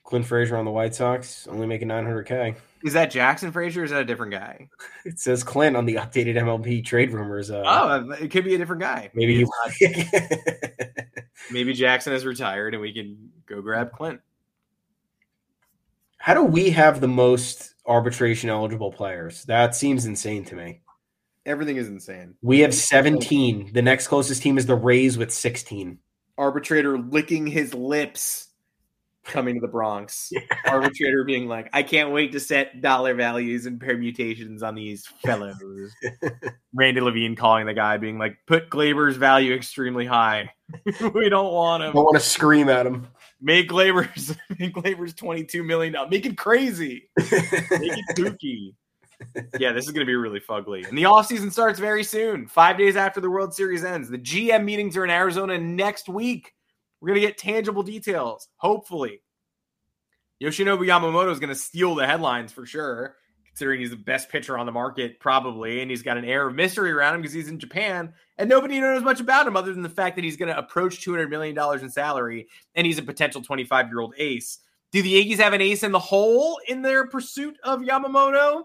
Clint 0.04 0.26
Frazier 0.26 0.58
on 0.58 0.66
the 0.66 0.72
White 0.72 0.94
Sox 0.94 1.48
only 1.48 1.66
making 1.68 1.88
900k. 1.88 2.58
Is 2.86 2.94
that 2.94 3.12
Jackson 3.12 3.52
Frazier? 3.52 3.84
is 3.84 3.92
that 3.92 4.02
a 4.02 4.06
different 4.06 4.32
guy? 4.32 4.70
It 5.04 5.20
says 5.20 5.44
Clint 5.44 5.76
on 5.76 5.86
the 5.86 5.96
updated 5.96 6.36
MLB 6.36 6.86
trade 6.86 7.12
rumors. 7.12 7.52
Uh, 7.52 7.64
oh, 7.66 8.12
it 8.12 8.32
could 8.32 8.46
be 8.46 8.56
a 8.56 8.58
different 8.58 8.82
guy. 8.82 9.10
Maybe 9.14 9.46
maybe, 9.82 10.10
maybe 11.52 11.74
Jackson 11.74 12.14
has 12.14 12.26
retired 12.26 12.74
and 12.74 12.82
we 12.82 12.94
can 12.94 13.32
go 13.46 13.62
grab 13.62 13.92
Clint. 13.92 14.22
How 16.18 16.34
do 16.34 16.44
we 16.44 16.70
have 16.70 17.02
the 17.02 17.08
most 17.08 17.76
arbitration 17.88 18.50
eligible 18.50 18.92
players. 18.92 19.44
That 19.46 19.76
seems 19.76 20.06
insane 20.06 20.46
to 20.46 20.56
me. 20.56 20.82
Everything 21.46 21.78
is 21.78 21.88
insane. 21.88 22.36
We 22.42 22.62
have 22.62 22.74
17. 22.74 23.72
The 23.74 23.82
next 23.82 24.08
closest 24.08 24.42
team 24.42 24.58
is 24.58 24.66
the 24.66 24.76
Rays 24.76 25.18
with 25.18 25.32
16. 25.32 26.00
Arbitrator 26.38 26.98
licking 26.98 27.46
his 27.46 27.74
lips 27.74 28.48
coming 29.32 29.56
to 29.56 29.62
the 29.62 29.68
Bronx. 29.68 30.30
Yeah. 30.32 30.42
Arbitrator 30.68 31.24
being 31.24 31.48
like, 31.48 31.70
I 31.74 31.84
can't 31.84 32.12
wait 32.12 32.32
to 32.34 32.40
set 32.40 32.82
dollar 32.82 33.14
values 33.14 33.66
and 33.66 33.80
permutations 33.80 34.64
on 34.64 34.76
these 34.76 35.06
fellows. 35.24 35.58
Randy 36.74 37.02
Levine 37.02 37.36
calling 37.36 37.66
the 37.66 37.74
guy, 37.74 37.98
being 37.98 38.18
like, 38.18 38.38
put 38.48 38.70
Gleyber's 38.70 39.18
value 39.18 39.54
extremely 39.54 40.06
high. 40.06 40.52
we 41.14 41.30
don't 41.30 41.54
want 41.54 41.84
him. 41.84 41.90
I 41.90 42.00
want 42.00 42.16
to 42.16 42.22
scream 42.22 42.70
at 42.70 42.86
him. 42.86 43.08
Make 43.42 43.70
Gleyber's 43.70 44.36
make 44.60 44.74
Gleyber's 44.74 45.14
$22 45.14 45.66
million. 45.66 45.96
Make 46.10 46.26
it 46.26 46.38
crazy. 46.38 47.10
make 47.18 47.30
it 47.72 48.16
kooky. 48.18 48.74
yeah, 49.60 49.72
this 49.72 49.86
is 49.86 49.92
going 49.92 50.06
to 50.06 50.10
be 50.10 50.16
really 50.16 50.40
fugly. 50.40 50.88
And 50.88 50.98
the 50.98 51.04
offseason 51.04 51.52
starts 51.52 51.80
very 51.80 52.04
soon, 52.04 52.48
five 52.48 52.78
days 52.78 52.96
after 52.96 53.22
the 53.22 53.30
World 53.30 53.54
Series 53.54 53.84
ends. 53.84 54.10
The 54.10 54.18
GM 54.18 54.64
meetings 54.64 54.98
are 54.98 55.04
in 55.04 55.10
Arizona 55.10 55.58
next 55.58 56.10
week. 56.10 56.54
We're 57.00 57.10
going 57.10 57.22
to 57.22 57.28
get 57.28 57.38
tangible 57.38 57.84
details, 57.84 58.48
hopefully. 58.58 59.22
Yoshinobu 60.42 60.86
Yamamoto 60.86 61.32
is 61.32 61.40
going 61.40 61.50
to 61.50 61.56
steal 61.56 61.96
the 61.96 62.06
headlines 62.06 62.52
for 62.52 62.66
sure, 62.66 63.16
considering 63.48 63.80
he's 63.80 63.90
the 63.90 63.96
best 63.96 64.30
pitcher 64.30 64.58
on 64.58 64.66
the 64.66 64.72
market, 64.72 65.20
probably. 65.20 65.82
And 65.82 65.90
he's 65.90 66.02
got 66.02 66.18
an 66.18 66.26
air 66.26 66.48
of 66.48 66.56
mystery 66.56 66.92
around 66.92 67.16
him 67.16 67.22
because 67.22 67.34
he's 67.34 67.48
in 67.48 67.60
Japan. 67.60 68.14
And 68.38 68.50
nobody 68.50 68.80
knows 68.80 69.04
much 69.04 69.22
about 69.22 69.48
him 69.48 69.56
other 69.56 69.74
than 69.74 69.84
the 69.84 69.90
fact 69.90 70.16
that 70.16 70.26
he's 70.26 70.36
going 70.36 70.54
to 70.54 70.58
approach 70.58 71.06
$200 71.06 71.30
million 71.30 71.58
in 71.82 71.90
salary 71.90 72.48
and 72.76 72.86
he's 72.86 72.98
a 72.98 73.04
potential 73.04 73.42
25 73.42 73.88
year 73.88 74.00
old 74.00 74.14
ace. 74.18 74.60
Do 74.92 75.02
the 75.02 75.10
Yankees 75.10 75.40
have 75.40 75.54
an 75.54 75.62
ace 75.62 75.84
in 75.84 75.92
the 75.92 76.00
hole 76.00 76.60
in 76.68 76.82
their 76.82 77.08
pursuit 77.08 77.58
of 77.64 77.82
Yamamoto? 77.82 78.64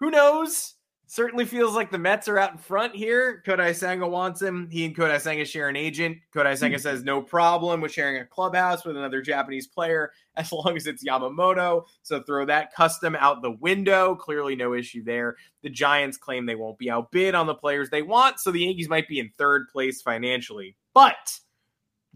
Who 0.00 0.10
knows? 0.10 0.75
Certainly 1.08 1.44
feels 1.44 1.76
like 1.76 1.92
the 1.92 1.98
Mets 1.98 2.26
are 2.26 2.36
out 2.36 2.50
in 2.50 2.58
front 2.58 2.94
here. 2.94 3.40
Kodai 3.46 3.76
Senga 3.76 4.08
wants 4.08 4.42
him. 4.42 4.68
He 4.72 4.84
and 4.84 4.94
Kodai 4.94 5.20
Senga 5.20 5.44
share 5.44 5.68
an 5.68 5.76
agent. 5.76 6.18
Kodai 6.34 6.58
Senga 6.58 6.78
hmm. 6.78 6.82
says 6.82 7.04
no 7.04 7.22
problem 7.22 7.80
with 7.80 7.92
sharing 7.92 8.20
a 8.20 8.26
clubhouse 8.26 8.84
with 8.84 8.96
another 8.96 9.22
Japanese 9.22 9.68
player 9.68 10.10
as 10.36 10.50
long 10.50 10.76
as 10.76 10.88
it's 10.88 11.04
Yamamoto. 11.04 11.84
So 12.02 12.22
throw 12.22 12.44
that 12.46 12.74
custom 12.74 13.14
out 13.14 13.40
the 13.40 13.52
window. 13.52 14.16
Clearly, 14.16 14.56
no 14.56 14.74
issue 14.74 15.04
there. 15.04 15.36
The 15.62 15.70
Giants 15.70 16.16
claim 16.16 16.44
they 16.44 16.56
won't 16.56 16.78
be 16.78 16.90
outbid 16.90 17.36
on 17.36 17.46
the 17.46 17.54
players 17.54 17.88
they 17.88 18.02
want, 18.02 18.40
so 18.40 18.50
the 18.50 18.60
Yankees 18.60 18.88
might 18.88 19.06
be 19.06 19.20
in 19.20 19.30
third 19.38 19.68
place 19.68 20.02
financially. 20.02 20.74
But 20.92 21.38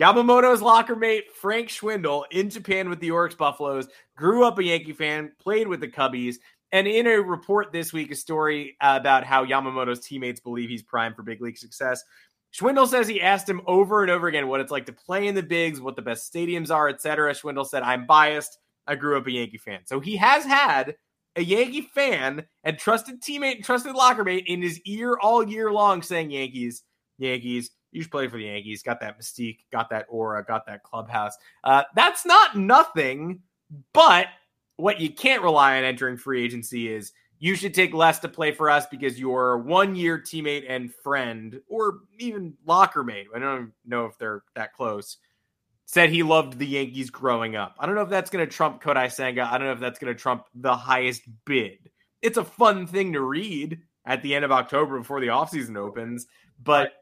Yamamoto's 0.00 0.62
locker 0.62 0.96
mate, 0.96 1.26
Frank 1.32 1.68
Schwindel, 1.68 2.24
in 2.30 2.50
Japan 2.50 2.88
with 2.88 3.00
the 3.00 3.10
Orix 3.10 3.36
Buffaloes, 3.36 3.86
grew 4.16 4.44
up 4.44 4.58
a 4.58 4.64
Yankee 4.64 4.94
fan, 4.94 5.30
played 5.38 5.68
with 5.68 5.80
the 5.80 5.88
Cubbies 5.88 6.36
and 6.72 6.86
in 6.86 7.06
a 7.06 7.20
report 7.20 7.72
this 7.72 7.92
week, 7.92 8.10
a 8.10 8.14
story 8.14 8.76
about 8.80 9.24
how 9.24 9.44
Yamamoto's 9.44 10.00
teammates 10.00 10.40
believe 10.40 10.68
he's 10.68 10.82
primed 10.82 11.16
for 11.16 11.22
big 11.22 11.40
league 11.40 11.58
success. 11.58 12.02
Schwindel 12.52 12.88
says 12.88 13.06
he 13.06 13.20
asked 13.20 13.48
him 13.48 13.60
over 13.66 14.02
and 14.02 14.10
over 14.10 14.26
again 14.26 14.48
what 14.48 14.60
it's 14.60 14.72
like 14.72 14.86
to 14.86 14.92
play 14.92 15.26
in 15.26 15.34
the 15.34 15.42
bigs, 15.42 15.80
what 15.80 15.96
the 15.96 16.02
best 16.02 16.32
stadiums 16.32 16.70
are, 16.70 16.88
etc. 16.88 17.32
Schwindel 17.32 17.66
said, 17.66 17.82
I'm 17.82 18.06
biased. 18.06 18.58
I 18.86 18.96
grew 18.96 19.16
up 19.16 19.26
a 19.26 19.30
Yankee 19.30 19.58
fan. 19.58 19.80
So 19.84 20.00
he 20.00 20.16
has 20.16 20.44
had 20.44 20.96
a 21.36 21.42
Yankee 21.42 21.82
fan 21.94 22.44
and 22.64 22.78
trusted 22.78 23.22
teammate 23.22 23.56
and 23.56 23.64
trusted 23.64 23.94
locker 23.94 24.24
mate 24.24 24.44
in 24.46 24.62
his 24.62 24.80
ear 24.84 25.16
all 25.20 25.46
year 25.46 25.72
long 25.72 26.02
saying, 26.02 26.30
Yankees, 26.30 26.82
Yankees, 27.18 27.70
you 27.92 28.02
should 28.02 28.10
play 28.10 28.28
for 28.28 28.36
the 28.36 28.44
Yankees. 28.44 28.82
Got 28.82 29.00
that 29.00 29.18
mystique, 29.18 29.58
got 29.72 29.90
that 29.90 30.06
aura, 30.08 30.44
got 30.44 30.66
that 30.66 30.82
clubhouse. 30.82 31.36
Uh, 31.62 31.84
that's 31.94 32.26
not 32.26 32.56
nothing, 32.56 33.40
but 33.92 34.26
what 34.80 35.00
you 35.00 35.10
can't 35.10 35.42
rely 35.42 35.78
on 35.78 35.84
entering 35.84 36.16
free 36.16 36.44
agency 36.44 36.92
is 36.92 37.12
you 37.38 37.54
should 37.54 37.74
take 37.74 37.94
less 37.94 38.18
to 38.20 38.28
play 38.28 38.52
for 38.52 38.68
us 38.68 38.86
because 38.86 39.18
your 39.18 39.58
one 39.58 39.96
year 39.96 40.18
teammate 40.18 40.64
and 40.68 40.94
friend, 41.02 41.60
or 41.68 42.00
even 42.18 42.54
locker 42.66 43.02
mate, 43.02 43.28
I 43.34 43.38
don't 43.38 43.72
know 43.86 44.04
if 44.06 44.18
they're 44.18 44.42
that 44.54 44.74
close, 44.74 45.16
said 45.86 46.10
he 46.10 46.22
loved 46.22 46.58
the 46.58 46.66
Yankees 46.66 47.10
growing 47.10 47.56
up. 47.56 47.76
I 47.78 47.86
don't 47.86 47.94
know 47.94 48.02
if 48.02 48.10
that's 48.10 48.30
going 48.30 48.46
to 48.46 48.52
trump 48.52 48.82
Kodai 48.82 49.10
Senga. 49.10 49.48
I 49.50 49.58
don't 49.58 49.66
know 49.66 49.72
if 49.72 49.80
that's 49.80 49.98
going 49.98 50.14
to 50.14 50.20
trump 50.20 50.44
the 50.54 50.76
highest 50.76 51.22
bid. 51.46 51.90
It's 52.20 52.36
a 52.36 52.44
fun 52.44 52.86
thing 52.86 53.14
to 53.14 53.22
read 53.22 53.80
at 54.04 54.22
the 54.22 54.34
end 54.34 54.44
of 54.44 54.52
October 54.52 54.98
before 54.98 55.20
the 55.20 55.28
offseason 55.28 55.76
opens. 55.76 56.26
But 56.62 56.92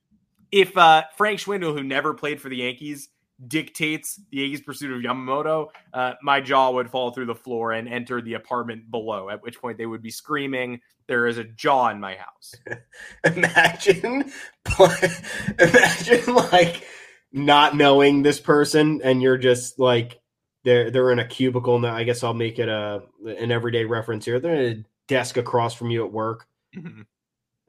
if 0.52 0.76
uh, 0.76 1.02
Frank 1.16 1.40
Schwindel, 1.40 1.76
who 1.76 1.82
never 1.82 2.14
played 2.14 2.40
for 2.40 2.48
the 2.48 2.58
Yankees, 2.58 3.08
dictates 3.46 4.20
the 4.30 4.38
Yankees' 4.38 4.62
pursuit 4.62 4.92
of 4.92 5.02
Yamamoto, 5.02 5.68
uh, 5.92 6.14
my 6.22 6.40
jaw 6.40 6.70
would 6.70 6.90
fall 6.90 7.12
through 7.12 7.26
the 7.26 7.34
floor 7.34 7.72
and 7.72 7.88
enter 7.88 8.20
the 8.20 8.34
apartment 8.34 8.90
below. 8.90 9.30
At 9.30 9.42
which 9.42 9.60
point 9.60 9.78
they 9.78 9.86
would 9.86 10.02
be 10.02 10.10
screaming, 10.10 10.80
"There 11.06 11.26
is 11.26 11.38
a 11.38 11.44
jaw 11.44 11.88
in 11.88 12.00
my 12.00 12.16
house." 12.16 12.54
imagine, 13.24 14.32
imagine 15.58 16.34
like 16.34 16.86
not 17.32 17.76
knowing 17.76 18.22
this 18.22 18.40
person, 18.40 19.00
and 19.04 19.22
you're 19.22 19.38
just 19.38 19.78
like 19.78 20.20
they're 20.64 20.90
they're 20.90 21.12
in 21.12 21.20
a 21.20 21.26
cubicle. 21.26 21.78
Now, 21.78 21.94
I 21.94 22.04
guess 22.04 22.24
I'll 22.24 22.34
make 22.34 22.58
it 22.58 22.68
a 22.68 23.02
an 23.24 23.52
everyday 23.52 23.84
reference 23.84 24.24
here. 24.24 24.40
They're 24.40 24.54
in 24.54 24.78
a 24.78 24.84
desk 25.06 25.36
across 25.36 25.74
from 25.74 25.90
you 25.90 26.04
at 26.04 26.12
work. 26.12 26.46
Mm-hmm. 26.76 27.02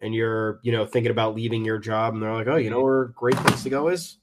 And 0.02 0.16
you're, 0.16 0.62
you 0.64 0.72
know, 0.72 0.86
thinking 0.86 1.12
about 1.12 1.36
leaving 1.36 1.66
your 1.66 1.78
job, 1.78 2.14
and 2.14 2.24
they're 2.24 2.34
like, 2.34 2.48
"Oh, 2.48 2.56
you 2.56 2.70
know 2.70 2.82
where 2.82 3.04
a 3.04 3.12
great 3.12 3.36
place 3.36 3.64
to 3.64 3.70
go 3.70 3.90
is? 3.90 4.19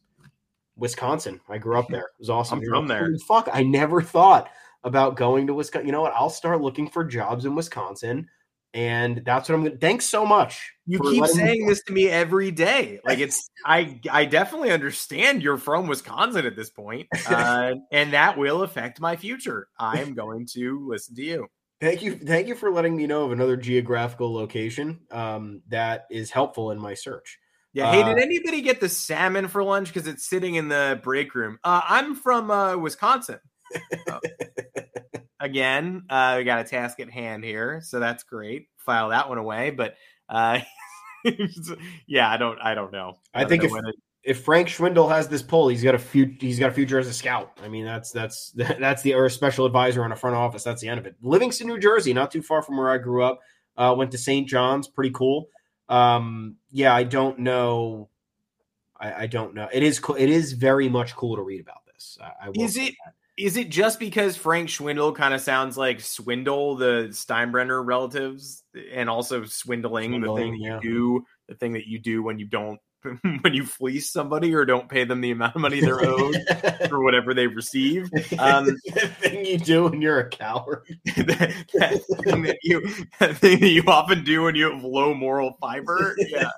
Wisconsin. 0.77 1.41
I 1.49 1.59
grew 1.59 1.79
up 1.79 1.89
there. 1.89 2.01
It 2.01 2.21
was 2.21 2.31
awesome. 2.31 2.59
I'm 2.61 2.65
from 2.67 2.87
there. 2.87 3.11
Fuck, 3.27 3.49
I 3.53 3.63
never 3.63 4.03
thought 4.03 4.51
about 4.85 5.17
going 5.17 5.47
to 5.47 5.55
Wisconsin. 5.55 5.87
You 5.87 5.93
know 5.93 6.03
what? 6.03 6.13
I'll 6.15 6.31
start 6.31 6.61
looking 6.61 6.89
for 6.89 7.05
jobs 7.05 7.45
in 7.45 7.55
Wisconsin. 7.55 8.29
And 8.75 9.23
that's 9.25 9.49
what 9.49 9.55
I'm 9.55 9.63
going 9.63 9.73
to. 9.73 9.79
Thanks 9.79 10.05
so 10.05 10.27
much. 10.27 10.71
You 10.87 11.01
keep 11.01 11.25
saying 11.27 11.63
me- 11.63 11.69
this 11.69 11.83
to 11.85 11.93
me 11.93 12.09
every 12.11 12.51
day. 12.51 13.01
Like 13.05 13.21
it's, 13.21 13.49
I, 13.65 14.01
I 14.11 14.27
definitely 14.27 14.71
understand 14.71 15.43
you're 15.43 15.57
from 15.57 15.87
Wisconsin 15.87 16.45
at 16.45 16.57
this 16.57 16.69
point, 16.69 17.09
uh, 17.27 17.73
and 17.91 18.13
that 18.13 18.37
will 18.37 18.63
affect 18.63 19.01
my 19.01 19.17
future. 19.17 19.69
I 19.79 20.01
am 20.01 20.15
going 20.15 20.47
to 20.53 20.87
listen 20.87 21.15
to 21.15 21.23
you. 21.23 21.47
Thank 21.81 22.03
you, 22.03 22.17
thank 22.17 22.49
you 22.49 22.55
for 22.55 22.71
letting 22.71 22.97
me 22.97 23.07
know 23.07 23.25
of 23.25 23.33
another 23.33 23.57
geographical 23.57 24.33
location 24.33 25.01
um, 25.11 25.63
that 25.69 26.07
is 26.11 26.31
helpful 26.31 26.71
in 26.71 26.79
my 26.79 26.95
search. 26.95 27.39
Yeah. 27.77 27.93
Hey, 27.93 28.03
did 28.05 28.19
uh, 28.19 28.23
anybody 28.23 28.63
get 28.63 28.81
the 28.81 28.89
salmon 28.89 29.49
for 29.49 29.63
lunch? 29.63 29.93
Because 29.93 30.09
it's 30.09 30.25
sitting 30.25 30.55
in 30.55 30.69
the 30.69 30.99
break 31.03 31.35
room. 31.35 31.59
Uh, 31.63 31.83
I'm 31.87 32.15
from 32.15 32.51
uh, 32.51 32.75
Wisconsin. 32.79 33.39
Oh. 34.11 34.19
Again, 35.41 36.05
uh, 36.09 36.37
we 36.39 36.45
got 36.45 36.61
a 36.61 36.65
task 36.65 37.01
at 37.01 37.11
hand 37.11 37.45
here, 37.45 37.83
so 37.85 38.01
that's 38.01 38.23
great. 38.23 38.69
File 38.79 39.11
that 39.11 39.29
one 39.29 39.37
away. 39.37 39.73
But 39.73 39.97
uh, 40.27 40.61
yeah, 42.07 42.31
I 42.31 42.39
don't, 42.39 42.59
I 42.63 42.75
don't 42.75 42.93
know. 42.93 43.19
I, 43.35 43.43
I 43.43 43.45
think 43.45 43.63
know 43.63 43.77
if, 43.77 43.85
it, 43.85 43.95
if 44.23 44.43
Frank 44.43 44.69
Schwindel 44.69 45.11
has 45.11 45.29
this 45.29 45.43
pull, 45.43 45.69
he's 45.69 45.85
got 45.85 45.95
a 45.95 45.99
few, 45.99 46.35
he's 46.41 46.59
got 46.59 46.71
a 46.71 46.73
future 46.75 46.99
as 46.99 47.09
a 47.09 47.13
scout. 47.13 47.61
I 47.63 47.69
mean, 47.69 47.85
that's 47.85 48.11
that's 48.11 48.53
that's 48.55 49.03
the 49.03 49.13
or 49.13 49.27
a 49.27 49.31
special 49.31 49.67
advisor 49.67 50.03
on 50.03 50.13
a 50.13 50.17
front 50.17 50.35
office. 50.35 50.65
That's 50.65 50.81
the 50.81 50.89
end 50.89 50.99
of 50.99 51.05
it. 51.05 51.17
Livingston, 51.21 51.67
New 51.67 51.79
Jersey, 51.79 52.15
not 52.15 52.31
too 52.31 52.41
far 52.41 52.63
from 52.63 52.79
where 52.79 52.89
I 52.89 52.97
grew 52.97 53.23
up. 53.23 53.41
Uh, 53.77 53.95
went 53.95 54.13
to 54.13 54.17
St. 54.17 54.49
John's, 54.49 54.89
pretty 54.89 55.11
cool. 55.11 55.51
Um, 55.89 56.57
yeah, 56.71 56.95
I 56.95 57.05
don't 57.05 57.41
know. 57.41 58.09
I, 58.99 59.23
I, 59.23 59.27
don't 59.27 59.55
know. 59.55 59.69
It 59.73 59.83
is 59.83 59.99
cool. 59.99 60.17
It 60.17 60.31
is 60.31 60.53
very 60.53 60.89
much 60.89 61.15
cool 61.15 61.37
to 61.37 61.43
read 61.43 61.61
about 61.61 61.85
this. 61.87 62.19
I, 62.21 62.49
I 62.49 62.51
is 62.55 62.77
it 62.77 62.95
is 63.37 63.57
it 63.57 63.69
just 63.69 64.01
because 64.01 64.37
Frank 64.37 64.69
Schwindel 64.69 65.15
kind 65.15 65.35
of 65.35 65.41
sounds 65.41 65.77
like 65.77 66.01
Swindle, 66.01 66.77
the 66.77 67.09
Steinbrenner 67.11 67.85
relatives, 67.85 68.65
and 68.91 69.11
also 69.11 69.45
swindling, 69.45 70.13
swindling 70.13 70.23
the 70.23 70.35
thing 70.35 70.61
yeah. 70.61 70.75
you 70.77 70.81
do, 70.81 71.25
the 71.47 71.55
thing 71.55 71.75
that 71.75 71.87
you 71.87 71.99
do 71.99 72.23
when 72.23 72.39
you 72.39 72.47
don't 72.47 72.81
when 73.41 73.55
you 73.55 73.65
fleece 73.65 74.11
somebody 74.11 74.55
or 74.55 74.65
don't 74.65 74.89
pay 74.89 75.05
them 75.05 75.21
the 75.21 75.31
amount 75.31 75.55
of 75.55 75.63
money 75.63 75.81
they're 75.81 76.05
owed 76.05 76.37
for 76.89 77.03
whatever 77.03 77.35
they 77.35 77.47
receive. 77.47 78.05
Um, 78.39 78.67
the 78.85 79.11
thing 79.21 79.45
you 79.45 79.59
do 79.59 79.85
when 79.85 80.01
you're 80.01 80.21
a 80.21 80.29
coward. 80.29 80.85
that, 81.05 81.55
that, 81.75 82.03
thing 82.25 82.43
that 82.43 82.59
you 82.63 82.89
that 83.19 83.37
thing 83.37 83.61
that 83.61 83.69
you 83.69 83.83
often 83.87 84.25
do 84.25 84.43
when 84.43 84.55
you 84.55 84.71
have 84.71 84.85
low 84.85 85.15
moral 85.15 85.57
fiber. 85.61 86.17
Yeah. 86.19 86.51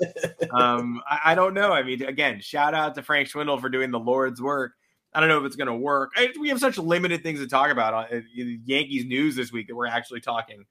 Um, 0.51 1.03
I, 1.09 1.21
I, 1.27 1.35
don't 1.35 1.55
know. 1.55 1.73
I 1.73 1.83
mean, 1.83 2.03
again, 2.03 2.41
shout 2.41 2.75
out 2.75 2.95
to 2.95 3.03
Frank 3.03 3.29
Schwindel 3.29 3.61
for 3.61 3.69
doing 3.69 3.91
the 3.91 3.99
Lord's 3.99 4.41
work. 4.41 4.73
I 5.13 5.21
don't 5.21 5.29
know 5.29 5.39
if 5.39 5.45
it's 5.45 5.57
going 5.57 5.69
to 5.69 5.75
work. 5.75 6.13
I, 6.17 6.33
we 6.39 6.49
have 6.51 6.61
such 6.61 6.79
limited 6.79 7.23
things 7.23 7.41
to 7.41 7.49
talk 7.49 7.71
about 7.71 7.95
on 7.95 8.05
uh, 8.05 8.21
Yankees 8.35 9.05
news 9.05 9.37
this 9.37 9.53
week 9.53 9.69
that 9.69 9.75
we're 9.75 9.87
actually 9.87 10.21
talking 10.21 10.65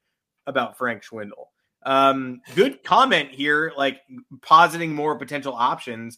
about 0.45 0.77
Frank 0.77 1.03
Schwindel. 1.03 1.47
Um, 1.83 2.41
good 2.55 2.83
comment 2.83 3.29
here, 3.31 3.71
like 3.77 4.01
positing 4.41 4.93
more 4.93 5.17
potential 5.17 5.53
options. 5.53 6.17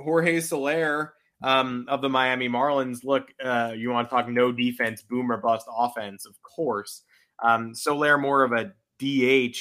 Jorge 0.00 0.40
Soler 0.40 1.14
um, 1.42 1.86
of 1.88 2.02
the 2.02 2.08
Miami 2.08 2.48
Marlins. 2.48 3.04
Look, 3.04 3.32
uh, 3.42 3.72
you 3.76 3.90
want 3.90 4.08
to 4.08 4.14
talk 4.14 4.28
no 4.28 4.52
defense, 4.52 5.02
boomer 5.02 5.36
bust 5.36 5.66
offense, 5.76 6.26
of 6.26 6.40
course. 6.42 7.02
Um, 7.42 7.74
Soler 7.74 8.18
more 8.18 8.42
of 8.42 8.52
a 8.52 8.72
DH, 8.98 9.58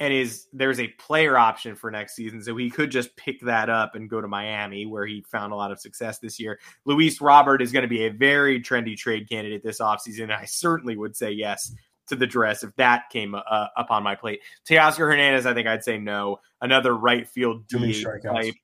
and 0.00 0.12
is 0.12 0.46
there's 0.52 0.80
a 0.80 0.88
player 0.88 1.38
option 1.38 1.76
for 1.76 1.90
next 1.90 2.16
season, 2.16 2.42
so 2.42 2.56
he 2.56 2.70
could 2.70 2.90
just 2.90 3.16
pick 3.16 3.40
that 3.42 3.70
up 3.70 3.94
and 3.94 4.10
go 4.10 4.20
to 4.20 4.28
Miami, 4.28 4.86
where 4.86 5.06
he 5.06 5.24
found 5.30 5.52
a 5.52 5.56
lot 5.56 5.70
of 5.70 5.80
success 5.80 6.18
this 6.18 6.38
year. 6.38 6.58
Luis 6.84 7.20
Robert 7.20 7.62
is 7.62 7.72
going 7.72 7.84
to 7.84 7.88
be 7.88 8.06
a 8.06 8.10
very 8.10 8.60
trendy 8.60 8.96
trade 8.96 9.28
candidate 9.28 9.62
this 9.62 9.80
offseason. 9.80 10.30
I 10.30 10.44
certainly 10.44 10.96
would 10.96 11.16
say 11.16 11.30
yes 11.30 11.72
to 12.08 12.16
the 12.16 12.26
dress 12.26 12.62
if 12.62 12.74
that 12.76 13.10
came 13.10 13.34
uh, 13.34 13.66
up 13.76 13.90
on 13.90 14.02
my 14.02 14.14
plate. 14.14 14.40
Teoscar 14.68 15.10
Hernandez, 15.10 15.46
I 15.46 15.54
think 15.54 15.66
I'd 15.66 15.84
say 15.84 15.98
no. 15.98 16.40
Another 16.60 16.96
right 16.96 17.28
field 17.28 17.66
DH 17.68 18.04
type, 18.22 18.54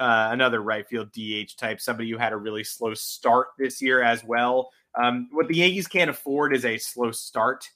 uh, 0.00 0.28
another 0.32 0.60
right 0.60 0.86
field 0.86 1.12
DH 1.12 1.56
type, 1.56 1.80
somebody 1.80 2.10
who 2.10 2.18
had 2.18 2.32
a 2.32 2.36
really 2.36 2.64
slow 2.64 2.94
start 2.94 3.48
this 3.58 3.80
year 3.80 4.02
as 4.02 4.24
well. 4.24 4.70
Um, 5.00 5.28
what 5.32 5.48
the 5.48 5.56
Yankees 5.56 5.88
can't 5.88 6.10
afford 6.10 6.54
is 6.54 6.64
a 6.64 6.78
slow 6.78 7.10
start. 7.10 7.68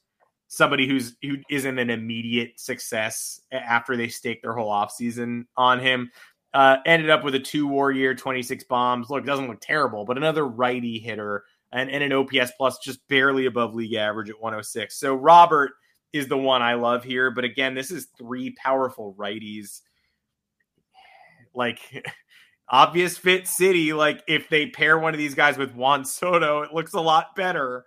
Somebody 0.48 0.88
who's 0.88 1.16
who 1.22 1.36
isn't 1.50 1.78
an 1.78 1.90
immediate 1.90 2.58
success 2.58 3.40
after 3.52 3.96
they 3.96 4.08
stake 4.08 4.40
their 4.40 4.54
whole 4.54 4.70
offseason 4.70 5.44
on 5.56 5.78
him. 5.78 6.10
Uh, 6.54 6.78
ended 6.86 7.10
up 7.10 7.22
with 7.22 7.34
a 7.34 7.40
two 7.40 7.66
war 7.66 7.90
year, 7.90 8.14
26 8.14 8.64
bombs. 8.64 9.10
Look, 9.10 9.26
doesn't 9.26 9.48
look 9.48 9.60
terrible, 9.60 10.06
but 10.06 10.16
another 10.16 10.46
righty 10.46 10.98
hitter 10.98 11.44
and, 11.72 11.90
and 11.90 12.02
an 12.02 12.12
OPS 12.12 12.52
plus 12.56 12.78
just 12.78 13.06
barely 13.08 13.46
above 13.46 13.74
league 13.74 13.94
average 13.94 14.30
at 14.30 14.40
106. 14.40 14.98
So 14.98 15.14
Robert 15.14 15.72
is 16.12 16.28
the 16.28 16.38
one 16.38 16.62
I 16.62 16.74
love 16.74 17.04
here. 17.04 17.30
But 17.30 17.44
again, 17.44 17.74
this 17.74 17.90
is 17.90 18.08
three 18.18 18.54
powerful 18.62 19.14
righties. 19.18 19.80
Like 21.54 21.80
obvious 22.68 23.18
fit 23.18 23.46
city. 23.46 23.92
Like 23.92 24.22
if 24.26 24.48
they 24.48 24.66
pair 24.66 24.98
one 24.98 25.14
of 25.14 25.18
these 25.18 25.34
guys 25.34 25.58
with 25.58 25.74
Juan 25.74 26.04
Soto, 26.04 26.62
it 26.62 26.72
looks 26.72 26.94
a 26.94 27.00
lot 27.00 27.36
better 27.36 27.86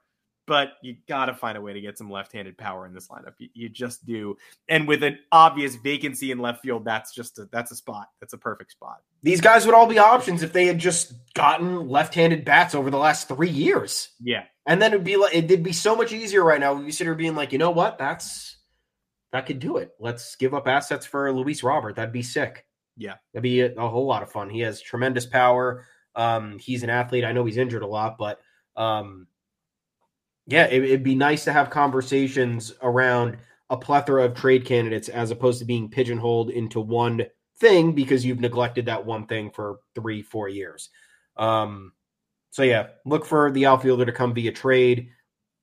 but 0.52 0.74
you 0.82 0.98
got 1.08 1.28
to 1.28 1.34
find 1.34 1.58
a 1.58 1.62
way 1.62 1.72
to 1.72 1.80
get 1.80 1.98
some 1.98 2.12
left-handed 2.12 2.58
power 2.58 2.86
in 2.86 2.94
this 2.94 3.08
lineup. 3.08 3.36
You, 3.38 3.48
you, 3.54 3.70
just 3.70 4.06
do. 4.06 4.36
And 4.68 4.86
with 4.86 5.02
an 5.02 5.18
obvious 5.32 5.76
vacancy 5.76 6.30
in 6.30 6.40
left 6.40 6.62
field, 6.62 6.84
that's 6.84 7.14
just 7.14 7.40
a, 7.40 7.48
that's 7.54 7.72
a 7.72 7.76
spot. 7.78 8.10
That's 8.20 8.34
a 8.34 8.38
perfect 8.38 8.72
spot. 8.72 8.98
These 9.24 9.40
guys 9.40 9.66
would 9.66 9.74
all 9.74 9.88
be 9.88 9.98
options 9.98 10.44
if 10.44 10.52
they 10.52 10.66
had 10.66 10.78
just 10.78 11.14
gotten 11.36 11.88
left-handed 11.88 12.44
bats 12.44 12.76
over 12.76 12.92
the 12.92 12.98
last 12.98 13.30
three 13.30 13.50
years. 13.50 14.10
Yeah, 14.20 14.44
and 14.66 14.82
then 14.82 14.92
it'd 14.92 15.06
be 15.06 15.16
like 15.16 15.34
it'd 15.34 15.64
be 15.64 15.72
so 15.72 15.96
much 15.96 16.12
easier 16.12 16.44
right 16.44 16.60
now. 16.60 16.74
We 16.74 16.92
sit 16.92 17.06
here 17.06 17.16
being 17.16 17.34
like, 17.36 17.54
you 17.54 17.58
know 17.58 17.72
what? 17.72 17.98
That's 17.98 18.58
that 19.32 19.46
could 19.46 19.60
do 19.60 19.78
it. 19.78 19.92
Let's 20.02 20.36
give 20.36 20.54
up 20.54 20.68
assets 20.68 21.06
for 21.06 21.32
Luis 21.32 21.64
Robert. 21.64 21.96
That'd 21.96 22.12
be 22.12 22.24
sick. 22.24 22.66
Yeah, 22.98 23.16
that'd 23.32 23.44
be 23.44 23.62
a, 23.62 23.74
a 23.76 23.88
whole 23.88 24.06
lot 24.06 24.22
of 24.22 24.30
fun. 24.30 24.50
He 24.50 24.60
has 24.60 24.82
tremendous 24.82 25.26
power. 25.26 25.86
Um, 26.14 26.60
he's 26.60 26.84
an 26.84 26.90
athlete. 26.90 27.24
I 27.24 27.32
know 27.32 27.46
he's 27.46 27.56
injured 27.56 27.84
a 27.84 27.88
lot, 27.88 28.18
but 28.18 28.42
um, 28.76 29.28
yeah, 30.48 30.66
it, 30.66 30.90
would 30.90 31.04
be 31.04 31.16
nice 31.16 31.44
to 31.46 31.54
have 31.54 31.70
conversations 31.70 32.74
around 32.82 33.38
a 33.70 33.78
plethora 33.78 34.26
of 34.26 34.34
trade 34.34 34.66
candidates 34.66 35.10
as 35.10 35.32
opposed 35.32 35.60
to 35.60 35.66
being 35.66 35.90
pigeonholed 35.90 36.50
into 36.50 36.80
one 36.80 37.26
thing 37.58 37.94
because 37.94 38.26
you've 38.26 38.40
neglected 38.40 38.86
that 38.88 39.06
one 39.06 39.28
thing 39.28 39.52
for 39.52 39.80
three, 39.96 40.22
four 40.22 40.50
years. 40.50 40.90
Um, 41.38 41.94
so 42.50 42.64
yeah, 42.64 42.88
look 43.06 43.26
for 43.26 43.52
the 43.52 43.66
outfielder 43.66 44.06
to 44.06 44.12
come 44.12 44.34
via 44.34 44.52
trade. 44.52 45.10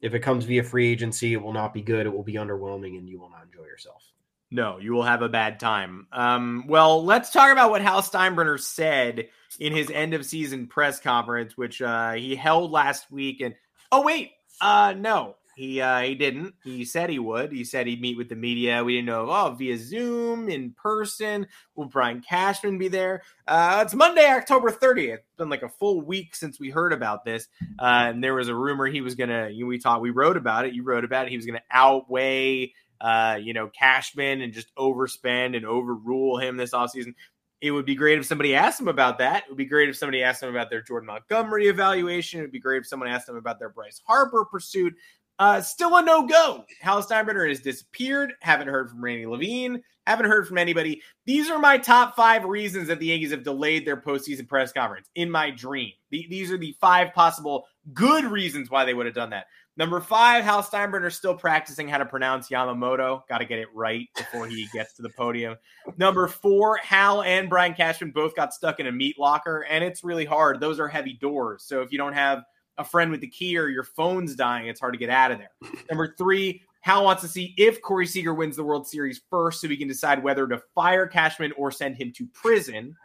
If 0.00 0.14
it 0.14 0.20
comes 0.20 0.44
via 0.44 0.62
free 0.62 0.90
agency, 0.90 1.34
it 1.34 1.42
will 1.42 1.52
not 1.52 1.74
be 1.74 1.82
good. 1.82 2.06
It 2.06 2.12
will 2.14 2.22
be 2.22 2.34
underwhelming, 2.34 2.96
and 2.98 3.08
you 3.08 3.20
will 3.20 3.30
not 3.30 3.44
enjoy 3.44 3.64
yourself. 3.64 4.02
No, 4.50 4.78
you 4.78 4.92
will 4.92 5.02
have 5.02 5.20
a 5.20 5.28
bad 5.28 5.60
time. 5.60 6.06
Um, 6.12 6.64
well, 6.68 7.04
let's 7.04 7.30
talk 7.30 7.52
about 7.52 7.70
what 7.70 7.82
Hal 7.82 8.00
Steinbrenner 8.00 8.58
said 8.58 9.28
in 9.58 9.74
his 9.74 9.90
end 9.90 10.14
of 10.14 10.24
season 10.24 10.68
press 10.68 11.00
conference, 11.00 11.56
which 11.56 11.82
uh, 11.82 12.12
he 12.12 12.34
held 12.34 12.70
last 12.70 13.10
week. 13.10 13.40
And 13.42 13.54
oh 13.92 14.02
wait, 14.02 14.30
uh, 14.60 14.94
no, 14.96 15.36
he 15.58 15.80
uh, 15.80 16.02
he 16.02 16.14
didn't. 16.14 16.54
He 16.62 16.84
said 16.84 17.10
he 17.10 17.18
would. 17.18 17.50
He 17.50 17.64
said 17.64 17.88
he'd 17.88 18.00
meet 18.00 18.16
with 18.16 18.28
the 18.28 18.36
media. 18.36 18.84
We 18.84 18.94
didn't 18.94 19.06
know. 19.06 19.26
Oh, 19.28 19.56
via 19.58 19.76
Zoom, 19.76 20.48
in 20.48 20.70
person. 20.72 21.48
Will 21.74 21.86
Brian 21.86 22.20
Cashman 22.20 22.78
be 22.78 22.86
there? 22.86 23.22
Uh, 23.44 23.82
it's 23.84 23.92
Monday, 23.92 24.24
October 24.24 24.70
30th. 24.70 25.14
It's 25.14 25.36
been 25.36 25.48
like 25.48 25.64
a 25.64 25.68
full 25.68 26.00
week 26.00 26.36
since 26.36 26.60
we 26.60 26.70
heard 26.70 26.92
about 26.92 27.24
this. 27.24 27.48
Uh, 27.76 28.06
and 28.10 28.22
there 28.22 28.34
was 28.34 28.48
a 28.48 28.54
rumor 28.54 28.86
he 28.86 29.00
was 29.00 29.16
gonna. 29.16 29.48
You 29.48 29.64
know, 29.64 29.68
we 29.68 29.78
talked. 29.80 30.00
we 30.00 30.10
wrote 30.10 30.36
about 30.36 30.64
it. 30.64 30.74
You 30.74 30.84
wrote 30.84 31.04
about 31.04 31.26
it. 31.26 31.30
He 31.30 31.36
was 31.36 31.46
gonna 31.46 31.62
outweigh. 31.72 32.72
Uh, 33.00 33.38
you 33.40 33.52
know, 33.52 33.68
Cashman 33.68 34.42
and 34.42 34.52
just 34.52 34.72
overspend 34.76 35.56
and 35.56 35.66
overrule 35.66 36.38
him 36.38 36.56
this 36.56 36.72
offseason 36.72 37.14
it 37.60 37.70
would 37.70 37.86
be 37.86 37.94
great 37.94 38.18
if 38.18 38.26
somebody 38.26 38.54
asked 38.54 38.78
them 38.78 38.88
about 38.88 39.18
that. 39.18 39.44
It 39.44 39.48
would 39.48 39.58
be 39.58 39.64
great 39.64 39.88
if 39.88 39.96
somebody 39.96 40.22
asked 40.22 40.40
them 40.40 40.50
about 40.50 40.70
their 40.70 40.82
Jordan 40.82 41.08
Montgomery 41.08 41.66
evaluation. 41.66 42.38
It 42.38 42.42
would 42.44 42.52
be 42.52 42.60
great 42.60 42.82
if 42.82 42.86
someone 42.86 43.08
asked 43.08 43.26
them 43.26 43.36
about 43.36 43.58
their 43.58 43.70
Bryce 43.70 44.00
Harper 44.06 44.44
pursuit. 44.44 44.94
Uh, 45.40 45.60
still 45.60 45.96
a 45.96 46.02
no 46.02 46.26
go. 46.26 46.64
Hal 46.80 47.02
Steinbrenner 47.02 47.48
has 47.48 47.60
disappeared. 47.60 48.32
Haven't 48.40 48.68
heard 48.68 48.90
from 48.90 49.02
Randy 49.02 49.26
Levine. 49.26 49.82
Haven't 50.06 50.26
heard 50.26 50.48
from 50.48 50.58
anybody. 50.58 51.02
These 51.26 51.50
are 51.50 51.58
my 51.58 51.78
top 51.78 52.16
five 52.16 52.44
reasons 52.44 52.88
that 52.88 52.98
the 52.98 53.06
Yankees 53.06 53.30
have 53.30 53.44
delayed 53.44 53.86
their 53.86 54.00
postseason 54.00 54.48
press 54.48 54.72
conference 54.72 55.10
in 55.14 55.30
my 55.30 55.50
dream. 55.50 55.92
The, 56.10 56.26
these 56.28 56.50
are 56.50 56.58
the 56.58 56.74
five 56.80 57.12
possible 57.12 57.66
good 57.92 58.24
reasons 58.24 58.70
why 58.70 58.84
they 58.84 58.94
would 58.94 59.06
have 59.06 59.14
done 59.14 59.30
that. 59.30 59.46
Number 59.78 60.00
five, 60.00 60.42
Hal 60.42 60.64
Steinbrenner 60.64 61.12
still 61.12 61.36
practicing 61.36 61.86
how 61.86 61.98
to 61.98 62.04
pronounce 62.04 62.48
Yamamoto. 62.48 63.22
Got 63.28 63.38
to 63.38 63.44
get 63.44 63.60
it 63.60 63.68
right 63.72 64.08
before 64.16 64.48
he 64.48 64.66
gets 64.74 64.92
to 64.94 65.02
the 65.02 65.10
podium. 65.10 65.56
Number 65.96 66.26
four, 66.26 66.78
Hal 66.78 67.22
and 67.22 67.48
Brian 67.48 67.74
Cashman 67.74 68.10
both 68.10 68.34
got 68.34 68.52
stuck 68.52 68.80
in 68.80 68.88
a 68.88 68.92
meat 68.92 69.20
locker, 69.20 69.60
and 69.70 69.84
it's 69.84 70.02
really 70.02 70.24
hard. 70.24 70.58
Those 70.58 70.80
are 70.80 70.88
heavy 70.88 71.12
doors. 71.12 71.62
So 71.62 71.80
if 71.80 71.92
you 71.92 71.98
don't 71.98 72.12
have 72.12 72.42
a 72.76 72.84
friend 72.84 73.12
with 73.12 73.20
the 73.20 73.28
key 73.28 73.56
or 73.56 73.68
your 73.68 73.84
phone's 73.84 74.34
dying, 74.34 74.66
it's 74.66 74.80
hard 74.80 74.94
to 74.94 74.98
get 74.98 75.10
out 75.10 75.30
of 75.30 75.38
there. 75.38 75.52
Number 75.88 76.12
three, 76.18 76.60
Hal 76.80 77.04
wants 77.04 77.22
to 77.22 77.28
see 77.28 77.54
if 77.56 77.80
Corey 77.80 78.06
Seager 78.06 78.34
wins 78.34 78.56
the 78.56 78.64
World 78.64 78.88
Series 78.88 79.20
first 79.30 79.60
so 79.60 79.68
he 79.68 79.76
can 79.76 79.86
decide 79.86 80.22
whether 80.22 80.48
to 80.48 80.60
fire 80.74 81.06
Cashman 81.06 81.52
or 81.56 81.70
send 81.70 81.96
him 81.96 82.12
to 82.16 82.26
prison. 82.34 82.96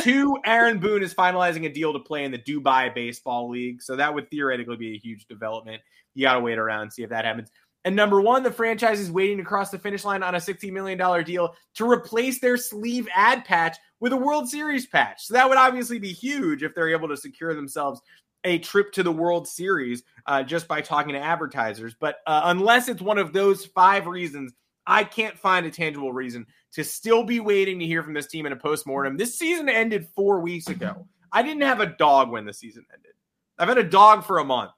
Two, 0.00 0.38
Aaron 0.44 0.78
Boone 0.78 1.02
is 1.02 1.14
finalizing 1.14 1.66
a 1.66 1.68
deal 1.68 1.92
to 1.92 1.98
play 1.98 2.24
in 2.24 2.30
the 2.30 2.38
Dubai 2.38 2.94
Baseball 2.94 3.48
League. 3.50 3.82
So 3.82 3.96
that 3.96 4.14
would 4.14 4.30
theoretically 4.30 4.76
be 4.76 4.94
a 4.94 4.98
huge 4.98 5.26
development. 5.26 5.82
You 6.14 6.24
got 6.24 6.34
to 6.34 6.40
wait 6.40 6.58
around 6.58 6.82
and 6.82 6.92
see 6.92 7.02
if 7.02 7.10
that 7.10 7.24
happens. 7.24 7.50
And 7.84 7.96
number 7.96 8.20
one, 8.20 8.42
the 8.42 8.50
franchise 8.50 9.00
is 9.00 9.10
waiting 9.10 9.38
to 9.38 9.44
cross 9.44 9.70
the 9.70 9.78
finish 9.78 10.04
line 10.04 10.22
on 10.22 10.34
a 10.34 10.38
$16 10.38 10.72
million 10.72 11.24
deal 11.24 11.54
to 11.74 11.88
replace 11.88 12.40
their 12.40 12.56
sleeve 12.56 13.08
ad 13.14 13.44
patch 13.44 13.76
with 14.00 14.12
a 14.12 14.16
World 14.16 14.48
Series 14.48 14.86
patch. 14.86 15.26
So 15.26 15.34
that 15.34 15.48
would 15.48 15.58
obviously 15.58 15.98
be 15.98 16.12
huge 16.12 16.62
if 16.62 16.74
they're 16.74 16.90
able 16.90 17.08
to 17.08 17.16
secure 17.16 17.54
themselves 17.54 18.00
a 18.44 18.58
trip 18.58 18.92
to 18.92 19.02
the 19.02 19.12
World 19.12 19.48
Series 19.48 20.02
uh, 20.26 20.42
just 20.42 20.68
by 20.68 20.80
talking 20.80 21.14
to 21.14 21.20
advertisers. 21.20 21.94
But 21.98 22.16
uh, 22.26 22.42
unless 22.44 22.88
it's 22.88 23.02
one 23.02 23.18
of 23.18 23.32
those 23.32 23.66
five 23.66 24.06
reasons, 24.06 24.52
I 24.88 25.04
can't 25.04 25.38
find 25.38 25.66
a 25.66 25.70
tangible 25.70 26.14
reason 26.14 26.46
to 26.72 26.82
still 26.82 27.22
be 27.22 27.40
waiting 27.40 27.78
to 27.78 27.86
hear 27.86 28.02
from 28.02 28.14
this 28.14 28.26
team 28.26 28.46
in 28.46 28.52
a 28.52 28.56
postmortem. 28.56 29.18
This 29.18 29.38
season 29.38 29.68
ended 29.68 30.08
four 30.16 30.40
weeks 30.40 30.68
ago. 30.68 31.06
I 31.30 31.42
didn't 31.42 31.62
have 31.62 31.80
a 31.80 31.86
dog 31.86 32.30
when 32.30 32.46
the 32.46 32.54
season 32.54 32.86
ended. 32.92 33.12
I've 33.58 33.68
had 33.68 33.76
a 33.76 33.84
dog 33.84 34.24
for 34.24 34.38
a 34.38 34.44
month. 34.44 34.72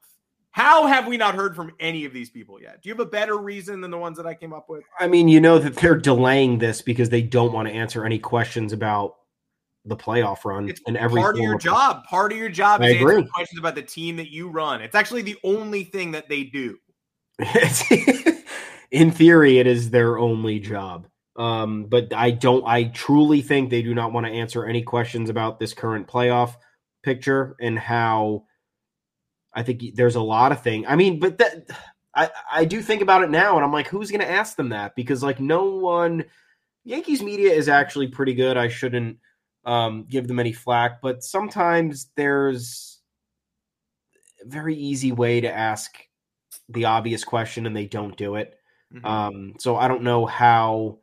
How 0.51 0.85
have 0.85 1.07
we 1.07 1.15
not 1.15 1.33
heard 1.33 1.55
from 1.55 1.71
any 1.79 2.03
of 2.03 2.11
these 2.11 2.29
people 2.29 2.61
yet? 2.61 2.81
Do 2.81 2.89
you 2.89 2.93
have 2.93 2.99
a 2.99 3.09
better 3.09 3.37
reason 3.37 3.79
than 3.79 3.89
the 3.89 3.97
ones 3.97 4.17
that 4.17 4.25
I 4.25 4.33
came 4.33 4.51
up 4.51 4.67
with? 4.67 4.83
I 4.99 5.07
mean, 5.07 5.29
you 5.29 5.39
know 5.39 5.59
that 5.59 5.77
they're 5.77 5.95
delaying 5.95 6.57
this 6.57 6.81
because 6.81 7.07
they 7.07 7.21
don't 7.21 7.53
want 7.53 7.69
to 7.69 7.73
answer 7.73 8.05
any 8.05 8.19
questions 8.19 8.73
about 8.73 9.15
the 9.85 9.95
playoff 9.95 10.43
run 10.43 10.69
it's 10.69 10.81
and 10.87 10.97
every 10.97 11.21
part 11.21 11.37
of 11.37 11.41
your 11.41 11.57
job. 11.57 12.03
Part 12.03 12.33
of 12.33 12.37
your 12.37 12.49
job 12.49 12.83
is 12.83 12.95
answering 12.95 13.27
questions 13.29 13.59
about 13.59 13.75
the 13.75 13.81
team 13.81 14.17
that 14.17 14.29
you 14.29 14.49
run. 14.49 14.81
It's 14.81 14.93
actually 14.93 15.21
the 15.21 15.37
only 15.45 15.85
thing 15.85 16.11
that 16.11 16.27
they 16.27 16.43
do. 16.43 16.77
In 18.91 19.11
theory, 19.11 19.59
it 19.59 19.67
is 19.67 19.89
their 19.89 20.17
only 20.17 20.59
job. 20.59 21.07
Um, 21.37 21.85
but 21.85 22.13
I 22.13 22.31
don't. 22.31 22.63
I 22.67 22.85
truly 22.85 23.41
think 23.41 23.69
they 23.69 23.81
do 23.81 23.95
not 23.95 24.11
want 24.11 24.25
to 24.25 24.31
answer 24.31 24.65
any 24.65 24.81
questions 24.83 25.29
about 25.29 25.59
this 25.59 25.73
current 25.73 26.07
playoff 26.07 26.55
picture 27.03 27.55
and 27.59 27.79
how. 27.79 28.45
I 29.53 29.63
think 29.63 29.95
there's 29.95 30.15
a 30.15 30.21
lot 30.21 30.51
of 30.51 30.61
thing. 30.61 30.85
I 30.87 30.95
mean, 30.95 31.19
but 31.19 31.37
that 31.37 31.69
I 32.15 32.29
I 32.51 32.65
do 32.65 32.81
think 32.81 33.01
about 33.01 33.23
it 33.23 33.29
now, 33.29 33.55
and 33.55 33.65
I'm 33.65 33.71
like, 33.71 33.87
who's 33.87 34.11
going 34.11 34.21
to 34.21 34.29
ask 34.29 34.55
them 34.55 34.69
that? 34.69 34.95
Because 34.95 35.23
like 35.23 35.39
no 35.39 35.65
one. 35.75 36.25
Yankees 36.83 37.21
media 37.21 37.53
is 37.53 37.69
actually 37.69 38.07
pretty 38.07 38.33
good. 38.33 38.57
I 38.57 38.67
shouldn't 38.67 39.17
um, 39.65 40.05
give 40.09 40.27
them 40.27 40.39
any 40.39 40.51
flack, 40.51 41.01
but 41.01 41.23
sometimes 41.23 42.09
there's 42.15 42.99
a 44.43 44.47
very 44.49 44.75
easy 44.75 45.11
way 45.11 45.41
to 45.41 45.51
ask 45.51 45.95
the 46.69 46.85
obvious 46.85 47.23
question 47.23 47.65
and 47.65 47.75
they 47.75 47.85
don't 47.85 48.17
do 48.17 48.35
it. 48.35 48.55
Mm-hmm. 48.93 49.05
Um, 49.05 49.53
so 49.59 49.75
I 49.75 49.87
don't 49.87 50.03
know 50.03 50.25
how, 50.25 50.99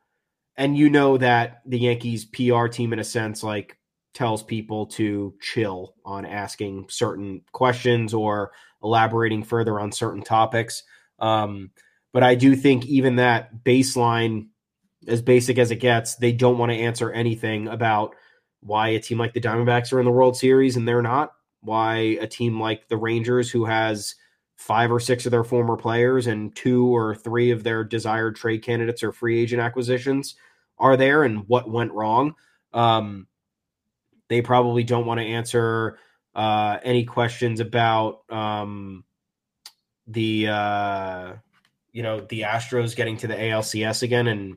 and 0.57 0.77
you 0.77 0.91
know 0.91 1.17
that 1.19 1.63
the 1.67 1.79
Yankees 1.79 2.25
PR 2.25 2.67
team, 2.67 2.93
in 2.93 2.99
a 2.99 3.05
sense, 3.05 3.43
like 3.43 3.79
tells 4.15 4.43
people 4.43 4.87
to 4.87 5.35
chill 5.41 5.95
on 6.05 6.27
asking 6.27 6.87
certain 6.89 7.43
questions 7.53 8.13
or 8.13 8.51
elaborating 8.83 9.43
further 9.43 9.79
on 9.79 9.93
certain 9.93 10.23
topics. 10.23 10.83
Um, 11.19 11.71
but 12.13 12.23
I 12.23 12.35
do 12.35 12.57
think 12.57 12.87
even 12.87 13.17
that 13.17 13.65
baseline, 13.65 14.49
as 15.07 15.23
basic 15.23 15.59
as 15.59 15.71
it 15.71 15.77
gets, 15.77 16.17
they 16.17 16.33
don't 16.33 16.59
want 16.59 16.73
to 16.73 16.79
answer 16.79 17.11
anything 17.13 17.69
about 17.69 18.15
why 18.61 18.89
a 18.89 19.01
team 19.01 19.19
like 19.19 19.35
the 19.35 19.41
Diamondbacks 19.41 19.93
are 19.93 20.01
in 20.01 20.05
the 20.05 20.11
World 20.13 20.37
Series 20.37 20.77
and 20.77 20.87
they're 20.87 21.03
not, 21.03 21.33
why 21.61 22.19
a 22.21 22.27
team 22.27 22.61
like 22.61 22.89
the 22.89 22.97
Rangers, 22.97 23.51
who 23.51 23.65
has 23.67 24.15
five 24.59 24.91
or 24.91 24.99
six 24.99 25.25
of 25.25 25.31
their 25.31 25.45
former 25.45 25.77
players 25.77 26.27
and 26.27 26.55
two 26.55 26.85
or 26.87 27.15
three 27.15 27.53
of 27.53 27.63
their 27.63 27.85
desired 27.85 28.35
trade 28.37 28.63
candidates 28.63 29.05
or 29.05 29.13
free 29.13 29.41
agent 29.41 29.63
acquisitions 29.63 30.35
are 30.79 30.97
there 30.97 31.23
and 31.23 31.49
what 31.49 31.71
went 31.71 31.93
wrong. 31.93 32.35
Um, 32.75 33.29
they 34.29 34.43
probably 34.43 34.83
don't 34.83 35.07
want 35.07 35.21
to 35.21 35.27
answer 35.27 35.99
uh, 36.35 36.79
any 36.83 37.05
questions 37.05 37.61
about 37.61 38.31
um, 38.31 39.05
the 40.09 40.49
uh, 40.49 41.33
you 41.93 42.03
know 42.03 42.21
the 42.21 42.43
Astros 42.43 42.97
getting 42.97 43.17
to 43.19 43.29
the 43.29 43.35
ALCS 43.35 44.03
again 44.03 44.27
and 44.27 44.57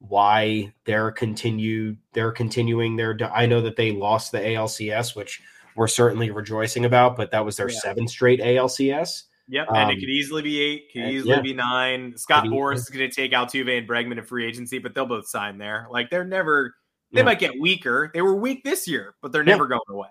why 0.00 0.72
they're 0.84 1.12
continued 1.12 1.98
they're 2.12 2.32
continuing 2.32 2.96
their 2.96 3.16
I 3.32 3.46
know 3.46 3.62
that 3.62 3.76
they 3.76 3.92
lost 3.92 4.32
the 4.32 4.38
ALCS 4.38 5.16
which 5.16 5.40
we're 5.74 5.86
certainly 5.86 6.30
rejoicing 6.30 6.84
about 6.84 7.16
but 7.16 7.30
that 7.30 7.44
was 7.44 7.56
their 7.56 7.70
yeah. 7.70 7.78
seventh 7.78 8.10
straight 8.10 8.40
ALCS. 8.40 9.22
Yep, 9.48 9.68
and 9.68 9.76
um, 9.76 9.90
it 9.90 10.00
could 10.00 10.08
easily 10.08 10.42
be 10.42 10.60
eight, 10.60 10.92
could 10.92 11.08
easily 11.08 11.30
yeah. 11.30 11.40
be 11.40 11.54
nine. 11.54 12.16
Scott 12.16 12.46
Boras 12.46 12.76
is 12.76 12.90
going 12.90 13.08
to 13.08 13.14
take 13.14 13.30
Altuve 13.30 13.78
and 13.78 13.88
Bregman 13.88 14.18
in 14.18 14.24
free 14.24 14.44
agency, 14.46 14.78
but 14.78 14.94
they'll 14.94 15.06
both 15.06 15.28
sign 15.28 15.56
there. 15.56 15.86
Like 15.90 16.10
they're 16.10 16.24
never, 16.24 16.74
they 17.12 17.20
yeah. 17.20 17.24
might 17.24 17.38
get 17.38 17.52
weaker. 17.60 18.10
They 18.12 18.22
were 18.22 18.34
weak 18.34 18.64
this 18.64 18.88
year, 18.88 19.14
but 19.22 19.30
they're 19.30 19.44
never 19.44 19.68
going 19.68 19.80
away. 19.88 20.08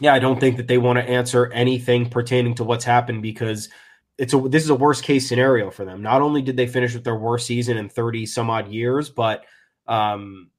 Yeah, 0.00 0.12
I 0.12 0.18
don't 0.18 0.38
think 0.38 0.56
that 0.58 0.66
they 0.66 0.76
want 0.76 0.98
to 0.98 1.08
answer 1.08 1.50
anything 1.52 2.10
pertaining 2.10 2.54
to 2.56 2.64
what's 2.64 2.84
happened 2.84 3.22
because 3.22 3.70
it's 4.18 4.34
a 4.34 4.38
this 4.38 4.62
is 4.62 4.70
a 4.70 4.74
worst 4.74 5.04
case 5.04 5.28
scenario 5.28 5.70
for 5.70 5.84
them. 5.84 6.02
Not 6.02 6.20
only 6.20 6.42
did 6.42 6.56
they 6.56 6.66
finish 6.66 6.94
with 6.94 7.04
their 7.04 7.16
worst 7.16 7.46
season 7.46 7.76
in 7.76 7.88
30 7.88 8.26
some 8.26 8.50
odd 8.50 8.68
years, 8.68 9.08
but 9.08 9.44
um, 9.86 10.50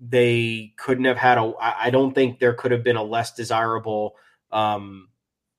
they 0.00 0.74
couldn't 0.76 1.04
have 1.06 1.16
had 1.16 1.38
a 1.38 1.52
I 1.60 1.90
don't 1.90 2.14
think 2.14 2.38
there 2.38 2.54
could 2.54 2.70
have 2.70 2.84
been 2.84 2.96
a 2.96 3.02
less 3.02 3.32
desirable 3.32 4.16
um, 4.52 5.08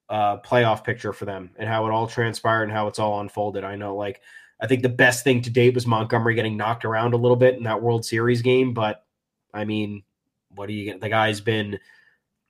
uh, 0.10 0.38
playoff 0.38 0.84
picture 0.84 1.14
for 1.14 1.26
them 1.26 1.52
and 1.58 1.68
how 1.68 1.86
it 1.86 1.92
all 1.92 2.08
transpired 2.08 2.64
and 2.64 2.72
how 2.72 2.88
it's 2.88 3.00
all 3.00 3.20
unfolded. 3.20 3.64
I 3.64 3.76
know 3.76 3.96
like 3.96 4.22
I 4.60 4.68
think 4.68 4.82
the 4.82 4.90
best 4.90 5.24
thing 5.24 5.42
to 5.44 5.50
date 5.50 5.76
was 5.76 5.86
Montgomery 5.86 6.36
getting 6.36 6.58
knocked 6.58 6.86
around 6.86 7.14
a 7.14 7.18
little 7.18 7.36
bit 7.36 7.56
in 7.56 7.64
that 7.64 7.82
World 7.82 8.06
Series 8.06 8.42
game, 8.42 8.74
but 8.74 9.06
I 9.54 9.66
mean, 9.66 10.04
what 10.50 10.68
do 10.68 10.74
you 10.74 10.86
get? 10.86 11.02
The 11.02 11.10
guy's 11.10 11.42
been 11.42 11.80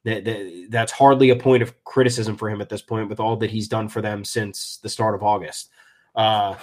that, 0.05 0.23
that, 0.23 0.67
that's 0.69 0.91
hardly 0.91 1.31
a 1.31 1.35
point 1.35 1.63
of 1.63 1.83
criticism 1.83 2.37
for 2.37 2.49
him 2.49 2.61
at 2.61 2.69
this 2.69 2.81
point 2.81 3.09
with 3.09 3.19
all 3.19 3.35
that 3.37 3.51
he's 3.51 3.67
done 3.67 3.89
for 3.89 4.01
them 4.01 4.23
since 4.23 4.77
the 4.77 4.89
start 4.89 5.15
of 5.15 5.23
August. 5.23 5.69
Uh, 6.15 6.55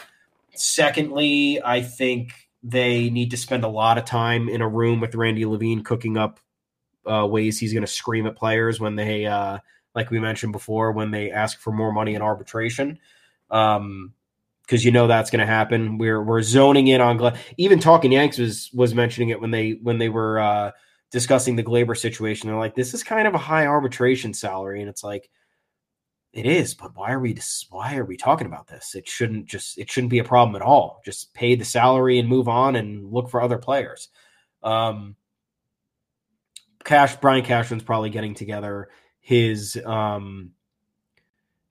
secondly, 0.54 1.60
I 1.62 1.82
think 1.82 2.32
they 2.62 3.10
need 3.10 3.30
to 3.32 3.36
spend 3.36 3.64
a 3.64 3.68
lot 3.68 3.98
of 3.98 4.06
time 4.06 4.48
in 4.48 4.62
a 4.62 4.68
room 4.68 5.00
with 5.00 5.14
Randy 5.14 5.44
Levine 5.44 5.84
cooking 5.84 6.16
up 6.16 6.40
uh, 7.04 7.26
ways 7.26 7.58
he's 7.58 7.74
going 7.74 7.84
to 7.84 7.90
scream 7.90 8.26
at 8.26 8.36
players 8.36 8.80
when 8.80 8.96
they, 8.96 9.26
uh, 9.26 9.58
like 9.94 10.10
we 10.10 10.20
mentioned 10.20 10.52
before, 10.52 10.92
when 10.92 11.10
they 11.10 11.30
ask 11.30 11.60
for 11.60 11.72
more 11.72 11.92
money 11.92 12.14
in 12.14 12.22
arbitration. 12.22 12.98
Um, 13.50 14.14
because 14.62 14.82
you 14.84 14.90
know 14.90 15.06
that's 15.06 15.30
going 15.30 15.40
to 15.40 15.46
happen. 15.46 15.98
We're 15.98 16.22
we're 16.22 16.40
zoning 16.42 16.86
in 16.86 17.00
on 17.00 17.36
even 17.58 17.80
talking 17.80 18.12
Yanks 18.12 18.38
was 18.38 18.70
was 18.72 18.94
mentioning 18.94 19.28
it 19.28 19.40
when 19.40 19.50
they 19.50 19.72
when 19.82 19.98
they 19.98 20.08
were 20.08 20.38
uh, 20.38 20.70
discussing 21.10 21.56
the 21.56 21.62
Gleyber 21.62 21.96
situation. 21.96 22.48
They're 22.48 22.58
like, 22.58 22.74
this 22.74 22.94
is 22.94 23.02
kind 23.02 23.28
of 23.28 23.34
a 23.34 23.38
high 23.38 23.66
arbitration 23.66 24.32
salary, 24.32 24.80
and 24.80 24.88
it's 24.88 25.04
like, 25.04 25.28
it 26.32 26.46
is, 26.46 26.74
but 26.74 26.96
why 26.96 27.12
are 27.12 27.20
we 27.20 27.36
why 27.70 27.96
are 27.96 28.04
we 28.04 28.16
talking 28.16 28.46
about 28.46 28.66
this? 28.66 28.94
It 28.94 29.06
shouldn't 29.06 29.46
just 29.46 29.78
it 29.78 29.90
shouldn't 29.90 30.10
be 30.10 30.18
a 30.18 30.24
problem 30.24 30.56
at 30.56 30.66
all. 30.66 31.00
Just 31.04 31.32
pay 31.34 31.54
the 31.54 31.64
salary 31.64 32.18
and 32.18 32.28
move 32.28 32.48
on 32.48 32.74
and 32.74 33.12
look 33.12 33.30
for 33.30 33.40
other 33.40 33.58
players. 33.58 34.08
Um, 34.62 35.14
Cash 36.82 37.16
Brian 37.16 37.44
Cashman's 37.44 37.84
probably 37.84 38.10
getting 38.10 38.34
together 38.34 38.88
his 39.24 39.80
um 39.86 40.50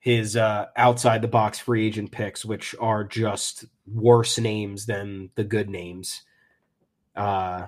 his 0.00 0.36
uh 0.36 0.66
outside 0.76 1.22
the 1.22 1.28
box 1.28 1.60
free 1.60 1.86
agent 1.86 2.10
picks, 2.10 2.44
which 2.44 2.74
are 2.80 3.04
just 3.04 3.64
worse 3.86 4.38
names 4.40 4.86
than 4.86 5.30
the 5.36 5.44
good 5.44 5.70
names. 5.70 6.22
Uh 7.14 7.66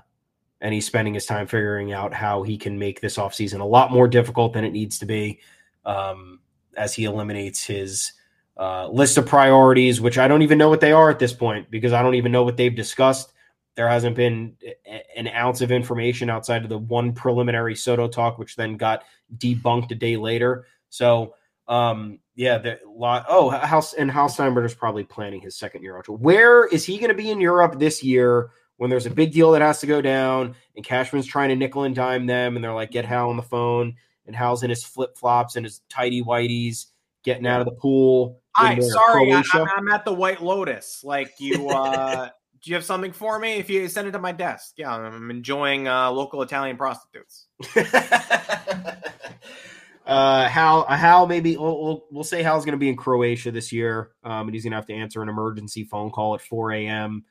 and 0.61 0.75
he's 0.75 0.87
spending 0.87 1.15
his 1.15 1.27
time 1.27 1.47
figuring 1.47 1.93
out 1.93 2.13
how 2.13 2.43
he 2.43 2.59
can 2.59 2.79
make 2.79 3.01
this 3.01 3.17
offseason 3.17 3.61
a 3.61 3.65
lot 3.65 3.93
more 3.93 4.09
difficult 4.09 4.53
than 4.53 4.65
it 4.65 4.73
needs 4.73 4.99
to 4.99 5.07
be 5.07 5.39
um, 5.85 6.41
as 6.77 6.95
he 6.95 7.05
eliminates 7.05 7.63
his 7.63 8.13
uh, 8.57 8.89
list 8.89 9.19
of 9.19 9.27
priorities, 9.27 10.01
which 10.01 10.19
I 10.19 10.27
don't 10.27 10.43
even 10.43 10.59
know 10.59 10.69
what 10.69 10.81
they 10.81 10.93
are 10.93 11.11
at 11.11 11.19
this 11.19 11.35
point 11.35 11.71
because 11.71 11.93
I 11.93 12.03
don't 12.03 12.15
even 12.15 12.33
know 12.33 12.43
what 12.43 12.57
they've 12.57 12.75
discussed. 12.75 13.33
There 13.77 13.89
hasn't 13.89 14.17
been 14.17 14.57
an 15.17 15.29
ounce 15.29 15.61
of 15.61 15.71
information 15.71 16.31
outside 16.31 16.63
of 16.63 16.69
the 16.69 16.79
one 16.79 17.13
preliminary 17.13 17.77
Soto 17.77 18.09
talk, 18.09 18.39
which 18.39 18.57
then 18.57 18.77
got 18.77 19.05
debunked 19.37 19.91
a 19.91 19.95
day 19.95 20.17
later. 20.17 20.67
So, 20.89 21.35
um, 21.69 22.19
yeah, 22.35 22.59
the 22.59 22.81
lot. 22.87 23.27
Oh, 23.29 23.51
House 23.51 23.93
and 23.93 24.11
Hal 24.11 24.29
Steinbrenner's 24.29 24.75
probably 24.75 25.05
planning 25.05 25.41
his 25.41 25.57
second 25.57 25.83
year. 25.83 26.03
Where 26.09 26.67
is 26.67 26.85
he 26.85 26.99
going 26.99 27.11
to 27.11 27.15
be 27.15 27.31
in 27.31 27.41
Europe 27.41 27.79
this 27.79 28.03
year? 28.03 28.51
when 28.79 28.91
there's 28.91 29.07
a 29.07 29.11
big 29.11 29.33
deal 29.33 29.53
that 29.53 29.63
has 29.63 29.81
to 29.81 29.87
go 29.87 30.01
down 30.01 30.55
and 30.75 30.85
Cashman's 30.85 31.27
trying 31.27 31.49
to 31.49 31.57
nickel 31.57 31.85
and 31.85 31.95
dime 31.95 32.27
them 32.27 32.57
and 32.57 32.65
they're 32.65 32.75
like, 32.75 32.91
get 32.91 33.05
Hal 33.05 33.31
on 33.31 33.37
the 33.37 33.43
phone 33.43 33.95
and 34.27 34.37
Hal's 34.37 34.63
in 34.63 34.71
his 34.71 34.85
flip 34.85 35.17
flops 35.17 35.57
and 35.57 35.65
his 35.65 35.81
tidy 35.89 36.23
whiteys 36.23 36.87
getting 37.25 37.47
out 37.47 37.61
of 37.61 37.65
the 37.65 37.73
pool. 37.73 38.41
Hi, 38.55 38.79
sorry, 38.79 39.33
I, 39.33 39.43
am 39.77 39.89
at 39.89 40.05
the 40.05 40.13
White 40.13 40.43
Lotus. 40.43 41.03
Like 41.05 41.35
you, 41.39 41.69
uh, 41.69 42.31
do 42.67 42.71
you 42.71 42.75
have 42.75 42.85
something 42.85 43.13
for 43.13 43.39
me? 43.39 43.59
If 43.59 43.71
you 43.71 43.87
send 43.87 44.09
it 44.09 44.11
to 44.11 44.19
my 44.19 44.33
desk, 44.33 44.73
yeah, 44.77 44.93
I'm 44.93 45.31
enjoying 45.31 45.87
uh, 45.87 46.11
local 46.11 46.43
Italian 46.43 46.77
prostitutes. 46.77 47.47
uh, 50.05 50.49
Hal, 50.49 50.85
uh, 50.89 50.97
Hal, 50.97 51.29
maybe 51.29 51.57
we'll, 51.57 51.81
we'll, 51.81 52.05
we'll 52.11 52.25
say 52.25 52.43
Hal's 52.43 52.65
going 52.65 52.73
to 52.73 52.79
be 52.79 52.89
in 52.89 52.97
Croatia 52.97 53.53
this 53.53 53.71
year, 53.71 54.11
um, 54.25 54.49
and 54.49 54.51
he's 54.53 54.65
going 54.65 54.73
to 54.73 54.79
have 54.79 54.87
to 54.87 54.95
answer 54.95 55.23
an 55.23 55.29
emergency 55.29 55.85
phone 55.85 56.11
call 56.11 56.35
at 56.35 56.41
4 56.41 56.73
a.m. 56.73 57.25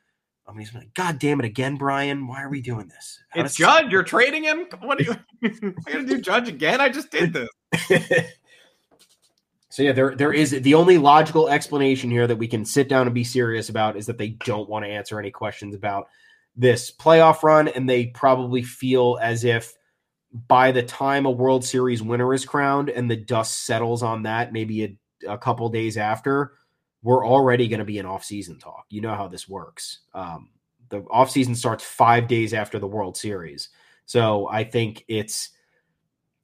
I 0.46 0.52
mean, 0.52 0.60
he's 0.60 0.74
like, 0.74 0.94
God 0.94 1.18
damn 1.18 1.38
it 1.38 1.44
again, 1.44 1.76
Brian. 1.76 2.26
Why 2.26 2.42
are 2.42 2.48
we 2.48 2.62
doing 2.62 2.88
this? 2.88 3.20
How 3.28 3.42
it's 3.42 3.56
Judge. 3.56 3.92
You're 3.92 4.04
trading 4.04 4.44
him. 4.44 4.68
What 4.80 5.00
are 5.00 5.04
you? 5.04 5.16
I 5.44 5.48
got 5.92 5.98
to 5.98 6.06
do 6.06 6.18
Judge 6.18 6.48
again. 6.48 6.80
I 6.80 6.88
just 6.88 7.10
did 7.10 7.34
this. 7.34 7.50
so 9.76 9.82
yeah, 9.82 9.92
there 9.92 10.14
there 10.14 10.32
is 10.32 10.52
the 10.52 10.72
only 10.72 10.96
logical 10.96 11.50
explanation 11.50 12.10
here 12.10 12.26
that 12.26 12.38
we 12.38 12.48
can 12.48 12.64
sit 12.64 12.88
down 12.88 13.06
and 13.06 13.14
be 13.14 13.24
serious 13.24 13.68
about 13.68 13.98
is 13.98 14.06
that 14.06 14.16
they 14.16 14.30
don't 14.30 14.70
want 14.70 14.86
to 14.86 14.90
answer 14.90 15.20
any 15.20 15.30
questions 15.30 15.74
about 15.74 16.06
this 16.56 16.90
playoff 16.90 17.42
run, 17.42 17.68
and 17.68 17.86
they 17.86 18.06
probably 18.06 18.62
feel 18.62 19.18
as 19.20 19.44
if 19.44 19.74
by 20.48 20.72
the 20.72 20.82
time 20.82 21.26
a 21.26 21.30
World 21.30 21.62
Series 21.62 22.02
winner 22.02 22.32
is 22.32 22.46
crowned 22.46 22.88
and 22.88 23.10
the 23.10 23.18
dust 23.18 23.66
settles 23.66 24.02
on 24.02 24.22
that, 24.22 24.50
maybe 24.50 24.82
a, 24.82 25.32
a 25.34 25.36
couple 25.36 25.68
days 25.68 25.98
after 25.98 26.54
we're 27.02 27.28
already 27.28 27.68
going 27.68 27.80
to 27.80 27.84
be 27.84 27.98
in 27.98 28.06
off-season 28.06 28.58
talk. 28.58 28.86
You 28.88 29.02
know 29.02 29.14
how 29.14 29.28
this 29.28 29.46
works. 29.46 29.98
Um, 30.14 30.52
the 30.88 31.04
off-season 31.10 31.54
starts 31.54 31.84
five 31.84 32.28
days 32.28 32.54
after 32.54 32.78
the 32.78 32.88
World 32.88 33.18
Series, 33.18 33.68
so 34.06 34.48
I 34.48 34.64
think 34.64 35.04
it's 35.06 35.50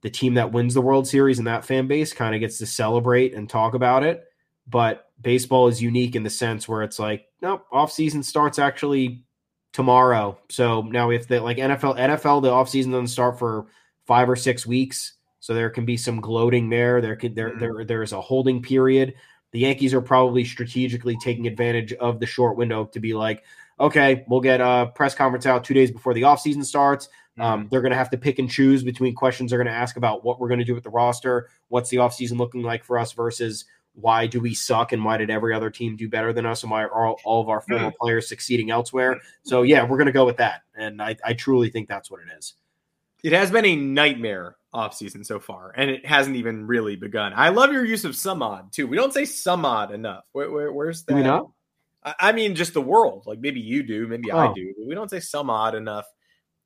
the 0.03 0.09
team 0.09 0.35
that 0.35 0.51
wins 0.51 0.73
the 0.73 0.81
World 0.81 1.07
Series 1.07 1.39
and 1.39 1.47
that 1.47 1.65
fan 1.65 1.87
base 1.87 2.13
kind 2.13 2.35
of 2.35 2.41
gets 2.41 2.59
to 2.59 2.65
celebrate 2.65 3.33
and 3.33 3.49
talk 3.49 3.73
about 3.73 4.03
it. 4.03 4.23
But 4.67 5.09
baseball 5.21 5.67
is 5.67 5.81
unique 5.81 6.15
in 6.15 6.23
the 6.23 6.29
sense 6.29 6.67
where 6.67 6.83
it's 6.83 6.99
like, 6.99 7.25
nope, 7.41 7.65
off-season 7.71 8.21
starts 8.21 8.59
actually 8.59 9.23
tomorrow. 9.71 10.37
So 10.49 10.83
now 10.83 11.09
if 11.09 11.27
the 11.27 11.41
like 11.41 11.57
NFL 11.57 11.97
NFL 11.97 12.43
the 12.43 12.49
offseason 12.49 12.91
doesn't 12.91 13.07
start 13.07 13.39
for 13.39 13.65
five 14.05 14.29
or 14.29 14.35
six 14.35 14.65
weeks. 14.65 15.13
So 15.39 15.53
there 15.53 15.69
can 15.69 15.83
be 15.83 15.97
some 15.97 16.21
gloating 16.21 16.69
there. 16.69 17.01
There 17.01 17.15
can 17.15 17.33
there 17.33 17.49
mm-hmm. 17.49 17.59
there 17.59 17.85
there's 17.85 18.13
a 18.13 18.21
holding 18.21 18.61
period 18.61 19.15
the 19.53 19.59
Yankees 19.59 19.93
are 19.93 20.01
probably 20.01 20.43
strategically 20.43 21.15
taking 21.21 21.47
advantage 21.47 21.93
of 21.93 22.19
the 22.19 22.25
short 22.25 22.57
window 22.57 22.85
to 22.85 22.99
be 22.99 23.13
like, 23.13 23.43
okay, 23.83 24.23
we'll 24.27 24.41
get 24.41 24.61
a 24.61 24.91
press 24.95 25.13
conference 25.13 25.45
out 25.45 25.63
two 25.63 25.73
days 25.73 25.91
before 25.91 26.13
the 26.13 26.21
offseason 26.21 26.63
starts. 26.65 27.09
Um, 27.39 27.61
mm-hmm. 27.61 27.69
they're 27.69 27.81
going 27.81 27.91
to 27.91 27.97
have 27.97 28.11
to 28.11 28.17
pick 28.17 28.39
and 28.39 28.49
choose 28.49 28.83
between 28.83 29.13
questions 29.13 29.49
they're 29.49 29.59
going 29.59 29.67
to 29.67 29.73
ask 29.73 29.97
about 29.97 30.23
what 30.23 30.39
we're 30.39 30.47
going 30.47 30.59
to 30.59 30.65
do 30.65 30.75
with 30.75 30.83
the 30.83 30.89
roster, 30.89 31.49
what's 31.67 31.89
the 31.89 31.97
offseason 31.97 32.37
looking 32.37 32.61
like 32.61 32.83
for 32.83 32.97
us 32.97 33.11
versus 33.11 33.65
why 33.95 34.25
do 34.25 34.39
we 34.39 34.53
suck 34.53 34.91
and 34.91 35.03
why 35.03 35.17
did 35.17 35.29
every 35.29 35.53
other 35.53 35.69
team 35.69 35.95
do 35.95 36.07
better 36.07 36.31
than 36.31 36.45
us 36.45 36.63
and 36.63 36.71
why 36.71 36.83
are 36.83 37.05
all, 37.05 37.19
all 37.25 37.41
of 37.41 37.49
our 37.49 37.61
former 37.61 37.87
mm-hmm. 37.87 37.95
players 37.99 38.27
succeeding 38.27 38.71
elsewhere. 38.71 39.19
So, 39.43 39.63
yeah, 39.63 39.83
we're 39.83 39.97
going 39.97 40.07
to 40.07 40.13
go 40.13 40.25
with 40.25 40.37
that. 40.37 40.61
And 40.75 41.01
I, 41.01 41.15
I 41.23 41.33
truly 41.33 41.69
think 41.69 41.89
that's 41.89 42.09
what 42.09 42.21
it 42.21 42.27
is. 42.37 42.53
It 43.23 43.33
has 43.33 43.51
been 43.51 43.65
a 43.65 43.75
nightmare 43.75 44.57
offseason 44.73 45.25
so 45.25 45.39
far, 45.39 45.73
and 45.77 45.89
it 45.89 46.05
hasn't 46.05 46.35
even 46.35 46.67
really 46.67 46.95
begun. 46.95 47.33
I 47.35 47.49
love 47.49 47.71
your 47.71 47.85
use 47.85 48.03
of 48.03 48.13
Samad 48.13 48.71
too. 48.71 48.85
We 48.85 48.97
don't 48.97 49.13
say 49.13 49.23
Samad 49.23 49.91
enough. 49.91 50.25
Where, 50.33 50.51
where, 50.51 50.73
where's 50.73 51.03
that? 51.03 51.13
Do 51.13 51.17
we 51.17 51.23
not? 51.23 51.49
I, 52.05 52.15
I, 52.19 52.31
mean, 52.31 52.55
just 52.55 52.73
the 52.73 52.81
world. 52.81 53.23
Like 53.25 53.39
maybe 53.39 53.59
you 53.59 53.83
do, 53.83 54.07
maybe 54.07 54.31
oh. 54.31 54.37
I 54.37 54.53
do. 54.53 54.73
we 54.85 54.95
don't 54.95 55.09
say 55.09 55.19
some 55.19 55.49
odd 55.49 55.75
enough. 55.75 56.05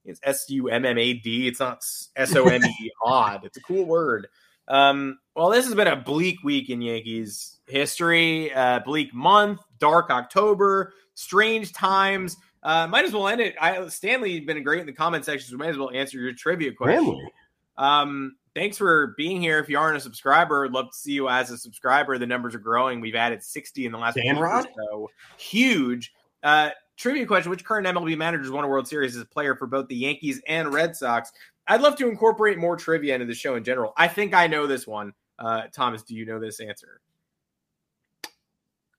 It's 0.05 0.19
S 0.23 0.49
U 0.49 0.69
M 0.69 0.85
M 0.85 0.97
A 0.97 1.13
D. 1.13 1.47
It's 1.47 1.59
not 1.59 1.83
S 2.15 2.35
O 2.35 2.47
M 2.47 2.63
E 2.63 2.91
odd. 3.03 3.45
It's 3.45 3.57
a 3.57 3.61
cool 3.61 3.85
word. 3.85 4.27
Um, 4.67 5.19
well, 5.35 5.49
this 5.49 5.65
has 5.65 5.75
been 5.75 5.87
a 5.87 5.95
bleak 5.95 6.43
week 6.43 6.69
in 6.69 6.81
Yankees 6.81 7.59
history. 7.67 8.53
Uh, 8.53 8.79
bleak 8.79 9.13
month, 9.13 9.61
dark 9.79 10.09
October, 10.09 10.93
strange 11.13 11.73
times. 11.73 12.35
Uh, 12.63 12.87
might 12.87 13.05
as 13.05 13.13
well 13.13 13.27
end 13.27 13.39
it. 13.39 13.55
I, 13.61 13.87
Stanley 13.87 14.39
been 14.41 14.61
great 14.63 14.81
in 14.81 14.87
the 14.87 14.93
comment 14.93 15.23
section, 15.23 15.47
so 15.47 15.55
we 15.55 15.59
might 15.59 15.69
as 15.69 15.77
well 15.77 15.91
answer 15.91 16.19
your 16.19 16.33
trivia 16.33 16.73
question. 16.73 17.29
Um, 17.77 18.35
thanks 18.57 18.75
for 18.75 19.13
being 19.17 19.39
here. 19.39 19.59
If 19.59 19.69
you 19.69 19.77
aren't 19.77 19.97
a 19.97 19.99
subscriber, 19.99 20.65
I'd 20.65 20.71
love 20.71 20.91
to 20.91 20.97
see 20.97 21.11
you 21.11 21.29
as 21.29 21.51
a 21.51 21.57
subscriber. 21.57 22.17
The 22.17 22.25
numbers 22.25 22.55
are 22.55 22.59
growing. 22.59 22.99
We've 22.99 23.15
added 23.15 23.43
60 23.43 23.85
in 23.85 23.91
the 23.91 23.99
last 23.99 24.15
Dan 24.15 24.39
Rod? 24.39 24.67
so. 24.75 25.09
Huge. 25.37 26.11
Uh, 26.41 26.71
trivia 26.97 27.25
question 27.25 27.51
Which 27.51 27.63
current 27.63 27.85
MLB 27.85 28.17
managers 28.17 28.49
won 28.49 28.63
a 28.63 28.67
World 28.67 28.87
Series 28.87 29.15
as 29.15 29.21
a 29.21 29.25
player 29.25 29.55
for 29.55 29.67
both 29.67 29.87
the 29.87 29.95
Yankees 29.95 30.41
and 30.47 30.73
Red 30.73 30.95
Sox? 30.95 31.31
I'd 31.67 31.81
love 31.81 31.95
to 31.97 32.09
incorporate 32.09 32.57
more 32.57 32.75
trivia 32.75 33.13
into 33.13 33.27
the 33.27 33.35
show 33.35 33.55
in 33.55 33.63
general. 33.63 33.93
I 33.95 34.07
think 34.07 34.33
I 34.33 34.47
know 34.47 34.65
this 34.65 34.87
one. 34.87 35.13
Uh, 35.37 35.63
Thomas, 35.71 36.01
do 36.01 36.15
you 36.15 36.25
know 36.25 36.39
this 36.39 36.59
answer? 36.59 37.01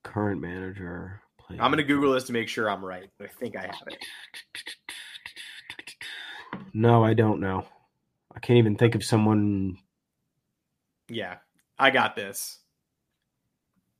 Current 0.04 0.40
manager. 0.40 1.20
I'm 1.50 1.56
going 1.56 1.78
to 1.78 1.82
Google 1.82 2.12
this 2.12 2.24
to 2.24 2.32
make 2.32 2.48
sure 2.48 2.70
I'm 2.70 2.84
right. 2.84 3.10
I 3.20 3.26
think 3.26 3.56
I 3.56 3.62
have 3.62 3.88
it. 3.88 3.96
No, 6.74 7.02
I 7.02 7.14
don't 7.14 7.40
know. 7.40 7.66
I 8.34 8.40
can't 8.40 8.58
even 8.58 8.76
think 8.76 8.94
of 8.94 9.02
someone. 9.04 9.78
Yeah, 11.08 11.36
I 11.78 11.90
got 11.90 12.14
this. 12.14 12.58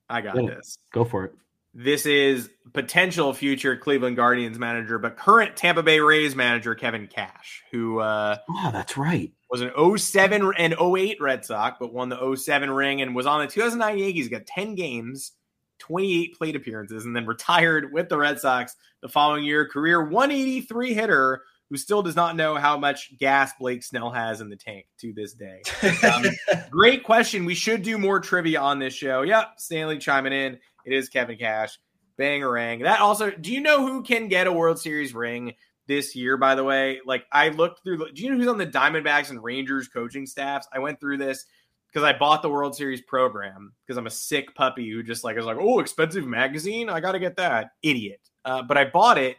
I 0.09 0.21
got 0.21 0.35
Yeah. 0.41 0.49
this. 0.55 0.77
Go 0.93 1.03
for 1.05 1.25
it. 1.25 1.33
This 1.73 2.05
is 2.07 2.49
potential 2.73 3.31
future 3.33 3.77
Cleveland 3.77 4.15
Guardians 4.15 4.57
manager, 4.57 4.97
but 4.97 5.17
current 5.17 5.55
Tampa 5.55 5.83
Bay 5.83 5.99
Rays 5.99 6.35
manager 6.35 6.73
Kevin 6.73 7.07
Cash, 7.07 7.63
who 7.71 7.99
uh, 7.99 8.37
Oh, 8.49 8.69
that's 8.71 8.97
right. 8.97 9.31
was 9.51 9.61
an 9.61 9.71
07 9.97 10.51
and 10.57 10.73
08 10.79 11.21
Red 11.21 11.45
Sox, 11.45 11.77
but 11.79 11.93
won 11.93 12.09
the 12.09 12.17
07 12.35 12.71
ring 12.71 13.01
and 13.01 13.15
was 13.15 13.27
on 13.27 13.41
the 13.41 13.47
2009 13.47 13.99
Yankees. 13.99 14.29
Got 14.29 14.47
10 14.47 14.73
games, 14.73 15.33
28 15.77 16.35
plate 16.37 16.55
appearances, 16.55 17.05
and 17.05 17.15
then 17.15 17.27
retired 17.27 17.93
with 17.93 18.09
the 18.09 18.17
Red 18.17 18.39
Sox 18.39 18.75
the 19.01 19.09
following 19.09 19.43
year. 19.43 19.67
Career 19.67 20.03
183 20.03 20.93
hitter 20.95 21.43
who 21.69 21.77
still 21.77 22.01
does 22.01 22.15
not 22.15 22.35
know 22.35 22.55
how 22.55 22.77
much 22.77 23.15
gas 23.17 23.51
Blake 23.59 23.83
Snell 23.83 24.09
has 24.09 24.41
in 24.41 24.49
the 24.49 24.55
tank 24.55 24.85
to 24.99 25.13
this 25.13 25.33
day. 25.33 25.61
Um, 26.09 26.25
great 26.69 27.03
question. 27.03 27.45
We 27.45 27.53
should 27.53 27.83
do 27.83 27.97
more 27.97 28.19
trivia 28.19 28.59
on 28.59 28.79
this 28.79 28.93
show. 28.93 29.21
Yep, 29.21 29.53
Stanley 29.57 29.97
chiming 29.97 30.33
in. 30.33 30.57
It 30.85 30.93
is 30.93 31.09
Kevin 31.09 31.37
Cash. 31.37 31.77
Bangarang. 32.19 32.83
That 32.83 32.99
also, 32.99 33.31
do 33.31 33.51
you 33.51 33.61
know 33.61 33.85
who 33.85 34.03
can 34.03 34.27
get 34.27 34.47
a 34.47 34.51
World 34.51 34.79
Series 34.79 35.13
ring 35.13 35.53
this 35.87 36.15
year, 36.15 36.37
by 36.37 36.55
the 36.55 36.63
way? 36.63 36.99
Like, 37.05 37.25
I 37.31 37.49
looked 37.49 37.83
through, 37.83 38.11
do 38.11 38.23
you 38.23 38.31
know 38.31 38.37
who's 38.37 38.47
on 38.47 38.57
the 38.57 38.67
Diamondbacks 38.67 39.29
and 39.29 39.43
Rangers 39.43 39.87
coaching 39.87 40.25
staffs? 40.25 40.67
I 40.73 40.79
went 40.79 40.99
through 40.99 41.17
this 41.17 41.45
because 41.87 42.03
I 42.03 42.17
bought 42.17 42.41
the 42.41 42.49
World 42.49 42.75
Series 42.75 43.01
program 43.01 43.73
because 43.85 43.97
I'm 43.97 44.07
a 44.07 44.11
sick 44.11 44.53
puppy 44.53 44.89
who 44.89 45.01
just 45.01 45.23
like 45.23 45.37
is 45.37 45.45
like, 45.45 45.57
oh, 45.59 45.79
expensive 45.79 46.27
magazine. 46.27 46.89
I 46.89 46.99
got 46.99 47.13
to 47.13 47.19
get 47.19 47.37
that. 47.37 47.71
Idiot. 47.81 48.19
Uh, 48.45 48.63
but 48.63 48.77
I 48.77 48.85
bought 48.85 49.17
it 49.17 49.37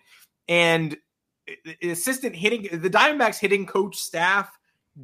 and 0.48 0.96
assistant 1.82 2.34
hitting 2.34 2.62
the 2.80 2.90
Diamondbacks 2.90 3.38
hitting 3.38 3.66
coach 3.66 3.96
staff, 3.96 4.50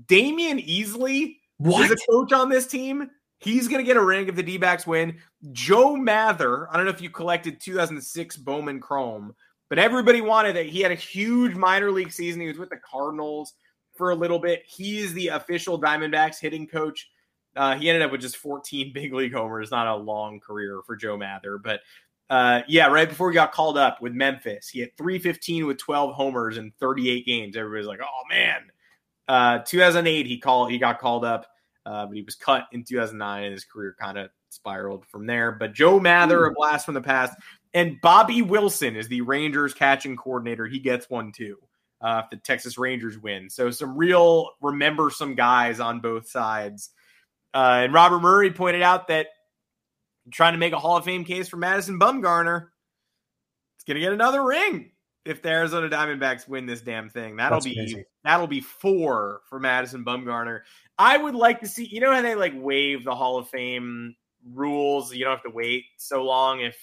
Damion 0.07 0.67
Easley 0.67 1.37
is 1.61 1.91
a 1.91 1.97
coach 2.11 2.33
on 2.33 2.49
this 2.49 2.67
team. 2.67 3.11
He's 3.39 3.69
going 3.69 3.79
to 3.79 3.87
get 3.87 3.97
a 3.97 4.03
ring 4.03 4.29
if 4.29 4.35
the 4.35 4.43
D 4.43 4.57
backs 4.57 4.87
win. 4.87 5.19
Joe 5.53 5.97
Mather, 5.97 6.69
I 6.71 6.77
don't 6.77 6.87
know 6.87 6.93
if 6.93 7.03
you 7.03 7.11
collected 7.11 7.61
2006 7.61 8.37
Bowman 8.39 8.81
Chrome, 8.81 9.35
but 9.69 9.79
everybody 9.79 10.21
wanted 10.21 10.57
it. 10.57 10.67
He 10.67 10.81
had 10.81 10.93
a 10.93 10.97
huge 10.97 11.55
minor 11.55 11.91
league 11.91 12.13
season. 12.13 12.41
He 12.41 12.49
was 12.49 12.59
with 12.59 12.71
the 12.71 12.79
Cardinals 12.79 13.55
for 13.95 14.11
a 14.11 14.15
little 14.15 14.39
bit. 14.39 14.63
He 14.67 14.99
is 14.99 15.13
the 15.13 15.29
official 15.29 15.81
Diamondbacks 15.81 16.41
hitting 16.41 16.67
coach. 16.67 17.11
Uh, 17.55 17.75
he 17.75 17.89
ended 17.89 18.03
up 18.03 18.13
with 18.13 18.21
just 18.21 18.37
14 18.37 18.93
big 18.93 19.13
league 19.15 19.33
homers. 19.33 19.71
Not 19.71 19.87
a 19.87 19.97
long 19.97 20.41
career 20.41 20.81
for 20.87 20.95
Joe 20.95 21.17
Mather, 21.17 21.59
but 21.59 21.81
uh, 22.29 22.63
yeah, 22.67 22.87
right 22.87 23.09
before 23.09 23.31
he 23.31 23.35
got 23.35 23.53
called 23.53 23.79
up 23.79 24.01
with 24.01 24.13
Memphis, 24.13 24.69
he 24.69 24.81
had 24.81 24.97
315 24.97 25.67
with 25.67 25.79
12 25.79 26.15
homers 26.15 26.57
in 26.57 26.73
38 26.81 27.27
games. 27.27 27.57
Everybody's 27.57 27.87
like, 27.87 28.01
"Oh 28.03 28.23
man!" 28.29 28.63
Uh, 29.29 29.59
2008, 29.61 30.27
he 30.27 30.39
called. 30.39 30.71
He 30.71 30.79
got 30.79 30.99
called 30.99 31.25
up, 31.25 31.47
uh, 31.85 32.07
but 32.07 32.17
he 32.17 32.23
was 32.23 32.35
cut 32.35 32.67
in 32.73 32.85
2009, 32.85 33.45
and 33.45 33.53
his 33.53 33.65
career 33.65 33.95
kind 33.99 34.19
of 34.19 34.31
spiraled 34.51 35.07
from 35.07 35.27
there. 35.27 35.53
But 35.53 35.75
Joe 35.75 36.01
Mather, 36.01 36.47
a 36.47 36.53
blast 36.53 36.85
from 36.85 36.95
the 36.95 37.01
past, 37.01 37.37
and 37.75 38.01
Bobby 38.01 38.43
Wilson 38.43 38.97
is 38.97 39.09
the 39.09 39.21
Rangers 39.21 39.75
catching 39.75 40.17
coordinator. 40.17 40.67
He 40.67 40.79
gets 40.81 41.09
one 41.09 41.33
too 41.33 41.59
uh, 42.01 42.23
if 42.25 42.31
the 42.31 42.37
Texas 42.37 42.79
Rangers 42.79 43.19
win. 43.19 43.51
So 43.51 43.71
some 43.71 43.97
real 43.97 44.51
remember 44.61 45.11
some 45.11 45.35
guys 45.35 45.81
on 45.81 46.01
both 46.01 46.29
sides. 46.29 46.91
Uh, 47.55 47.83
and 47.85 47.95
Robert 47.95 48.21
Murray 48.21 48.51
pointed 48.51 48.83
out 48.83 49.09
that 49.09 49.29
trying 50.31 50.55
to 50.55 50.59
make 50.59 50.73
a 50.73 50.79
Hall 50.79 50.97
of 50.97 51.05
Fame 51.05 51.25
case 51.25 51.49
for 51.49 51.57
Madison 51.57 51.99
Bumgarner. 51.99 52.69
It's 53.77 53.85
gonna 53.85 54.01
get 54.01 54.13
another 54.13 54.45
ring 54.45 54.93
if 55.25 55.43
the 55.43 55.49
Arizona 55.51 55.89
Diamondbacks 55.89 56.49
win 56.49 56.67
this 56.67 56.81
damn 56.81 57.09
thing. 57.09 57.37
That'll 57.37 57.57
That's 57.57 57.67
be 57.67 57.75
crazy. 57.75 58.05
that'll 58.25 58.47
be 58.47 58.61
four 58.61 59.41
for 59.49 59.59
Madison 59.59 60.05
Bumgarner. 60.05 60.61
I 60.99 61.19
would 61.19 61.35
like 61.35 61.61
to 61.61 61.67
see. 61.67 61.85
You 61.85 62.01
know 62.01 62.13
how 62.13 62.23
they 62.23 62.35
like 62.35 62.55
waive 62.55 63.05
the 63.05 63.15
Hall 63.15 63.39
of 63.39 63.49
Fame 63.49 64.15
rules? 64.53 65.13
You 65.13 65.25
don't 65.25 65.35
have 65.35 65.43
to 65.43 65.51
wait 65.51 65.85
so 65.99 66.23
long 66.23 66.61
if 66.61 66.77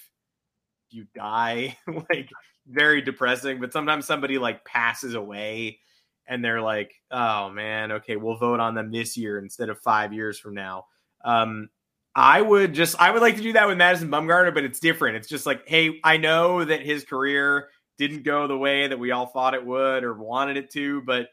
you 0.89 1.07
die. 1.15 1.77
like 2.09 2.29
very 2.67 3.01
depressing. 3.01 3.59
But 3.59 3.73
sometimes 3.73 4.05
somebody 4.05 4.37
like 4.37 4.63
passes 4.65 5.15
away. 5.15 5.79
And 6.25 6.43
they're 6.43 6.61
like, 6.61 6.93
"Oh 7.11 7.49
man, 7.49 7.91
okay, 7.91 8.15
we'll 8.15 8.37
vote 8.37 8.61
on 8.61 8.75
them 8.75 8.91
this 8.91 9.17
year 9.17 9.39
instead 9.39 9.67
of 9.67 9.79
five 9.79 10.13
years 10.13 10.39
from 10.39 10.53
now." 10.53 10.85
Um, 11.25 11.69
I 12.15 12.41
would 12.41 12.73
just 12.73 12.99
I 12.99 13.11
would 13.11 13.21
like 13.21 13.37
to 13.37 13.41
do 13.41 13.53
that 13.53 13.67
with 13.67 13.77
Madison 13.77 14.09
Bumgarner, 14.09 14.53
but 14.53 14.63
it's 14.63 14.79
different. 14.79 15.17
It's 15.17 15.27
just 15.27 15.45
like, 15.45 15.67
hey, 15.67 15.99
I 16.03 16.17
know 16.17 16.63
that 16.63 16.81
his 16.81 17.03
career 17.03 17.69
didn't 17.97 18.23
go 18.23 18.47
the 18.47 18.57
way 18.57 18.87
that 18.87 18.99
we 18.99 19.11
all 19.11 19.25
thought 19.25 19.53
it 19.53 19.65
would 19.65 20.03
or 20.03 20.13
wanted 20.13 20.57
it 20.57 20.71
to, 20.71 21.01
but 21.01 21.29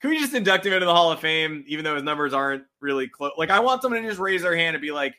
can 0.00 0.10
we 0.10 0.18
just 0.18 0.34
induct 0.34 0.66
him 0.66 0.72
into 0.72 0.86
the 0.86 0.94
Hall 0.94 1.12
of 1.12 1.20
Fame, 1.20 1.64
even 1.66 1.84
though 1.84 1.94
his 1.94 2.02
numbers 2.02 2.34
aren't 2.34 2.64
really 2.80 3.08
close? 3.08 3.32
Like, 3.38 3.50
I 3.50 3.60
want 3.60 3.80
someone 3.80 4.02
to 4.02 4.08
just 4.08 4.20
raise 4.20 4.42
their 4.42 4.56
hand 4.56 4.76
and 4.76 4.82
be 4.82 4.92
like, 4.92 5.14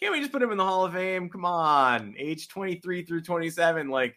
can't 0.00 0.12
we 0.12 0.18
just 0.18 0.32
put 0.32 0.42
him 0.42 0.50
in 0.50 0.58
the 0.58 0.64
Hall 0.64 0.84
of 0.84 0.92
Fame? 0.92 1.30
Come 1.30 1.44
on, 1.44 2.14
age 2.18 2.48
23 2.48 3.04
through 3.04 3.22
27, 3.22 3.88
like, 3.88 4.16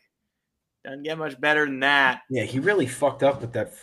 doesn't 0.84 1.03
get 1.03 1.18
much 1.18 1.39
better 1.39 1.66
than 1.66 1.80
that. 1.82 2.22
Yeah, 2.30 2.43
he 2.43 2.60
really 2.60 2.88
fucked 2.88 3.24
up 3.24 3.41
with 3.41 3.53
that. 3.53 3.74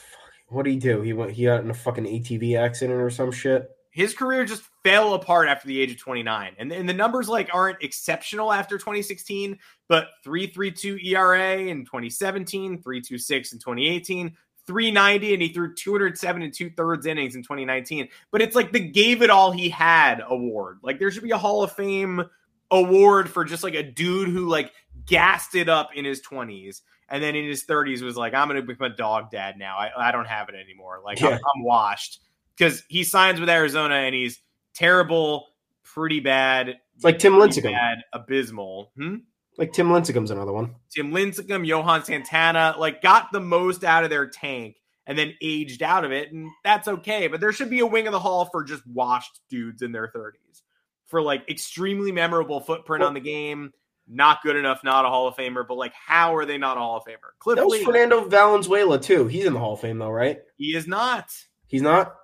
What 0.49 0.65
did 0.65 0.73
he 0.73 0.79
do? 0.79 1.03
He 1.03 1.13
went. 1.13 1.33
He 1.33 1.45
got 1.45 1.65
in 1.65 1.71
a 1.71 1.75
fucking 1.75 2.05
ATV 2.05 2.59
accident 2.59 3.01
or 3.01 3.11
some 3.11 3.33
shit. 3.33 3.69
His 3.93 4.15
career 4.15 4.45
just 4.45 4.63
fell 4.83 5.15
apart 5.15 5.49
after 5.49 5.69
the 5.69 5.81
age 5.81 5.93
of 5.93 5.99
29 5.99 6.57
and, 6.59 6.73
and 6.73 6.89
the 6.89 6.95
numbers 6.95 7.29
like 7.29 7.49
aren't 7.53 7.83
exceptional 7.83 8.53
after 8.53 8.79
2016 8.79 9.59
but 9.89 10.09
332 10.25 10.99
era 11.03 11.57
in 11.57 11.85
2017 11.85 12.83
326 12.83 13.53
in 13.53 13.59
2018 13.59 14.37
390 14.67 15.35
and 15.35 15.43
he 15.43 15.49
threw 15.49 15.75
207 15.75 16.43
and 16.43 16.55
two 16.55 16.71
thirds 16.71 17.07
innings 17.07 17.35
in 17.35 17.43
2019 17.43 18.09
but 18.31 18.41
it's 18.41 18.57
like 18.57 18.73
the 18.73 18.81
gave 18.81 19.23
it 19.23 19.31
all 19.31 19.53
he 19.53 19.69
had 19.69 20.23
award. 20.27 20.79
Like 20.83 20.99
there 20.99 21.11
should 21.11 21.23
be 21.23 21.31
a 21.31 21.39
hall 21.39 21.63
of 21.63 21.73
fame 21.73 22.25
award 22.71 23.29
for 23.29 23.45
just 23.45 23.63
like 23.63 23.75
a 23.75 23.83
dude 23.83 24.29
who 24.29 24.49
like 24.49 24.73
gassed 25.07 25.55
it 25.55 25.69
up 25.69 25.91
in 25.95 26.05
his 26.05 26.23
20s 26.23 26.81
and 27.09 27.23
then 27.23 27.35
in 27.35 27.45
his 27.45 27.65
30s 27.65 28.01
was 28.01 28.17
like 28.17 28.33
i'm 28.33 28.49
gonna 28.49 28.63
become 28.63 28.91
a 28.91 28.97
dog 28.97 29.31
dad 29.31 29.59
now. 29.59 29.77
I, 29.77 30.09
I 30.09 30.13
don't 30.13 30.27
have 30.27 30.49
it 30.49 30.55
anymore. 30.55 31.01
Like 31.05 31.23
I'm, 31.23 31.35
I'm 31.35 31.63
washed 31.65 32.21
because 32.57 32.83
he 32.89 33.05
signs 33.05 33.41
with 33.41 33.49
Arizona 33.49 33.95
and 33.95 34.15
he's 34.15 34.41
terrible, 34.75 35.47
pretty 35.83 36.21
bad. 36.21 36.77
It's 36.95 37.05
like 37.05 37.19
Tim 37.19 37.35
Lincecum. 37.35 37.73
bad, 37.73 37.99
abysmal. 38.13 38.93
Hmm? 38.97 39.17
Like 39.59 39.73
Tim 39.73 39.89
Lincecum's 39.89 40.31
another 40.31 40.53
one. 40.53 40.75
Tim 40.91 41.13
Lincecum, 41.13 41.67
Johan 41.67 42.05
Santana, 42.05 42.75
like 42.79 43.03
got 43.03 43.33
the 43.33 43.41
most 43.41 43.85
out 43.85 44.05
of 44.05 44.11
their 44.11 44.27
tank 44.27 44.77
and 45.07 45.19
then 45.19 45.35
aged 45.43 45.83
out 45.83 46.05
of 46.05 46.13
it, 46.13 46.33
and 46.33 46.49
that's 46.65 46.89
okay. 46.89 47.27
But 47.27 47.41
there 47.41 47.53
should 47.53 47.71
be 47.71 47.81
a 47.81 47.87
wing 47.87 48.07
of 48.07 48.13
the 48.13 48.21
hall 48.21 48.47
for 48.47 48.65
just 48.65 48.87
washed 48.87 49.41
dudes 49.51 49.83
in 49.83 49.93
their 49.93 50.09
thirties 50.09 50.63
for 51.07 51.21
like 51.21 51.49
extremely 51.51 52.13
memorable 52.13 52.61
footprint 52.61 53.05
on 53.05 53.15
the 53.15 53.21
game. 53.21 53.73
Not 54.09 54.43
good 54.43 54.57
enough, 54.57 54.83
not 54.83 55.05
a 55.05 55.09
Hall 55.09 55.29
of 55.29 55.37
Famer, 55.37 55.67
but 55.67 55.77
like, 55.77 55.93
how 55.95 56.35
are 56.35 56.45
they 56.45 56.59
not 56.59 56.77
a 56.77 56.81
Hall 56.81 56.97
of 56.97 57.05
Famer? 57.05 57.31
Cliff 57.39 57.57
That 57.57 57.67
was 57.67 57.81
Lee, 57.81 57.85
Fernando 57.85 58.27
Valenzuela 58.29 58.99
too. 58.99 59.29
He's 59.29 59.45
in 59.45 59.53
the 59.53 59.59
Hall 59.61 59.75
of 59.75 59.81
Fame 59.81 59.99
though, 59.99 60.11
right? 60.11 60.41
he 60.57 60.75
is 60.75 60.89
not. 60.89 61.31
He's 61.67 61.83
not. 61.83 62.15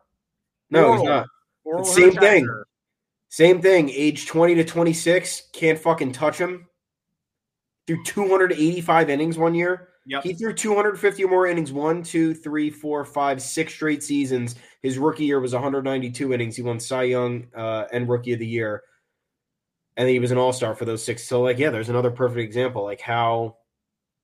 No, 0.71 0.93
he's 0.93 1.01
Orel. 1.03 1.05
not. 1.05 1.27
Orel 1.66 1.85
Same 1.87 2.12
thing. 2.12 2.64
Same 3.29 3.61
thing. 3.61 3.91
Age 3.91 4.27
twenty 4.27 4.55
to 4.55 4.64
twenty 4.64 4.93
six. 4.93 5.49
Can't 5.53 5.79
fucking 5.79 6.12
touch 6.12 6.39
him. 6.39 6.66
Threw 7.87 8.03
two 8.05 8.29
hundred 8.29 8.53
eighty 8.53 8.81
five 8.81 9.11
innings 9.11 9.39
one 9.39 9.55
year. 9.55 9.89
Yep. 10.09 10.23
He 10.23 10.33
threw 10.33 10.55
250 10.55 11.25
or 11.25 11.29
more 11.29 11.47
innings 11.47 11.71
one, 11.71 12.03
two, 12.03 12.33
three, 12.33 12.71
four, 12.71 13.05
five, 13.05 13.43
six 13.43 13.75
straight 13.75 14.03
seasons. 14.03 14.55
His 14.81 14.97
rookie 14.97 15.27
year 15.27 15.39
was 15.39 15.53
192 15.53 16.33
innings. 16.33 16.57
He 16.57 16.62
won 16.62 16.81
Cy 16.81 17.03
Young 17.03 17.47
uh, 17.55 17.85
and 17.93 18.09
Rookie 18.09 18.33
of 18.33 18.39
the 18.39 18.47
Year, 18.47 18.83
and 19.99 20.09
he 20.09 20.19
was 20.19 20.31
an 20.31 20.39
All 20.39 20.55
Star 20.55 20.75
for 20.75 20.87
those 20.87 21.05
six. 21.05 21.25
So, 21.25 21.43
like, 21.43 21.59
yeah, 21.59 21.69
there's 21.69 21.91
another 21.91 22.11
perfect 22.11 22.41
example. 22.41 22.85
Like, 22.85 23.03
how 23.03 23.59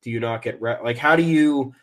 do 0.01 0.11
you 0.11 0.20
not 0.20 0.40
get 0.40 0.59
re- 0.62 0.78
like? 0.82 0.97
How 0.97 1.16
do 1.16 1.22
you? 1.22 1.74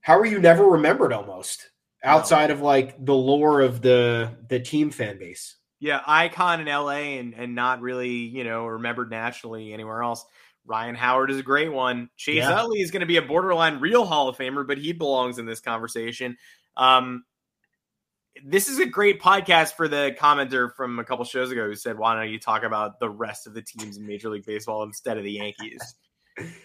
How 0.00 0.18
are 0.18 0.26
you 0.26 0.40
never 0.40 0.64
remembered? 0.64 1.12
Almost 1.12 1.70
outside 2.02 2.50
of 2.50 2.60
like 2.60 3.04
the 3.04 3.14
lore 3.14 3.60
of 3.60 3.82
the 3.82 4.36
the 4.48 4.60
team 4.60 4.90
fan 4.90 5.18
base. 5.18 5.56
Yeah, 5.80 6.00
icon 6.06 6.60
in 6.60 6.66
LA 6.66 7.18
and, 7.18 7.34
and 7.34 7.54
not 7.54 7.80
really, 7.80 8.10
you 8.10 8.42
know, 8.42 8.66
remembered 8.66 9.10
nationally 9.10 9.72
anywhere 9.72 10.02
else. 10.02 10.24
Ryan 10.66 10.96
Howard 10.96 11.30
is 11.30 11.38
a 11.38 11.42
great 11.42 11.72
one. 11.72 12.10
Chase 12.16 12.38
Yeah. 12.38 12.50
Utley 12.50 12.80
is 12.80 12.90
going 12.90 13.00
to 13.00 13.06
be 13.06 13.16
a 13.16 13.22
borderline 13.22 13.80
real 13.80 14.04
Hall 14.04 14.28
of 14.28 14.36
Famer, 14.36 14.66
but 14.66 14.76
he 14.78 14.92
belongs 14.92 15.38
in 15.38 15.46
this 15.46 15.60
conversation. 15.60 16.36
Um, 16.76 17.24
this 18.44 18.68
is 18.68 18.78
a 18.78 18.86
great 18.86 19.20
podcast 19.20 19.74
for 19.74 19.88
the 19.88 20.14
commenter 20.18 20.74
from 20.74 20.98
a 20.98 21.04
couple 21.04 21.24
shows 21.24 21.50
ago 21.50 21.66
who 21.66 21.74
said, 21.74 21.96
"Why 21.98 22.14
don't 22.14 22.30
you 22.30 22.38
talk 22.38 22.62
about 22.64 23.00
the 23.00 23.08
rest 23.08 23.46
of 23.46 23.54
the 23.54 23.62
teams 23.62 23.96
in 23.96 24.06
Major 24.06 24.30
League 24.30 24.46
Baseball 24.46 24.82
instead 24.82 25.16
of 25.16 25.24
the 25.24 25.32
Yankees?" 25.32 25.80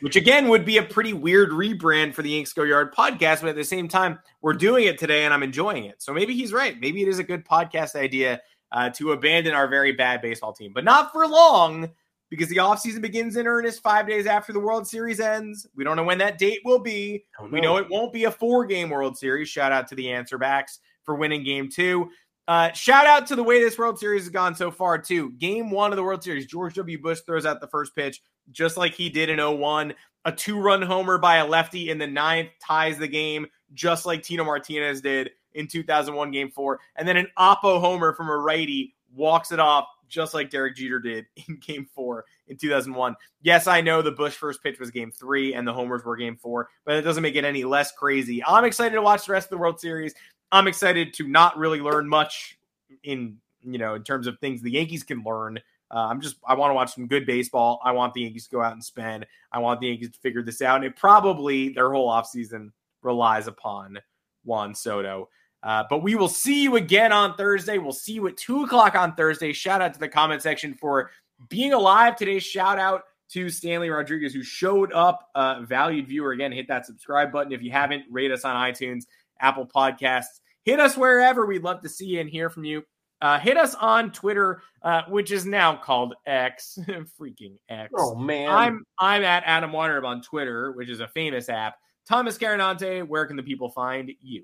Which 0.01 0.15
again 0.15 0.49
would 0.49 0.65
be 0.65 0.77
a 0.77 0.83
pretty 0.83 1.13
weird 1.13 1.51
rebrand 1.51 2.13
for 2.13 2.21
the 2.21 2.29
Yanks 2.29 2.53
Go 2.53 2.63
Yard 2.63 2.93
podcast, 2.93 3.41
but 3.41 3.49
at 3.49 3.55
the 3.55 3.63
same 3.63 3.87
time, 3.87 4.19
we're 4.41 4.53
doing 4.53 4.85
it 4.85 4.97
today 4.97 5.25
and 5.25 5.33
I'm 5.33 5.43
enjoying 5.43 5.85
it. 5.85 6.01
So 6.01 6.13
maybe 6.13 6.33
he's 6.33 6.53
right. 6.53 6.79
Maybe 6.79 7.01
it 7.01 7.07
is 7.07 7.19
a 7.19 7.23
good 7.23 7.45
podcast 7.45 7.95
idea 7.95 8.41
uh, 8.71 8.89
to 8.91 9.11
abandon 9.11 9.53
our 9.53 9.67
very 9.67 9.91
bad 9.91 10.21
baseball 10.21 10.53
team, 10.53 10.73
but 10.73 10.83
not 10.83 11.11
for 11.11 11.27
long 11.27 11.89
because 12.29 12.49
the 12.49 12.57
offseason 12.57 13.01
begins 13.01 13.35
in 13.35 13.45
earnest 13.45 13.83
five 13.83 14.07
days 14.07 14.25
after 14.25 14.51
the 14.51 14.59
World 14.59 14.87
Series 14.87 15.19
ends. 15.19 15.67
We 15.75 15.83
don't 15.83 15.95
know 15.95 16.03
when 16.03 16.17
that 16.17 16.39
date 16.39 16.61
will 16.65 16.79
be. 16.79 17.25
We 17.51 17.61
know 17.61 17.77
it 17.77 17.87
won't 17.89 18.11
be 18.11 18.23
a 18.23 18.31
four 18.31 18.65
game 18.65 18.89
World 18.89 19.15
Series. 19.17 19.49
Shout 19.49 19.71
out 19.71 19.87
to 19.89 19.95
the 19.95 20.11
answer 20.11 20.39
backs 20.39 20.79
for 21.03 21.13
winning 21.13 21.43
game 21.43 21.69
two. 21.69 22.09
Uh, 22.47 22.71
shout 22.73 23.05
out 23.05 23.25
to 23.27 23.35
the 23.35 23.43
way 23.43 23.61
this 23.61 23.77
World 23.77 23.97
Series 23.97 24.23
has 24.23 24.29
gone 24.29 24.55
so 24.55 24.69
far, 24.69 24.97
too. 24.97 25.31
Game 25.33 25.71
one 25.71 25.91
of 25.91 25.95
the 25.95 26.03
World 26.03 26.23
Series, 26.23 26.45
George 26.45 26.73
W. 26.75 27.01
Bush 27.01 27.21
throws 27.21 27.45
out 27.45 27.61
the 27.61 27.67
first 27.67 27.95
pitch, 27.95 28.21
just 28.51 28.75
like 28.75 28.93
he 28.93 29.09
did 29.09 29.29
in 29.29 29.39
01. 29.39 29.93
A 30.25 30.31
two 30.31 30.59
run 30.59 30.81
homer 30.81 31.17
by 31.17 31.37
a 31.37 31.45
lefty 31.45 31.89
in 31.89 31.97
the 31.97 32.07
ninth 32.07 32.49
ties 32.65 32.97
the 32.97 33.07
game, 33.07 33.47
just 33.73 34.05
like 34.05 34.23
Tino 34.23 34.43
Martinez 34.43 35.01
did 35.01 35.31
in 35.53 35.67
2001 35.67 36.31
Game 36.31 36.49
four. 36.49 36.79
And 36.95 37.07
then 37.07 37.17
an 37.17 37.27
Oppo 37.37 37.79
homer 37.79 38.13
from 38.13 38.29
a 38.29 38.37
righty 38.37 38.95
walks 39.13 39.51
it 39.51 39.59
off, 39.59 39.87
just 40.07 40.33
like 40.33 40.49
Derek 40.49 40.75
Jeter 40.75 40.99
did 40.99 41.25
in 41.47 41.57
Game 41.57 41.87
four 41.93 42.25
in 42.47 42.57
2001. 42.57 43.15
Yes, 43.41 43.67
I 43.67 43.81
know 43.81 44.01
the 44.01 44.11
Bush 44.11 44.33
first 44.33 44.63
pitch 44.63 44.79
was 44.79 44.91
Game 44.91 45.11
three 45.11 45.53
and 45.53 45.67
the 45.67 45.73
homers 45.73 46.03
were 46.03 46.15
Game 46.15 46.37
four, 46.37 46.69
but 46.85 46.95
it 46.95 47.01
doesn't 47.01 47.23
make 47.23 47.35
it 47.35 47.45
any 47.45 47.63
less 47.63 47.91
crazy. 47.91 48.43
I'm 48.45 48.65
excited 48.65 48.95
to 48.95 49.01
watch 49.01 49.25
the 49.25 49.33
rest 49.33 49.47
of 49.47 49.51
the 49.51 49.57
World 49.57 49.79
Series. 49.79 50.13
I'm 50.53 50.67
excited 50.67 51.13
to 51.15 51.27
not 51.27 51.57
really 51.57 51.81
learn 51.81 52.07
much 52.07 52.59
in 53.03 53.37
you 53.63 53.79
know 53.79 53.95
in 53.95 54.03
terms 54.03 54.27
of 54.27 54.37
things 54.39 54.61
the 54.61 54.71
Yankees 54.71 55.03
can 55.03 55.23
learn. 55.23 55.57
Uh, 55.89 56.07
I'm 56.07 56.21
just 56.21 56.35
I 56.47 56.53
want 56.53 56.69
to 56.69 56.75
watch 56.75 56.93
some 56.93 57.07
good 57.07 57.25
baseball. 57.25 57.81
I 57.83 57.91
want 57.91 58.13
the 58.13 58.21
Yankees 58.21 58.45
to 58.45 58.51
go 58.51 58.61
out 58.61 58.73
and 58.73 58.83
spend. 58.83 59.25
I 59.51 59.59
want 59.59 59.81
the 59.81 59.87
Yankees 59.87 60.11
to 60.11 60.19
figure 60.19 60.43
this 60.43 60.61
out. 60.61 60.77
And 60.77 60.85
it 60.85 60.95
probably 60.95 61.69
their 61.69 61.91
whole 61.91 62.09
offseason 62.09 62.71
relies 63.01 63.47
upon 63.47 63.99
Juan 64.45 64.75
Soto. 64.75 65.27
Uh, 65.63 65.83
but 65.89 66.03
we 66.03 66.13
will 66.13 66.29
see 66.29 66.61
you 66.61 66.75
again 66.75 67.11
on 67.11 67.35
Thursday. 67.35 67.79
We'll 67.79 67.91
see 67.91 68.13
you 68.13 68.27
at 68.27 68.37
two 68.37 68.63
o'clock 68.63 68.95
on 68.95 69.15
Thursday. 69.15 69.53
Shout 69.53 69.81
out 69.81 69.93
to 69.93 69.99
the 69.99 70.09
comment 70.09 70.41
section 70.43 70.75
for 70.75 71.09
being 71.49 71.73
alive 71.73 72.15
today. 72.15 72.37
Shout 72.37 72.77
out 72.77 73.03
to 73.29 73.49
Stanley 73.49 73.89
Rodriguez 73.89 74.33
who 74.33 74.43
showed 74.43 74.93
up. 74.93 75.29
Uh, 75.33 75.61
valued 75.61 76.07
viewer 76.07 76.33
again. 76.33 76.51
Hit 76.51 76.67
that 76.67 76.85
subscribe 76.85 77.31
button 77.31 77.53
if 77.53 77.63
you 77.63 77.71
haven't. 77.71 78.03
Rate 78.11 78.31
us 78.31 78.45
on 78.45 78.55
iTunes, 78.55 79.05
Apple 79.39 79.65
Podcasts 79.65 80.41
hit 80.63 80.79
us 80.79 80.97
wherever. 80.97 81.45
We'd 81.45 81.63
love 81.63 81.81
to 81.81 81.89
see 81.89 82.07
you 82.07 82.21
and 82.21 82.29
hear 82.29 82.49
from 82.49 82.65
you. 82.65 82.83
Uh, 83.21 83.39
hit 83.39 83.55
us 83.55 83.73
on 83.75 84.11
Twitter, 84.11 84.61
uh, 84.81 85.03
which 85.07 85.31
is 85.31 85.45
now 85.45 85.77
called 85.77 86.13
X, 86.25 86.77
freaking 87.19 87.55
X. 87.69 87.93
Oh 87.97 88.15
man, 88.15 88.49
I'm 88.49 88.83
I'm 88.99 89.23
at 89.23 89.43
Adam 89.45 89.71
Weinrib 89.71 90.05
on 90.05 90.21
Twitter, 90.21 90.73
which 90.73 90.89
is 90.89 90.99
a 90.99 91.07
famous 91.07 91.47
app. 91.47 91.75
Thomas 92.07 92.37
Carannante, 92.37 93.07
where 93.07 93.25
can 93.25 93.37
the 93.37 93.43
people 93.43 93.69
find 93.69 94.11
you? 94.21 94.43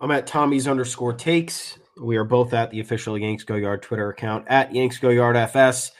I'm 0.00 0.12
at 0.12 0.28
Tommy's 0.28 0.68
underscore 0.68 1.12
takes. 1.12 1.76
We 2.00 2.16
are 2.16 2.24
both 2.24 2.54
at 2.54 2.70
the 2.70 2.78
official 2.78 3.18
Yanks 3.18 3.42
Go 3.42 3.56
Yard 3.56 3.82
Twitter 3.82 4.10
account 4.10 4.44
at 4.46 4.72
Yanks 4.72 4.98
Go 4.98 5.08
Yard 5.08 5.36
FS. 5.36 5.90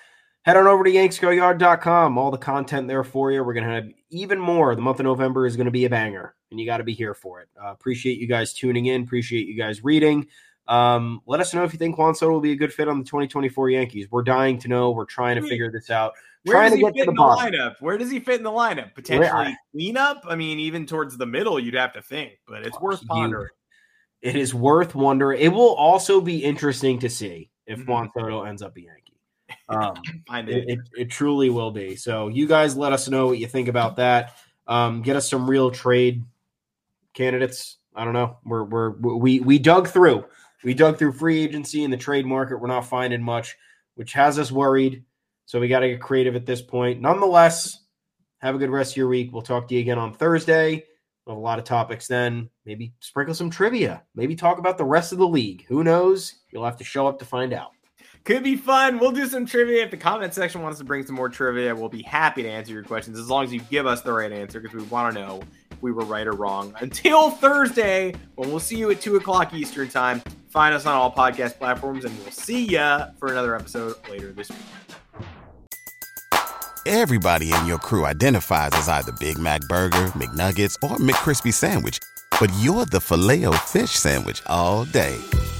Head 0.49 0.57
on 0.57 0.67
over 0.67 0.83
to 0.83 0.91
yanksgoyard.com. 0.91 2.17
All 2.17 2.31
the 2.31 2.39
content 2.39 2.89
there 2.89 3.05
for 3.05 3.31
you. 3.31 3.45
We're 3.45 3.53
going 3.53 3.67
to 3.67 3.71
have 3.75 3.85
even 4.09 4.39
more. 4.41 4.75
The 4.75 4.81
month 4.81 4.99
of 4.99 5.05
November 5.05 5.45
is 5.45 5.57
going 5.57 5.67
to 5.67 5.71
be 5.71 5.85
a 5.85 5.91
banger, 5.91 6.35
and 6.51 6.59
you 6.59 6.65
got 6.65 6.79
to 6.79 6.85
be 6.85 6.95
here 6.95 7.13
for 7.13 7.43
it. 7.43 7.51
Uh, 7.63 7.67
appreciate 7.71 8.17
you 8.19 8.27
guys 8.27 8.55
tuning 8.55 8.87
in. 8.87 9.03
Appreciate 9.03 9.47
you 9.47 9.59
guys 9.59 9.85
reading. 9.85 10.27
Um, 10.67 11.21
let 11.27 11.41
us 11.41 11.53
know 11.53 11.65
if 11.65 11.75
you 11.75 11.79
think 11.79 11.99
Juan 11.99 12.15
Soto 12.15 12.33
will 12.33 12.41
be 12.41 12.53
a 12.53 12.57
good 12.57 12.73
fit 12.73 12.89
on 12.89 12.99
the 12.99 13.05
2024 13.05 13.69
Yankees. 13.69 14.07
We're 14.11 14.23
dying 14.23 14.59
to 14.61 14.69
know. 14.69 14.91
We're 14.91 15.05
trying 15.05 15.39
to 15.39 15.47
figure 15.47 15.71
this 15.71 15.91
out. 15.91 16.15
Where 16.45 16.55
trying 16.57 16.71
does 16.71 16.79
he 16.79 16.85
to 16.87 16.93
get 16.93 16.95
fit 17.01 17.05
to 17.05 17.11
in 17.11 17.15
the 17.15 17.23
the 17.23 17.27
bottom. 17.27 17.53
lineup? 17.53 17.75
Where 17.81 17.99
does 17.99 18.11
he 18.11 18.19
fit 18.19 18.37
in 18.37 18.43
the 18.43 18.51
lineup? 18.51 18.95
Potentially 18.95 19.55
cleanup? 19.73 20.23
I 20.27 20.35
mean, 20.35 20.59
even 20.61 20.87
towards 20.87 21.19
the 21.19 21.27
middle, 21.27 21.61
you'd 21.61 21.75
have 21.75 21.93
to 21.93 22.01
think, 22.01 22.39
but 22.47 22.65
it's 22.65 22.81
worth 22.81 23.03
You- 23.03 23.09
pondering. 23.09 23.51
It 24.23 24.35
is 24.35 24.55
worth 24.55 24.95
wondering. 24.95 25.43
It 25.43 25.49
will 25.49 25.75
also 25.75 26.23
be 26.23 26.43
interesting 26.43 27.01
to 27.01 27.11
see 27.11 27.51
if 27.67 27.81
Mhm. 27.81 27.87
Juan 27.87 28.11
Soto 28.17 28.45
ends 28.45 28.63
up 28.63 28.75
a 28.79 28.81
Yankee. 28.81 29.08
Um, 29.69 29.95
Find 30.27 30.49
it, 30.49 30.57
it. 30.57 30.69
it, 30.69 30.79
it 30.97 31.11
truly 31.11 31.51
will 31.51 31.71
be. 31.71 31.97
So 31.97 32.29
you 32.29 32.47
guys 32.47 32.77
let 32.77 32.93
us 32.93 33.09
know 33.09 33.27
what 33.27 33.39
you 33.39 33.47
think 33.47 33.69
about 33.69 33.97
that. 33.97 34.35
Um, 34.67 35.03
get 35.03 35.17
us 35.17 35.29
some 35.29 35.49
real 35.49 35.71
trade 35.71 36.25
candidates. 37.15 37.79
I 37.95 38.05
don't 38.05 38.15
know. 38.15 38.39
We're 38.45 38.65
we're 38.65 38.91
we 38.91 39.41
we 39.41 39.59
dug 39.59 39.89
through. 39.89 40.25
We 40.65 40.75
dug 40.75 40.99
through 40.99 41.13
free 41.13 41.43
agency 41.43 41.85
and 41.85 41.93
the 41.93 41.97
trade 41.97 42.27
market. 42.27 42.61
We're 42.61 42.69
not 42.69 42.87
finding 42.87 43.23
much, 43.23 43.57
which 43.95 44.13
has 44.13 44.39
us 44.39 44.51
worried. 44.53 45.05
So 45.47 45.61
we 45.61 45.69
got 45.69 45.81
to 45.81 45.89
get 45.89 46.01
creative 46.01 46.37
at 46.37 46.47
this 46.47 46.61
point. 46.61 47.01
Nonetheless, 47.01 47.85
have 48.39 48.55
a 48.55 48.59
good 48.59 48.71
rest 48.71 48.93
of 48.93 48.97
your 48.99 49.09
week. 49.09 49.33
We'll 49.33 49.43
talk 49.43 49.69
to 49.69 49.75
you 49.75 49.81
again 49.81 49.99
on 49.99 50.13
Thursday. 50.13 50.85
We'll 51.25 51.37
have 51.37 51.41
a 51.41 51.45
lot 51.45 51.59
of 51.59 51.65
topics 51.65 52.07
then. 52.07 52.51
Maybe 52.67 52.93
sprinkle 53.01 53.35
some 53.35 53.51
trivia. 53.51 54.03
Maybe 54.15 54.35
talk 54.35 54.59
about 54.59 54.79
the 54.79 54.85
rest 54.85 55.13
of 55.13 55.19
the 55.19 55.27
league. 55.27 55.65
Who 55.67 55.85
knows? 55.85 56.35
You'll 56.51 56.65
have 56.65 56.77
to 56.79 56.85
show 56.85 57.07
up 57.07 57.19
to 57.21 57.25
find 57.25 57.53
out. 57.53 57.71
Could 58.25 58.43
be 58.43 58.57
fun. 58.57 58.99
We'll 58.99 59.13
do 59.13 59.27
some 59.27 59.47
trivia. 59.47 59.85
If 59.85 59.91
the 59.91 59.97
comment 59.97 60.35
section 60.35 60.63
wants 60.63 60.79
to 60.79 60.85
bring 60.85 61.07
some 61.07 61.15
more 61.15 61.29
trivia, 61.29 61.75
we'll 61.75 61.89
be 61.89 62.03
happy 62.03 62.43
to 62.43 62.49
answer 62.49 62.73
your 62.73 62.83
questions 62.83 63.19
as 63.19 63.31
long 63.31 63.45
as 63.45 63.53
you 63.53 63.61
give 63.71 63.87
us 63.87 64.03
the 64.03 64.13
right 64.13 64.31
answer 64.31 64.61
because 64.61 64.77
we 64.77 64.83
want 64.89 65.15
to 65.15 65.21
know 65.21 65.41
if 65.71 65.83
we 65.83 65.93
were 65.93 66.05
right 66.05 66.27
or 66.27 66.33
wrong. 66.33 66.75
Until 66.81 67.31
Thursday, 67.31 68.15
when 68.35 68.51
we'll 68.51 68.61
see 68.61 68.77
you 68.77 68.91
at 68.91 69.01
2 69.01 69.17
o'clock 69.17 69.55
Eastern 69.55 69.89
Time. 69.89 70.23
Find 70.49 70.75
us 70.75 70.87
on 70.87 70.95
all 70.95 71.13
podcast 71.13 71.59
platforms, 71.59 72.05
and 72.05 72.19
we'll 72.21 72.31
see 72.31 72.65
ya 72.65 73.09
for 73.19 73.31
another 73.31 73.55
episode 73.55 73.97
later 74.09 74.33
this 74.33 74.49
week. 74.49 74.59
Everybody 76.87 77.53
in 77.53 77.67
your 77.67 77.79
crew 77.79 78.07
identifies 78.07 78.71
as 78.73 78.89
either 78.89 79.13
Big 79.21 79.39
Mac 79.39 79.61
Burger, 79.69 80.07
McNuggets, 80.13 80.75
or 80.83 80.97
McCrispy 80.97 81.53
Sandwich. 81.53 81.99
But 82.41 82.51
you're 82.61 82.87
the 82.87 83.01
filet 83.01 83.45
fish 83.67 83.91
Sandwich 83.91 84.43
all 84.47 84.87
day. 84.87 85.19